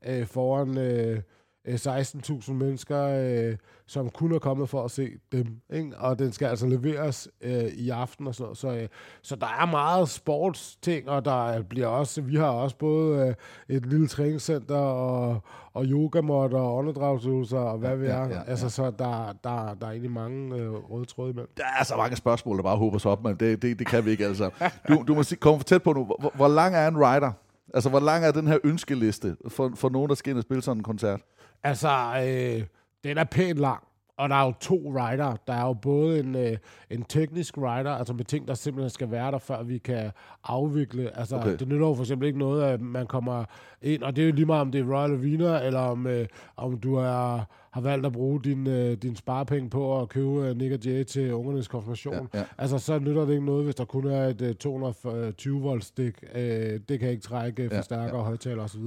[0.06, 1.20] øh, foran øh,
[1.68, 3.56] 16.000 øh, mennesker, øh,
[3.86, 5.46] som kun er kommet for at se dem.
[5.72, 5.98] Ikke?
[5.98, 8.58] Og den skal altså leveres øh, i aften og sådan noget.
[8.58, 8.88] Så, øh,
[9.22, 13.36] så der er meget sportsting, og der bliver også, vi har også både
[13.68, 15.40] øh, et lille træningscenter og,
[15.72, 18.10] og yogamåtter og åndedragsøvelser og hvad vi er.
[18.10, 18.42] Ja, ja, ja.
[18.46, 21.50] Altså, så der, der, der er egentlig mange øh, røde tråde imellem.
[21.56, 24.04] Der er så mange spørgsmål, der bare håber sig op, men det, det, det kan
[24.04, 24.50] vi ikke altså.
[24.88, 26.04] Du, du må sige, komme tæt på nu.
[26.04, 27.32] Hvor, hvor lang er en rider?
[27.74, 30.62] Altså, hvor lang er den her ønskeliste for, for nogen, der skal ind og spille
[30.62, 31.20] sådan en koncert?
[31.64, 31.88] Altså,
[32.26, 32.66] øh,
[33.04, 33.82] den er pænt lang.
[34.16, 35.36] Og der er jo to rider.
[35.46, 36.56] Der er jo både en, øh,
[36.90, 40.10] en teknisk rider, altså med ting, der simpelthen skal være der, før vi kan
[40.44, 41.18] afvikle.
[41.18, 41.56] Altså, okay.
[41.56, 43.44] det nytter jo for eksempel ikke noget, at man kommer
[43.82, 46.26] ind, og det er jo lige meget, om det er Royal Arena, eller om, øh,
[46.56, 50.56] om du er, har valgt at bruge din, øh, din sparepenge på at købe øh,
[50.56, 52.28] Nick og Jay til ungernes konfirmation.
[52.34, 52.44] Ja, ja.
[52.58, 56.24] Altså, så nytter det ikke noget, hvis der kun er et øh, 220 volt stik.
[56.34, 58.18] Øh, det kan ikke trække forstærker ja, ja.
[58.18, 58.82] og højtaler osv.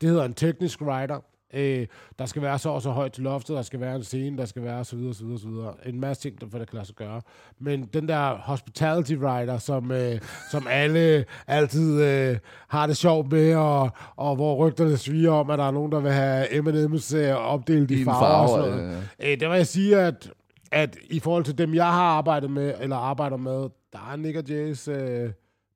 [0.00, 1.20] Det hedder en teknisk rider.
[1.52, 1.86] Øh,
[2.18, 4.44] der skal være så og så højt til loftet, der skal være en scene, der
[4.44, 5.74] skal være så videre, så videre, så videre.
[5.86, 7.20] En masse ting, der for det kan lade sig gøre.
[7.58, 12.38] Men den der hospitality rider, som, øh, som alle altid øh,
[12.68, 16.00] har det sjovt med, og, og hvor rygterne sviger om, at der er nogen, der
[16.00, 18.92] vil have M&M's øh, opdelt i, I farver, farver og sådan noget.
[18.92, 19.32] Ja, ja.
[19.32, 20.30] Øh, det vil jeg sige, at,
[20.72, 24.36] at i forhold til dem, jeg har arbejdet med, eller arbejder med, der er Nick
[24.36, 25.30] og Jays øh,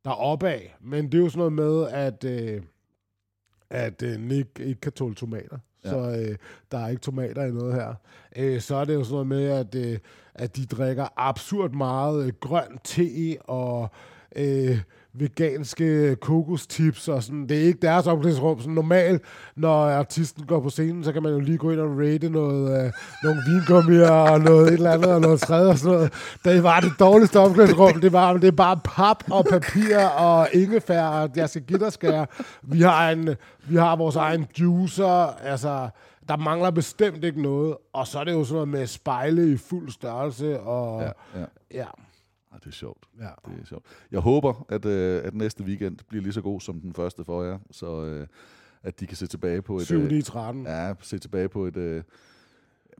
[0.05, 0.61] der er opad.
[0.81, 2.25] Men det er jo sådan noget med, at...
[2.25, 2.63] Øh,
[3.71, 5.59] at øh, Nick ikke kan tåle tomater.
[5.87, 5.91] Ja.
[5.91, 6.37] Så øh,
[6.73, 7.95] der er ikke tomater i noget her.
[8.37, 9.99] Øh, så er det jo sådan noget med, at, øh,
[10.35, 13.89] at de drikker absurd meget øh, grøn te og
[14.37, 14.79] øh,
[15.19, 17.49] veganske kokostips og sådan.
[17.49, 18.61] Det er ikke deres omklædningsrum.
[18.61, 19.23] Sådan normalt,
[19.57, 22.85] når artisten går på scenen, så kan man jo lige gå ind og rate noget,
[22.87, 22.93] øh,
[23.25, 26.13] nogle vingummier og noget et eller andet og noget tredje og sådan noget.
[26.45, 28.01] Det var det dårligste omklædningsrum.
[28.01, 31.93] Det, var, det er bare pap og papir og ingefær og jeg skal give dig
[31.93, 32.27] skære.
[32.63, 33.29] Vi har, en,
[33.69, 35.89] vi har vores egen juicer, altså
[36.29, 37.77] der mangler bestemt ikke noget.
[37.93, 40.61] Og så er det jo sådan noget med spejle i fuld størrelse.
[40.61, 41.45] Og, Ja, ja.
[41.75, 41.85] ja.
[42.57, 43.05] Ah, det er sjovt.
[43.21, 43.25] Ja.
[43.25, 43.85] Det er sjovt.
[44.13, 47.43] Jeg håber, at, øh, at næste weekend bliver lige så god som den første for
[47.43, 48.27] jer, så øh,
[48.83, 49.83] at de kan se tilbage på et...
[49.87, 50.67] 7 øh, 9 13.
[50.67, 51.77] Ja, se tilbage på et...
[51.77, 52.03] Øh,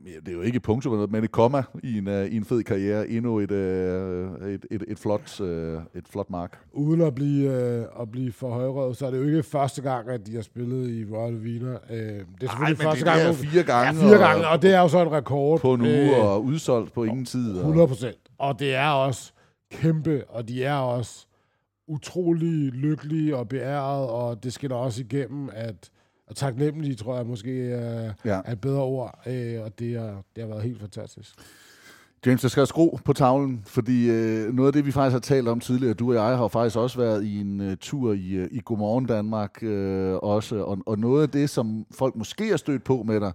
[0.05, 2.37] det er jo ikke et punktum, eller noget, men et komma i en, øh, i
[2.37, 3.07] en fed karriere.
[3.09, 6.59] Endnu et, øh, et, et, et, flot, øh, et flot mark.
[6.73, 10.09] Uden at blive, øh, at blive for højrøvet, så er det jo ikke første gang,
[10.09, 11.77] at de har spillet i Royal Wiener.
[11.89, 13.21] Øh, det er selvfølgelig men første det gang.
[13.29, 15.59] er fire gange, Ja, fire og- gange, og det er jo så en rekord.
[15.59, 17.51] På en uge Øh, og udsolgt på ingen tid.
[17.53, 18.17] Og, 100 procent.
[18.37, 19.31] Og det er også
[19.71, 21.25] kæmpe, og de er også
[21.87, 25.89] utrolig lykkelige og beæret, og det skal der også igennem, at
[26.27, 28.41] og taknemmelige, tror jeg måske er, Ja.
[28.45, 31.35] er et bedre ord, øh, og det, er, det har været helt fantastisk.
[32.25, 35.47] James, der skal skru på tavlen, fordi øh, noget af det, vi faktisk har talt
[35.47, 38.47] om tidligere, du og jeg har faktisk også været i en øh, tur i, øh,
[38.51, 42.83] i Godmorgen Danmark øh, også, og, og noget af det, som folk måske har stødt
[42.83, 43.31] på med dig,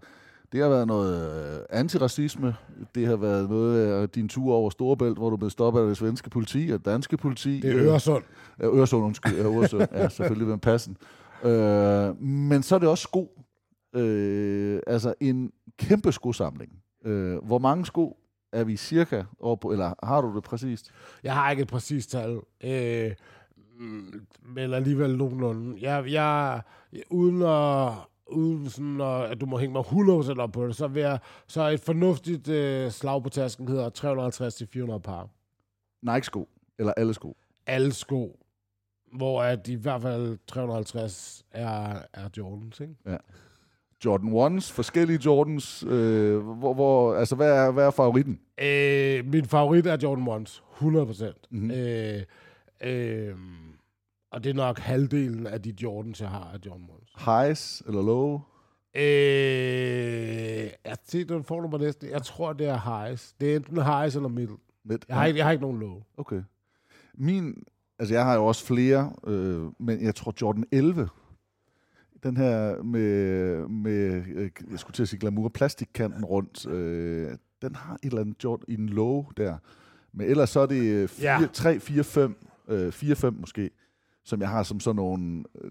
[0.53, 2.57] det har været noget øh, antiracisme,
[2.95, 5.97] det har været noget af din tur over Storebælt, hvor du blev stoppet af det
[5.97, 7.61] svenske politi og danske politi.
[7.61, 8.25] Det er Øresund.
[8.61, 9.37] Ja, Øresund, undskyld.
[9.37, 10.97] Ja, Øresund, ja, selvfølgelig med passen.
[11.45, 13.43] Øh, men så er det også sko.
[13.95, 16.73] Øh, altså en kæmpe skosamling.
[17.05, 18.17] Øh, hvor mange sko
[18.53, 20.91] er vi cirka over på, eller har du det præcist?
[21.23, 23.13] Jeg har ikke et præcist tal, øh,
[23.79, 25.79] mm, men alligevel nogenlunde.
[25.81, 26.63] Jeg, jeg,
[27.11, 27.93] uden at,
[28.33, 31.19] uden sådan, at, at du må hænge mig 100% op på det, så, vil jeg,
[31.47, 35.29] så et fornuftigt øh, slag på tasken hedder 350-400 par.
[36.03, 36.49] Nike-sko,
[36.79, 37.37] eller alle sko?
[37.67, 38.39] Alle sko,
[39.13, 42.95] hvor at i hvert fald 350 er, er Jordans, ikke?
[43.07, 43.17] Ja.
[44.05, 48.41] Jordan 1's, forskellige Jordans, øh, hvor, hvor, altså hvad er, hvad er favoritten?
[48.63, 51.33] Øh, min favorit er Jordan 1's, 100%.
[51.51, 51.71] Mhm.
[51.71, 52.23] Øh,
[52.83, 53.35] øh,
[54.31, 57.02] og det er nok halvdelen af de Jordans, jeg har af Jordan 1's.
[57.19, 58.41] Highs eller low?
[58.95, 62.11] Øh, jeg tænker, den får du mig næsten.
[62.11, 63.35] Jeg tror, det er highs.
[63.41, 64.57] Det er enten highs eller middle.
[64.85, 65.05] Midt.
[65.09, 66.03] Jeg har, ikke, jeg har ikke nogen low.
[66.17, 66.43] Okay.
[67.15, 67.65] Min,
[67.99, 71.09] altså jeg har jo også flere, øh, men jeg tror Jordan 11,
[72.23, 77.31] den her med, med øh, jeg skulle til at sige glamour, plastikkanten rundt, øh,
[77.63, 79.57] den har et eller andet Jordan i en low der.
[80.13, 81.47] Men ellers så er det øh, fire, Ja.
[81.53, 82.37] 3, 4, 5,
[82.69, 83.71] øh, 4, 5 måske,
[84.25, 85.71] som jeg har som sådan nogle, øh,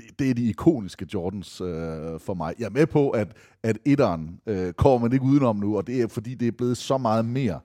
[0.00, 2.54] det, det er de ikoniske Jordans øh, for mig.
[2.58, 6.02] Jeg er med på, at, at etteren øh, kommer man ikke udenom nu, og det
[6.02, 7.60] er fordi, det er blevet så meget mere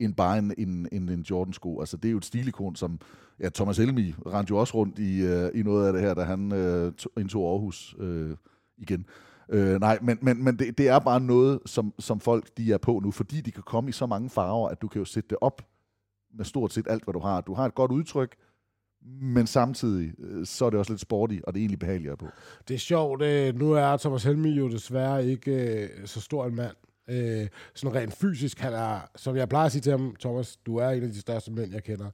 [0.00, 1.80] end bare en, en, en, en Jordan-sko.
[1.80, 2.98] Altså, det er jo et stilikon, som...
[3.40, 6.22] Ja, Thomas Elmi rendte jo også rundt i, øh, i noget af det her, da
[6.22, 8.36] han øh, to- indtog Aarhus øh,
[8.78, 9.06] igen.
[9.48, 12.78] Øh, nej, men, men, men det, det er bare noget, som, som folk de er
[12.78, 15.28] på nu, fordi de kan komme i så mange farver, at du kan jo sætte
[15.28, 15.62] det op
[16.34, 17.40] med stort set alt, hvad du har.
[17.40, 18.36] Du har et godt udtryk,
[19.02, 22.26] men samtidig øh, så er det også lidt sporty, og det er egentlig behageligere på.
[22.68, 23.22] Det er sjovt.
[23.22, 26.76] Øh, nu er Thomas Helmi jo desværre ikke øh, så stor en mand.
[27.08, 30.76] Øh, sådan rent fysisk, han er, som jeg plejer at sige til ham, Thomas, du
[30.76, 32.10] er en af de største mænd, jeg kender.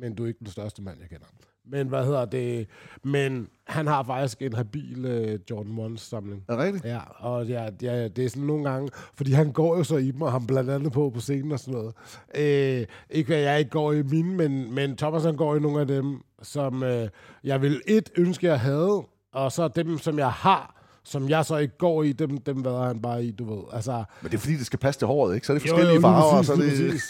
[0.00, 1.26] Men du er ikke den største mand, jeg kender.
[1.70, 2.66] Men hvad hedder det?
[3.04, 6.44] Men han har faktisk en habil øh, Jordan 1-samling.
[6.48, 6.84] Er det rigtigt?
[6.84, 10.10] Ja, og ja, ja, det er sådan nogle gange, fordi han går jo så i
[10.10, 11.94] dem, og han blandt andet på på scenen og sådan noget.
[12.34, 15.80] Øh, ikke at jeg ikke går i mine, men, men Thomas han går i nogle
[15.80, 17.08] af dem, som øh,
[17.44, 19.02] jeg vil et ønske, jeg havde,
[19.32, 22.86] og så dem, som jeg har, som jeg så ikke går i, dem, dem vader
[22.86, 23.62] han bare i, du ved.
[23.72, 25.46] Altså, Men det er fordi, det skal passe til håret, ikke?
[25.46, 27.00] Så er det jo, forskellige jo, lige farver, og præcis, så er det...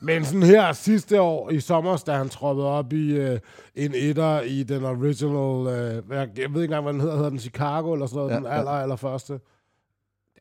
[0.00, 3.40] Men sådan her sidste år i sommer, da han troppede op i øh,
[3.74, 7.30] en etter i den original, øh, jeg, jeg ved ikke engang, hvad den hedder, hedder
[7.30, 8.58] den Chicago eller sådan noget, Ja, den ja.
[8.58, 9.40] aller, aller første.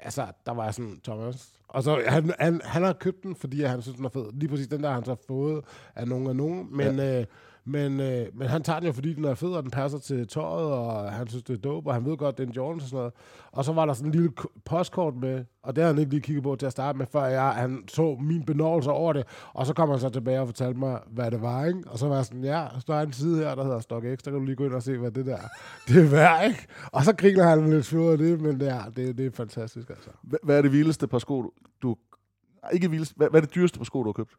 [0.02, 1.50] Altså, der var jeg sådan, Thomas.
[1.68, 4.26] Og så, han, han, han har købt den, fordi han synes, den er fed.
[4.34, 5.66] Lige præcis den der, har han så fået
[5.96, 6.68] af nogen af nogen.
[6.72, 7.20] Men, ja.
[7.20, 7.26] øh,
[7.66, 10.28] men, øh, men han tager den jo, fordi den er fed, og den passer til
[10.28, 12.82] tøjet, og han synes, det er dope, og han ved godt, det er en Jordan
[12.82, 13.14] og sådan noget.
[13.52, 14.32] Og så var der sådan en lille
[14.66, 17.26] postkort med, og det har han ikke lige kigget på til at starte med, før
[17.26, 19.28] jeg, han så min benovelse over det.
[19.54, 21.80] Og så kom han så tilbage og fortalte mig, hvad det var, ikke?
[21.88, 24.18] Og så var jeg sådan, ja, der er en side her, der hedder Stock X,
[24.24, 25.38] der kan du lige gå ind og se, hvad det der
[25.88, 26.68] det er værd, ikke?
[26.92, 29.90] Og så griner han lidt fjord af det, men det er, det, det er fantastisk,
[29.90, 30.10] altså.
[30.44, 31.96] Hvad er det vildeste par sko, du...
[32.74, 34.34] ikke vildeste, hvad, hvad er det dyreste par sko, du har købt?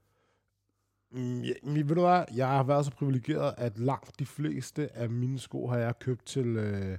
[1.12, 4.88] Mm, ja, men ved du hvad, jeg har været så privilegeret, at langt de fleste
[4.96, 6.98] af mine sko har jeg købt til, øh,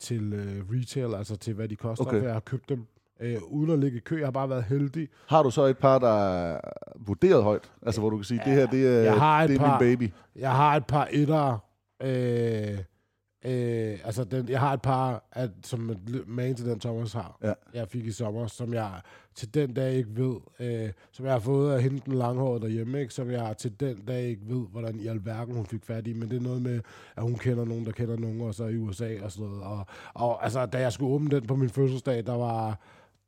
[0.00, 2.18] til øh, retail, altså til hvad de koster, Okay.
[2.18, 2.86] for jeg har købt dem
[3.20, 4.18] øh, uden at ligge i kø.
[4.18, 5.08] Jeg har bare været heldig.
[5.28, 6.60] Har du så et par, der er
[6.96, 7.72] vurderet højt?
[7.82, 9.80] Altså, hvor du kan sige, det her, det er, Jeg har et det er par,
[9.80, 10.12] min baby.
[10.36, 11.58] Jeg har et par etter,
[12.02, 12.78] Øh,
[13.44, 15.96] øh, altså, den, jeg har et par, at, som
[16.26, 17.52] man til den Thomas har, Ja.
[17.74, 18.90] jeg fik i sommer, som jeg
[19.34, 23.00] til den dag ikke ved, øh, som jeg har fået af hende den langhårede derhjemme,
[23.00, 23.14] ikke?
[23.14, 26.28] som jeg til den dag ikke ved, hvordan i alverden hun fik fat i, men
[26.30, 26.80] det er noget med,
[27.16, 29.62] at hun kender nogen, der kender nogen, og så i USA og sådan noget.
[29.62, 32.78] Og, og altså, da jeg skulle åbne den på min fødselsdag, der var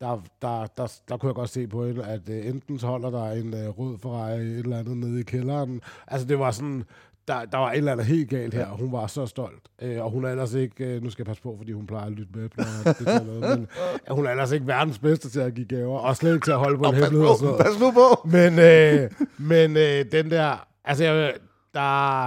[0.01, 3.11] der, der, der, der kunne jeg godt se på hende, at øh, enten så holder
[3.11, 5.81] der en øh, rød Ferrari et eller andet nede i kælderen.
[6.07, 6.85] Altså det var sådan,
[7.29, 9.63] der, der var et eller andet helt galt her, og hun var så stolt.
[9.83, 12.07] Øh, og hun er ellers ikke, øh, nu skal jeg passe på, fordi hun plejer
[12.07, 13.69] at lytte med, når det noget, men
[14.11, 16.53] øh, hun er ellers ikke verdens bedste til at give gaver, og slet ikke til
[16.53, 17.39] at holde på en Åh, pas hemmelighed.
[17.51, 18.29] på, pas nu på!
[18.29, 21.35] Men, øh, men øh, den der, altså jeg,
[21.75, 22.27] der,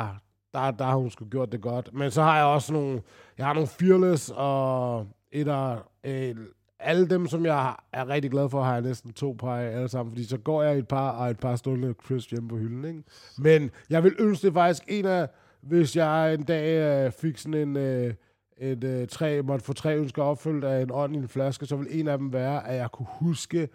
[0.54, 1.90] der, der har hun sgu gjort det godt.
[1.94, 3.02] Men så har jeg også nogle,
[3.38, 6.36] jeg har nogle Fearless og et af, øh,
[6.80, 9.88] alle dem, som jeg er rigtig glad for, har jeg næsten to par af alle
[9.88, 12.86] sammen, fordi så går jeg et par, og et par stående Chris hjemme på hylden,
[12.86, 13.04] ikke?
[13.38, 15.28] Men jeg vil ønske det faktisk en af,
[15.62, 18.14] hvis jeg en dag øh, fik sådan en, øh,
[18.58, 21.76] et øh, træ, måtte få tre ønsker opfyldt af en ånd i en flaske, så
[21.76, 23.70] vil en af dem være, at jeg kunne huske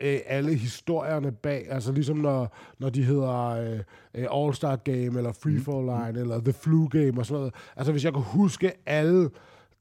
[0.00, 3.80] øh, alle historierne bag, altså ligesom når, når de hedder øh,
[4.14, 6.18] øh, All-Star Game, eller Free Fall Line, mm.
[6.18, 7.54] eller The Flu Game, og sådan noget.
[7.76, 9.30] Altså hvis jeg kunne huske alle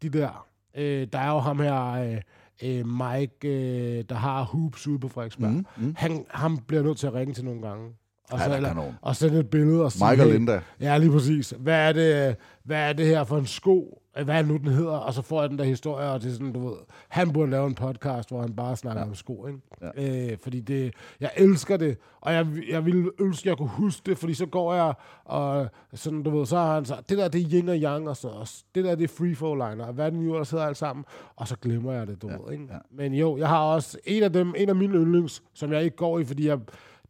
[0.02, 2.22] de der, øh, der er jo ham her, øh,
[2.64, 5.52] øh, Mike, øh, der har hoops ude på Frederiksberg.
[5.52, 5.94] Mm, mm.
[5.98, 7.90] Han, ham bliver nødt til at ringe til nogle gange.
[8.32, 10.62] Og, så, er eller, og sende et billede og sige, og hey, Linda.
[10.82, 11.54] Ja, lige præcis.
[11.60, 14.02] Hvad er, det, hvad er det her for en sko?
[14.24, 14.92] Hvad er nu, den hedder?
[14.92, 16.78] Og så får jeg den der historie, og det er sådan, du ved,
[17.10, 19.08] han burde lave en podcast, hvor han bare snakker ja.
[19.08, 19.60] om sko, ikke?
[19.98, 20.32] Ja.
[20.32, 24.02] Øh, fordi det, jeg elsker det, og jeg, jeg ville ønske, at jeg kunne huske
[24.06, 24.94] det, fordi så går jeg,
[25.26, 28.10] og sådan, du ved, så har han så, det der, det er yin og yang,
[28.10, 30.44] og så, og det der, det er free fall liner, og hvad det nu, der
[30.44, 31.06] sidder alt sammen,
[31.36, 32.38] og så glemmer jeg det, du ja.
[32.38, 32.66] ved, ikke?
[32.72, 32.78] Ja.
[32.92, 35.98] Men jo, jeg har også en af dem, en af mine yndlings, som jeg ikke
[35.98, 36.60] går i, fordi jeg,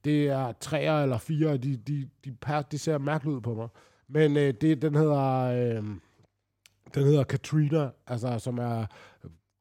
[0.06, 3.68] det er treer eller fire, de, de, de, de, de ser mærkeligt ud på mig.
[4.08, 5.78] Men øh, det, den hedder...
[5.78, 5.84] Øh,
[6.96, 8.86] den hedder Katrina, altså som er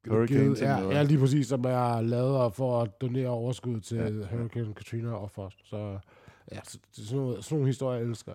[0.07, 0.89] Hurricane givet, hvad?
[0.91, 4.37] ja, lige præcis, som er lavet for at donere overskud til ja.
[4.37, 5.69] Hurricane Katrina og først.
[5.69, 5.99] Så
[6.51, 8.33] ja, så, så sådan, noget, sådan nogle historier jeg elsker.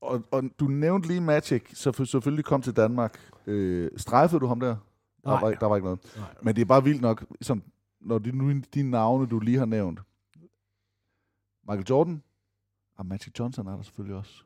[0.00, 3.32] Og, og du nævnte lige Magic, så selvfølgelig kom til Danmark.
[3.46, 4.66] Øh, strejfede du ham der?
[4.66, 5.40] Der Nej.
[5.40, 6.12] var, der var ikke noget.
[6.16, 6.34] Nej.
[6.42, 7.62] Men det er bare vildt nok, som,
[8.00, 10.00] når de, nu de navne, du lige har nævnt.
[11.68, 12.22] Michael Jordan,
[12.96, 14.42] og Magic Johnson er der selvfølgelig også.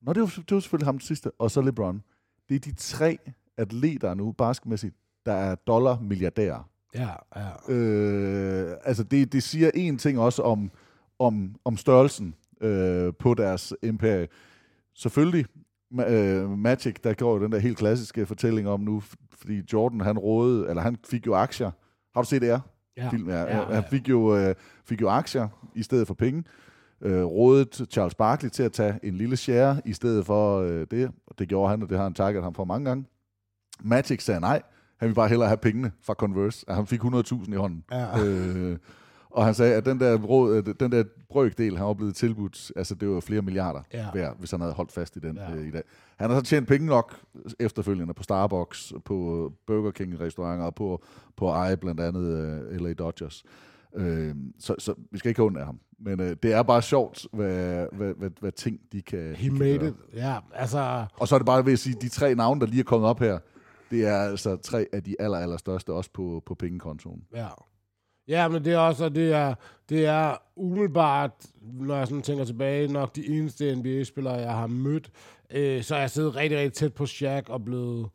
[0.00, 2.02] Nå, det var, det var selvfølgelig ham den sidste, og så LeBron.
[2.48, 3.18] Det er de tre
[3.56, 4.94] atleter nu, basketmæssigt,
[5.26, 6.68] der er dollar-milliardærer.
[6.94, 7.72] Ja, ja.
[7.74, 10.70] Øh, altså det, det siger en ting også om,
[11.18, 14.28] om, om størrelsen øh, på deres imperie.
[14.94, 15.46] Selvfølgelig,
[16.08, 19.02] øh, Magic, der går jo den der helt klassiske fortælling om nu,
[19.32, 21.70] fordi Jordan, han rådede, eller han fik jo aktier.
[22.14, 22.60] Har du set det her?
[22.96, 23.08] Ja.
[23.08, 23.64] Film, Ja, ja, ja.
[23.74, 24.54] Han fik jo, øh,
[24.84, 26.44] fik jo aktier i stedet for penge.
[27.02, 31.10] Øh, rådet Charles Barkley til at tage en lille share i stedet for øh, det.
[31.26, 33.04] Og det gjorde han, og det har han takket ham for mange gange.
[33.80, 34.62] Magic sagde nej.
[34.96, 36.64] Han ville bare hellere have pengene fra Converse.
[36.68, 37.84] Han fik 100.000 i hånden.
[37.92, 38.24] Ja.
[38.26, 38.78] Øh,
[39.30, 42.72] og han sagde, at den der, råd, øh, den der brøkdel, han var blevet tilbudt,
[42.76, 44.06] altså det var flere milliarder Ja.
[44.14, 45.54] værd, hvis han havde holdt fast i den Ja.
[45.54, 45.82] øh, i dag.
[46.16, 47.16] Han har så tjent penge nok
[47.60, 51.02] efterfølgende på Starbucks, på Burger King-restauranter, og på,
[51.36, 52.22] på eje blandt andet
[52.72, 53.44] øh, LA Dodgers.
[53.96, 55.80] Øh, så, så vi skal ikke undre ham.
[56.00, 59.48] Men øh, det er bare sjovt, hvad, hvad, hvad, hvad ting de kan, de He
[59.48, 59.88] kan made gøre.
[59.88, 59.94] it.
[60.14, 61.06] Ja, altså...
[61.20, 63.10] Og så er det bare ved at sige, de tre navne, der lige er kommet
[63.10, 63.38] op her,
[63.90, 67.22] det er altså tre af de aller, aller største, også på, på pengekontoen.
[67.34, 67.48] Ja.
[68.28, 69.54] Ja, men det er også, og det er,
[69.88, 75.10] det er umiddelbart, når jeg sådan tænker tilbage, nok de eneste NBA-spillere, jeg har mødt,
[75.50, 78.08] øh, så jeg siddet rigtig, rigtig tæt på Shaq og blevet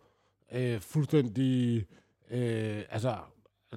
[0.53, 1.85] øh, fuldstændig,
[2.31, 3.15] øh, altså,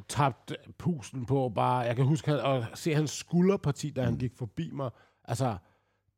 [0.09, 4.32] tabt pusten på bare, jeg kan huske han, at se hans skulderparti, da han gik
[4.36, 4.90] forbi mig,
[5.24, 5.56] altså,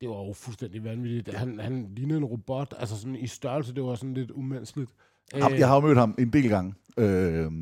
[0.01, 1.37] det var jo fuldstændig vanvittigt.
[1.37, 4.91] Han, han lignede en robot, altså sådan i størrelse, det var sådan lidt umenneskeligt.
[5.35, 6.75] Øh, jeg har jo mødt ham en del gange.
[6.99, 7.53] Øh,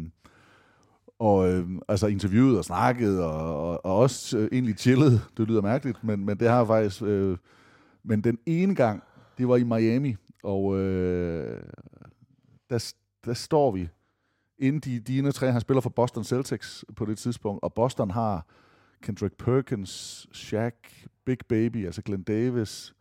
[1.18, 5.20] og øh, altså interviewet og snakket, og, og, og også øh, egentlig chillet.
[5.36, 7.02] Det lyder mærkeligt, men, men det har jeg faktisk...
[7.02, 7.38] Øh,
[8.04, 9.02] men den ene gang,
[9.38, 11.62] det var i Miami, og øh,
[12.70, 12.92] der,
[13.24, 13.88] der står vi,
[14.58, 17.74] inden de, de ene og tre, han spiller for Boston Celtics på det tidspunkt, og
[17.74, 18.46] Boston har
[19.02, 20.74] Kendrick Perkins, Shaq,
[21.24, 22.94] Big Baby, altså Glenn Davis,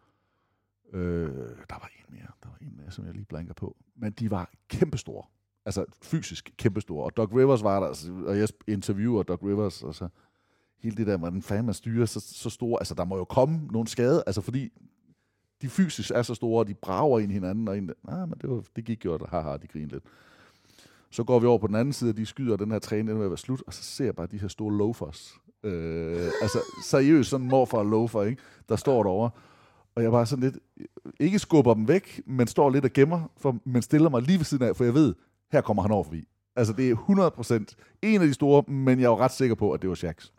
[0.93, 1.29] øh,
[1.69, 4.31] der var en mere, der var en mere, som jeg lige blanker på, men de
[4.31, 5.23] var kæmpestore,
[5.65, 9.95] altså fysisk kæmpestore, og Doc Rivers var der, altså, og jeg interviewer Doc Rivers, og
[9.95, 10.07] så
[10.79, 13.67] hele det der, hvordan fanden man styrer så, så store, altså der må jo komme
[13.71, 14.69] nogle skade, altså fordi
[15.61, 18.37] de fysisk er så store, og de brager ind i hinanden, og en, ah, men
[18.41, 20.03] det, var, det gik jo, og haha, de griner lidt.
[21.15, 23.15] Så går vi over på den anden side, og de skyder den her træning, den
[23.15, 25.33] er ved at være slut, og så ser jeg bare de her store loafers.
[25.63, 28.41] Øh, altså seriøst sådan morfar og loafer, ikke?
[28.69, 29.29] der står derovre.
[29.95, 30.57] Og jeg bare sådan lidt,
[31.19, 34.45] ikke skubber dem væk, men står lidt og gemmer, for, men stiller mig lige ved
[34.45, 35.13] siden af, for jeg ved,
[35.51, 36.27] her kommer han over forbi.
[36.55, 36.95] Altså det er
[37.65, 39.95] 100% en af de store, men jeg er jo ret sikker på, at det var
[39.95, 40.33] Shaqs.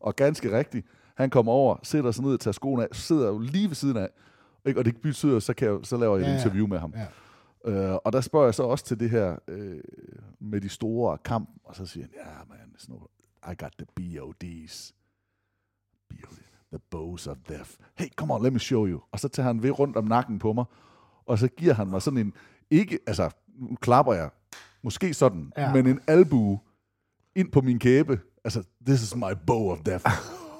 [0.00, 3.38] Og ganske rigtigt, han kommer over, sætter sig ned og tager skoene af, sidder jo
[3.38, 4.08] lige ved siden af,
[4.66, 4.80] ikke?
[4.80, 6.38] og det betyder, så, kan jeg, så laver jeg et Ja, ja.
[6.38, 6.92] interview med ham.
[6.96, 7.06] Ja.
[7.64, 9.80] Øh, og der spørger jeg så også til det her øh,
[10.40, 13.08] med de store kamp, og så siger han, ja man, sådan noget,
[13.52, 14.94] I got the BODs.
[16.08, 16.38] BOD,
[16.72, 17.70] the bows of death.
[17.98, 19.00] Hey, come on, let me show you.
[19.12, 20.64] Og så tager han ved rundt om nakken på mig,
[21.26, 22.34] og så giver han mig sådan en,
[22.70, 24.30] ikke, altså, nu klapper jeg,
[24.82, 25.72] måske sådan, ja.
[25.72, 26.58] men en albue
[27.34, 28.20] ind på min kæbe.
[28.44, 30.04] Altså, this is my bow of death.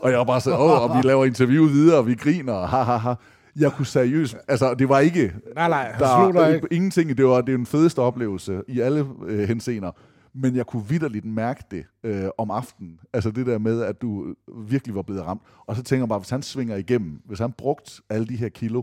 [0.03, 2.69] og jeg var bare så, åh, og vi laver interview videre, og vi griner, og
[2.69, 3.15] ha, ha, ha.
[3.57, 6.69] Jeg kunne seriøst, altså det var ikke, Nej, nej, der, øh, ikke.
[6.71, 9.91] ingenting, det var det er den fedeste oplevelse i alle øh, henseender,
[10.35, 13.01] men jeg kunne vidderligt mærke det øh, om aftenen.
[13.13, 14.35] Altså det der med, at du
[14.67, 15.43] virkelig var blevet ramt.
[15.67, 18.49] Og så tænker jeg bare, hvis han svinger igennem, hvis han brugt alle de her
[18.49, 18.83] kilo,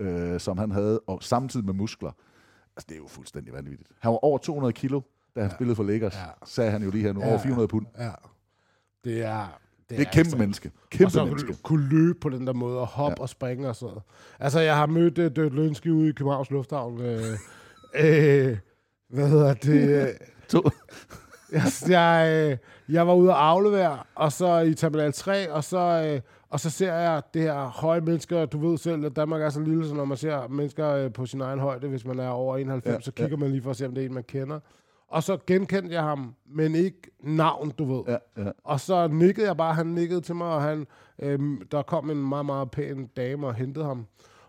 [0.00, 2.10] øh, som han havde, og samtidig med muskler,
[2.76, 3.90] altså det er jo fuldstændig vanvittigt.
[4.00, 5.00] Han var over 200 kilo,
[5.34, 5.54] da han ja.
[5.56, 6.26] spillede for Lakers, ja.
[6.44, 7.28] sagde han jo lige her nu, ja.
[7.28, 7.86] over 400 pund.
[7.98, 8.10] Ja.
[9.04, 9.58] Det er...
[9.98, 10.40] Det er et kæmpe ekstremt.
[10.40, 10.70] menneske.
[10.82, 11.56] og Kæmpe så menneske.
[11.62, 13.22] kunne, løbe på den der måde, og hoppe ja.
[13.22, 13.98] og springe og sådan.
[14.40, 17.00] Altså, jeg har mødt uh, Dirk Lønski ude i Københavns Lufthavn.
[17.00, 17.20] Øh,
[18.04, 18.56] øh,
[19.08, 20.12] hvad hedder det?
[20.48, 20.62] To.
[21.52, 22.56] jeg, jeg, øh,
[22.94, 25.78] jeg var ude at aflevere, og så i Terminal 3, og så,
[26.14, 26.20] øh,
[26.50, 28.46] og så ser jeg det her høje mennesker.
[28.46, 31.26] Du ved selv, at Danmark er så lille, så når man ser mennesker øh, på
[31.26, 33.40] sin egen højde, hvis man er over 91, Ja, ja, så kigger ja.
[33.40, 34.60] man lige for at se, om det er en, man kender.
[35.12, 38.02] Og så genkendte jeg ham, men ikke navn, du ved.
[38.08, 38.50] Ja, ja.
[38.64, 40.86] Og så nikkede jeg bare, han nikkede til mig, og han,
[41.22, 44.06] øhm, der kom en meget, meget pæn dame og hentede ham.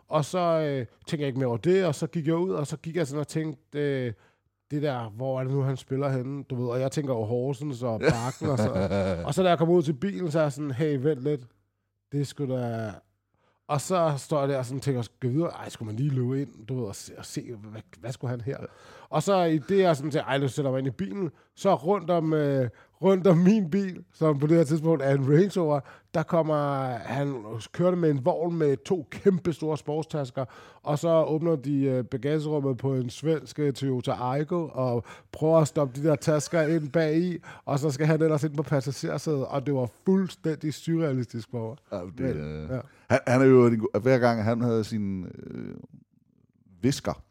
[0.07, 2.67] Og så øh, tænkte jeg ikke mere over det, og så gik jeg ud, og
[2.67, 4.13] så gik jeg sådan og tænkte, øh,
[4.71, 6.67] det der, hvor er det nu, han spiller henne, du ved.
[6.67, 8.71] Og jeg tænker over Horsens og Bakken og så.
[9.27, 11.41] Og så da jeg kom ud til bilen, så er jeg sådan, hey, vent lidt,
[12.11, 12.91] det skulle da...
[13.67, 16.41] Og så står jeg der og sådan tænker, skal videre, ej, skulle man lige løbe
[16.41, 18.57] ind, du ved, og se, og se hvad, hvad skulle han her?
[18.59, 18.65] Ja.
[19.09, 21.75] Og så i det, jeg sådan tænker, ej, nu sætter mig ind i bilen, så
[21.75, 22.69] rundt om, øh,
[23.03, 25.79] rundt om min bil, som på det her tidspunkt er en Range Rover,
[26.13, 27.35] der kommer, han
[27.71, 30.45] kørte med en vogn med to kæmpe store sportstasker,
[30.83, 35.67] og så åbner de øh, bagagerummet på en svensk øh, Toyota Aygo, og prøver at
[35.67, 39.45] stoppe de der tasker ind bag i, og så skal han ellers ind på passagersædet,
[39.45, 42.01] og det var fuldstændig surrealistisk for mig.
[42.19, 42.79] Ja, det, øh, Ja.
[43.09, 43.69] han, han er jo,
[44.01, 45.75] hver gang han havde sin øh,
[46.81, 47.21] visker,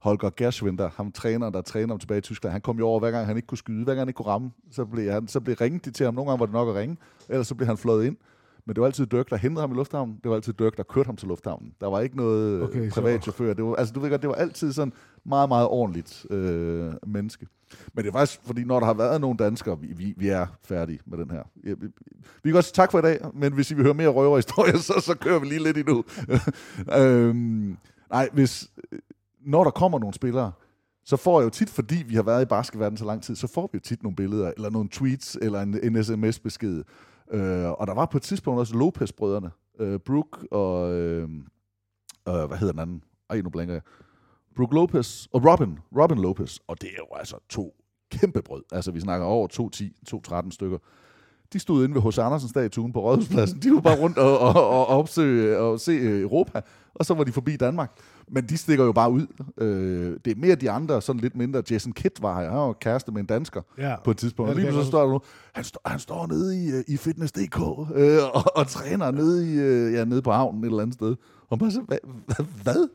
[0.00, 3.10] Holger Gerschwinder, ham træner, der træner ham tilbage i Tyskland, han kom jo over, hver
[3.10, 5.40] gang han ikke kunne skyde, hver gang han ikke kunne ramme, så blev, han, så
[5.40, 6.14] blev ringet til ham.
[6.14, 6.96] Nogle gange var det nok at ringe,
[7.28, 8.16] ellers så blev han fløjet ind.
[8.66, 10.20] Men det var altid Dirk, der hentede ham i lufthavnen.
[10.22, 11.72] Det var altid Dirk, der kørte ham til lufthavnen.
[11.80, 13.54] Der var ikke noget Okay, privat chauffør.
[13.54, 14.92] Det var, altså, du ved godt, det var altid sådan
[15.24, 17.46] meget, meget ordentligt øh, menneske.
[17.94, 20.46] Men det er faktisk, fordi når der har været nogle danskere, vi, vi, vi er
[20.64, 21.42] færdige med den her.
[21.54, 21.86] Vi, vi,
[22.42, 24.94] vi kan sige tak for i dag, men hvis I vil høre mere røverhistorier, så,
[25.00, 26.04] så kører vi lige lidt endnu.
[27.00, 27.76] øhm,
[28.10, 28.70] nej, hvis,
[29.40, 30.52] når der kommer nogle spillere,
[31.04, 33.46] så får jeg jo tit, fordi vi har været i basketverden så lang tid, så
[33.46, 36.84] får vi jo tit nogle billeder, eller nogle tweets, eller en, en sms-besked.
[37.32, 39.50] Øh, og der var på et tidspunkt også Lopez-brødrene,
[39.80, 41.28] øh, Brooke og, øh,
[42.28, 43.04] øh, hvad hedder den anden?
[43.30, 43.82] Ej, nu blanker jeg.
[44.56, 47.74] Brooke Lopez og Robin, Robin Lopez, og det er jo altså to
[48.10, 48.62] kæmpe brød.
[48.72, 49.48] Altså, vi snakker over
[50.40, 50.78] 2-10, 2-13 stykker.
[51.52, 53.62] De stod inde ved hos Andersen-statuen på Rådhuspladsen.
[53.62, 56.60] De var bare rundt og, og, og opsøge og se øh, Europa,
[56.94, 57.90] og så var de forbi Danmark.
[58.28, 59.26] Men de stikker jo bare ud.
[59.58, 61.62] Øh, det er mere de andre, sådan lidt mindre.
[61.70, 63.96] Jason Kidd var her, han var kæreste med en dansker Ja.
[64.04, 64.48] på et tidspunkt.
[64.50, 65.20] Ja, Og lige så står der nu,
[65.54, 67.58] han, står, han står nede i, øh, i Fitness.dk
[67.94, 71.16] øh, og, og træner nede, i, øh, ja, nede på havnen et eller andet sted.
[71.48, 71.98] Og bare så, hvad?
[72.26, 72.88] hvad, hvad?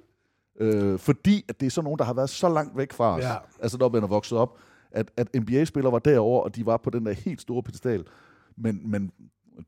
[0.60, 3.24] Øh, fordi at det er sådan nogen, der har været så langt væk fra os,
[3.24, 3.36] Ja.
[3.60, 4.58] altså når man er vokset op,
[4.92, 8.04] at, at NBA-spillere var derovre, og de var på den der helt store pedestal.
[8.58, 9.12] Men, men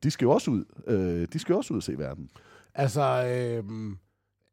[0.02, 0.64] de skal jo også ud.
[0.86, 2.28] Øh, de skal jo også ud og se verden.
[2.74, 3.64] Altså, øh,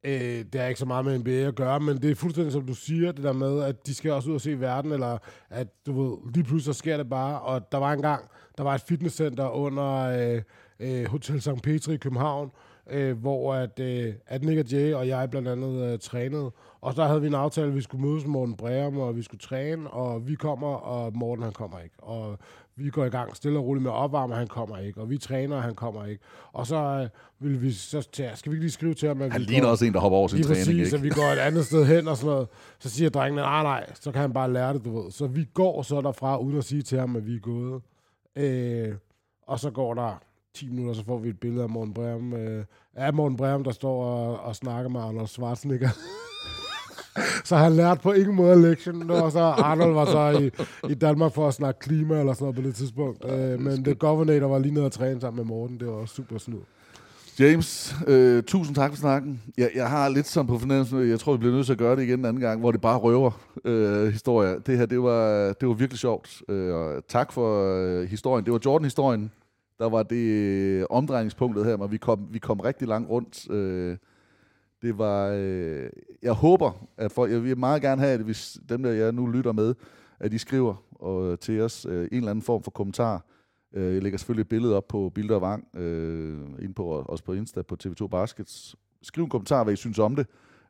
[0.05, 2.65] øh, det er ikke så meget med NBA at gøre, men det er fuldstændig som
[2.65, 5.17] du siger, det der med, at de skal også ud og se verden, eller
[5.49, 8.25] at du ved, lige pludselig så sker det bare, og der var engang,
[8.57, 10.41] der var et fitnesscenter under øh,
[10.79, 11.61] øh, Hotel St.
[11.63, 12.51] Petri i København,
[12.89, 16.51] øh, hvor at, øh, at Nick og Jay og jeg blandt andet øh, trænede,
[16.85, 19.21] og der havde vi en aftale, at vi skulle mødes med Morten Breum, og vi
[19.21, 22.37] skulle træne, og vi kommer, og Morten han kommer ikke, og
[22.75, 25.17] vi går i gang stille og roligt med opvarme, og han kommer ikke, og vi
[25.17, 27.09] træner, og han kommer ikke, og så øh,
[27.39, 29.63] vil vi så til, skal vi ikke lige skrive til ham, at Han vi ligner
[29.63, 30.89] går- også en, der hopper over sin træning, præcis, ikke?
[30.89, 32.47] så vi går et andet sted hen og sådan noget.
[32.79, 35.11] Så siger drengene, nej, nej, så kan han bare lære det, du ved.
[35.11, 37.81] Så vi går så derfra, uden at sige til ham, at vi er gået.
[38.35, 38.95] Øh,
[39.47, 40.21] og så går der
[40.55, 42.33] 10 minutter, så får vi et billede af Morten Breum.
[42.33, 45.89] Øh, af Morten Breum, der står og, og snakker med Arnold Schwarzenegger.
[47.49, 49.11] så han lærte på ingen måde lektionen.
[49.11, 50.51] Og så Arnold var så i,
[50.91, 53.25] i Danmark for at snakke klima eller sådan noget på det tidspunkt.
[53.31, 55.79] Øh, men The Governor var lige nede og træne sammen med Morten.
[55.79, 56.59] Det var også super snud.
[57.39, 59.41] James, øh, tusind tak for snakken.
[59.57, 61.95] Jeg, jeg har lidt sådan på fornemmelsen, jeg tror, vi bliver nødt til at gøre
[61.95, 63.31] det igen en anden gang, hvor det bare røver
[63.65, 64.59] øh, historier.
[64.59, 66.41] Det her, det var, det var virkelig sjovt.
[66.49, 68.45] Øh, og tak for øh, historien.
[68.45, 69.31] Det var Jordan-historien,
[69.79, 73.51] der var det øh, omdrejningspunktet her, men vi kom, vi kom rigtig langt rundt.
[73.51, 73.97] Øh,
[74.85, 75.89] det var, øh,
[76.21, 79.27] jeg håber, at folk, jeg vil meget gerne have, at hvis dem, der jeg nu
[79.27, 79.75] lytter med,
[80.19, 83.25] at de skriver og, øh, til os øh, en eller anden form for kommentar.
[83.73, 87.05] Øh, jeg lægger selvfølgelig et billede op på Bilder og Vang, øh, ind på, øh,
[87.05, 88.75] også på Insta på TV2 Baskets.
[89.01, 90.27] Skriv en kommentar, hvad I synes om det.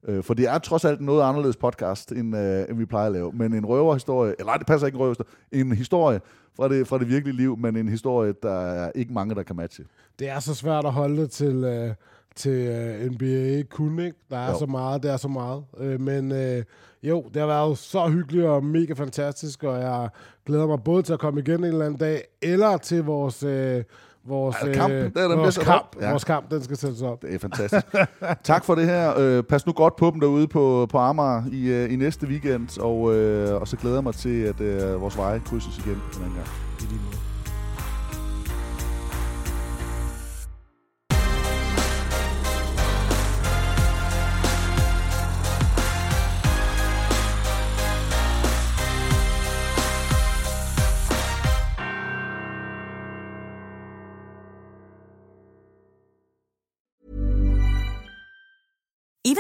[0.08, 3.12] Øh, for det er trods alt noget anderledes podcast, end, øh, end vi plejer at
[3.12, 3.32] lave.
[3.32, 6.22] Men en røverhistorie, eller nej, det passer ikke en røverhistorie, en historie
[6.56, 9.56] fra det, fra det virkelige liv, men en historie, der er ikke mange, der kan
[9.56, 9.86] matche.
[10.20, 11.94] Det er så svært at holde det til, øh,
[12.36, 14.18] til øh, NBA kun, ikke?
[14.30, 14.60] Der er Jo.
[14.60, 15.64] så meget, der er så meget.
[15.78, 16.64] Øh, men øh,
[17.04, 20.10] jo, det har været så hyggeligt og mega fantastisk, og jeg
[20.46, 23.44] glæder mig både til at komme igen en eller anden dag, eller til vores...
[23.44, 23.84] Øh,
[24.28, 26.02] Vores, Ja, kampen, øh, den er vores, kamp, op.
[26.02, 26.10] Ja.
[26.10, 27.22] vores kamp, den skal sættes op.
[27.22, 27.86] Det er fantastisk.
[28.44, 29.14] tak for det her.
[29.20, 32.80] Øh, pas nu godt på dem derude på, på Amager i, øh, i næste weekend,
[32.82, 36.00] og, øh, og så glæder jeg mig til, at øh, vores veje krydses igen en
[36.24, 36.48] anden gang.
[36.80, 37.25] I lige måde.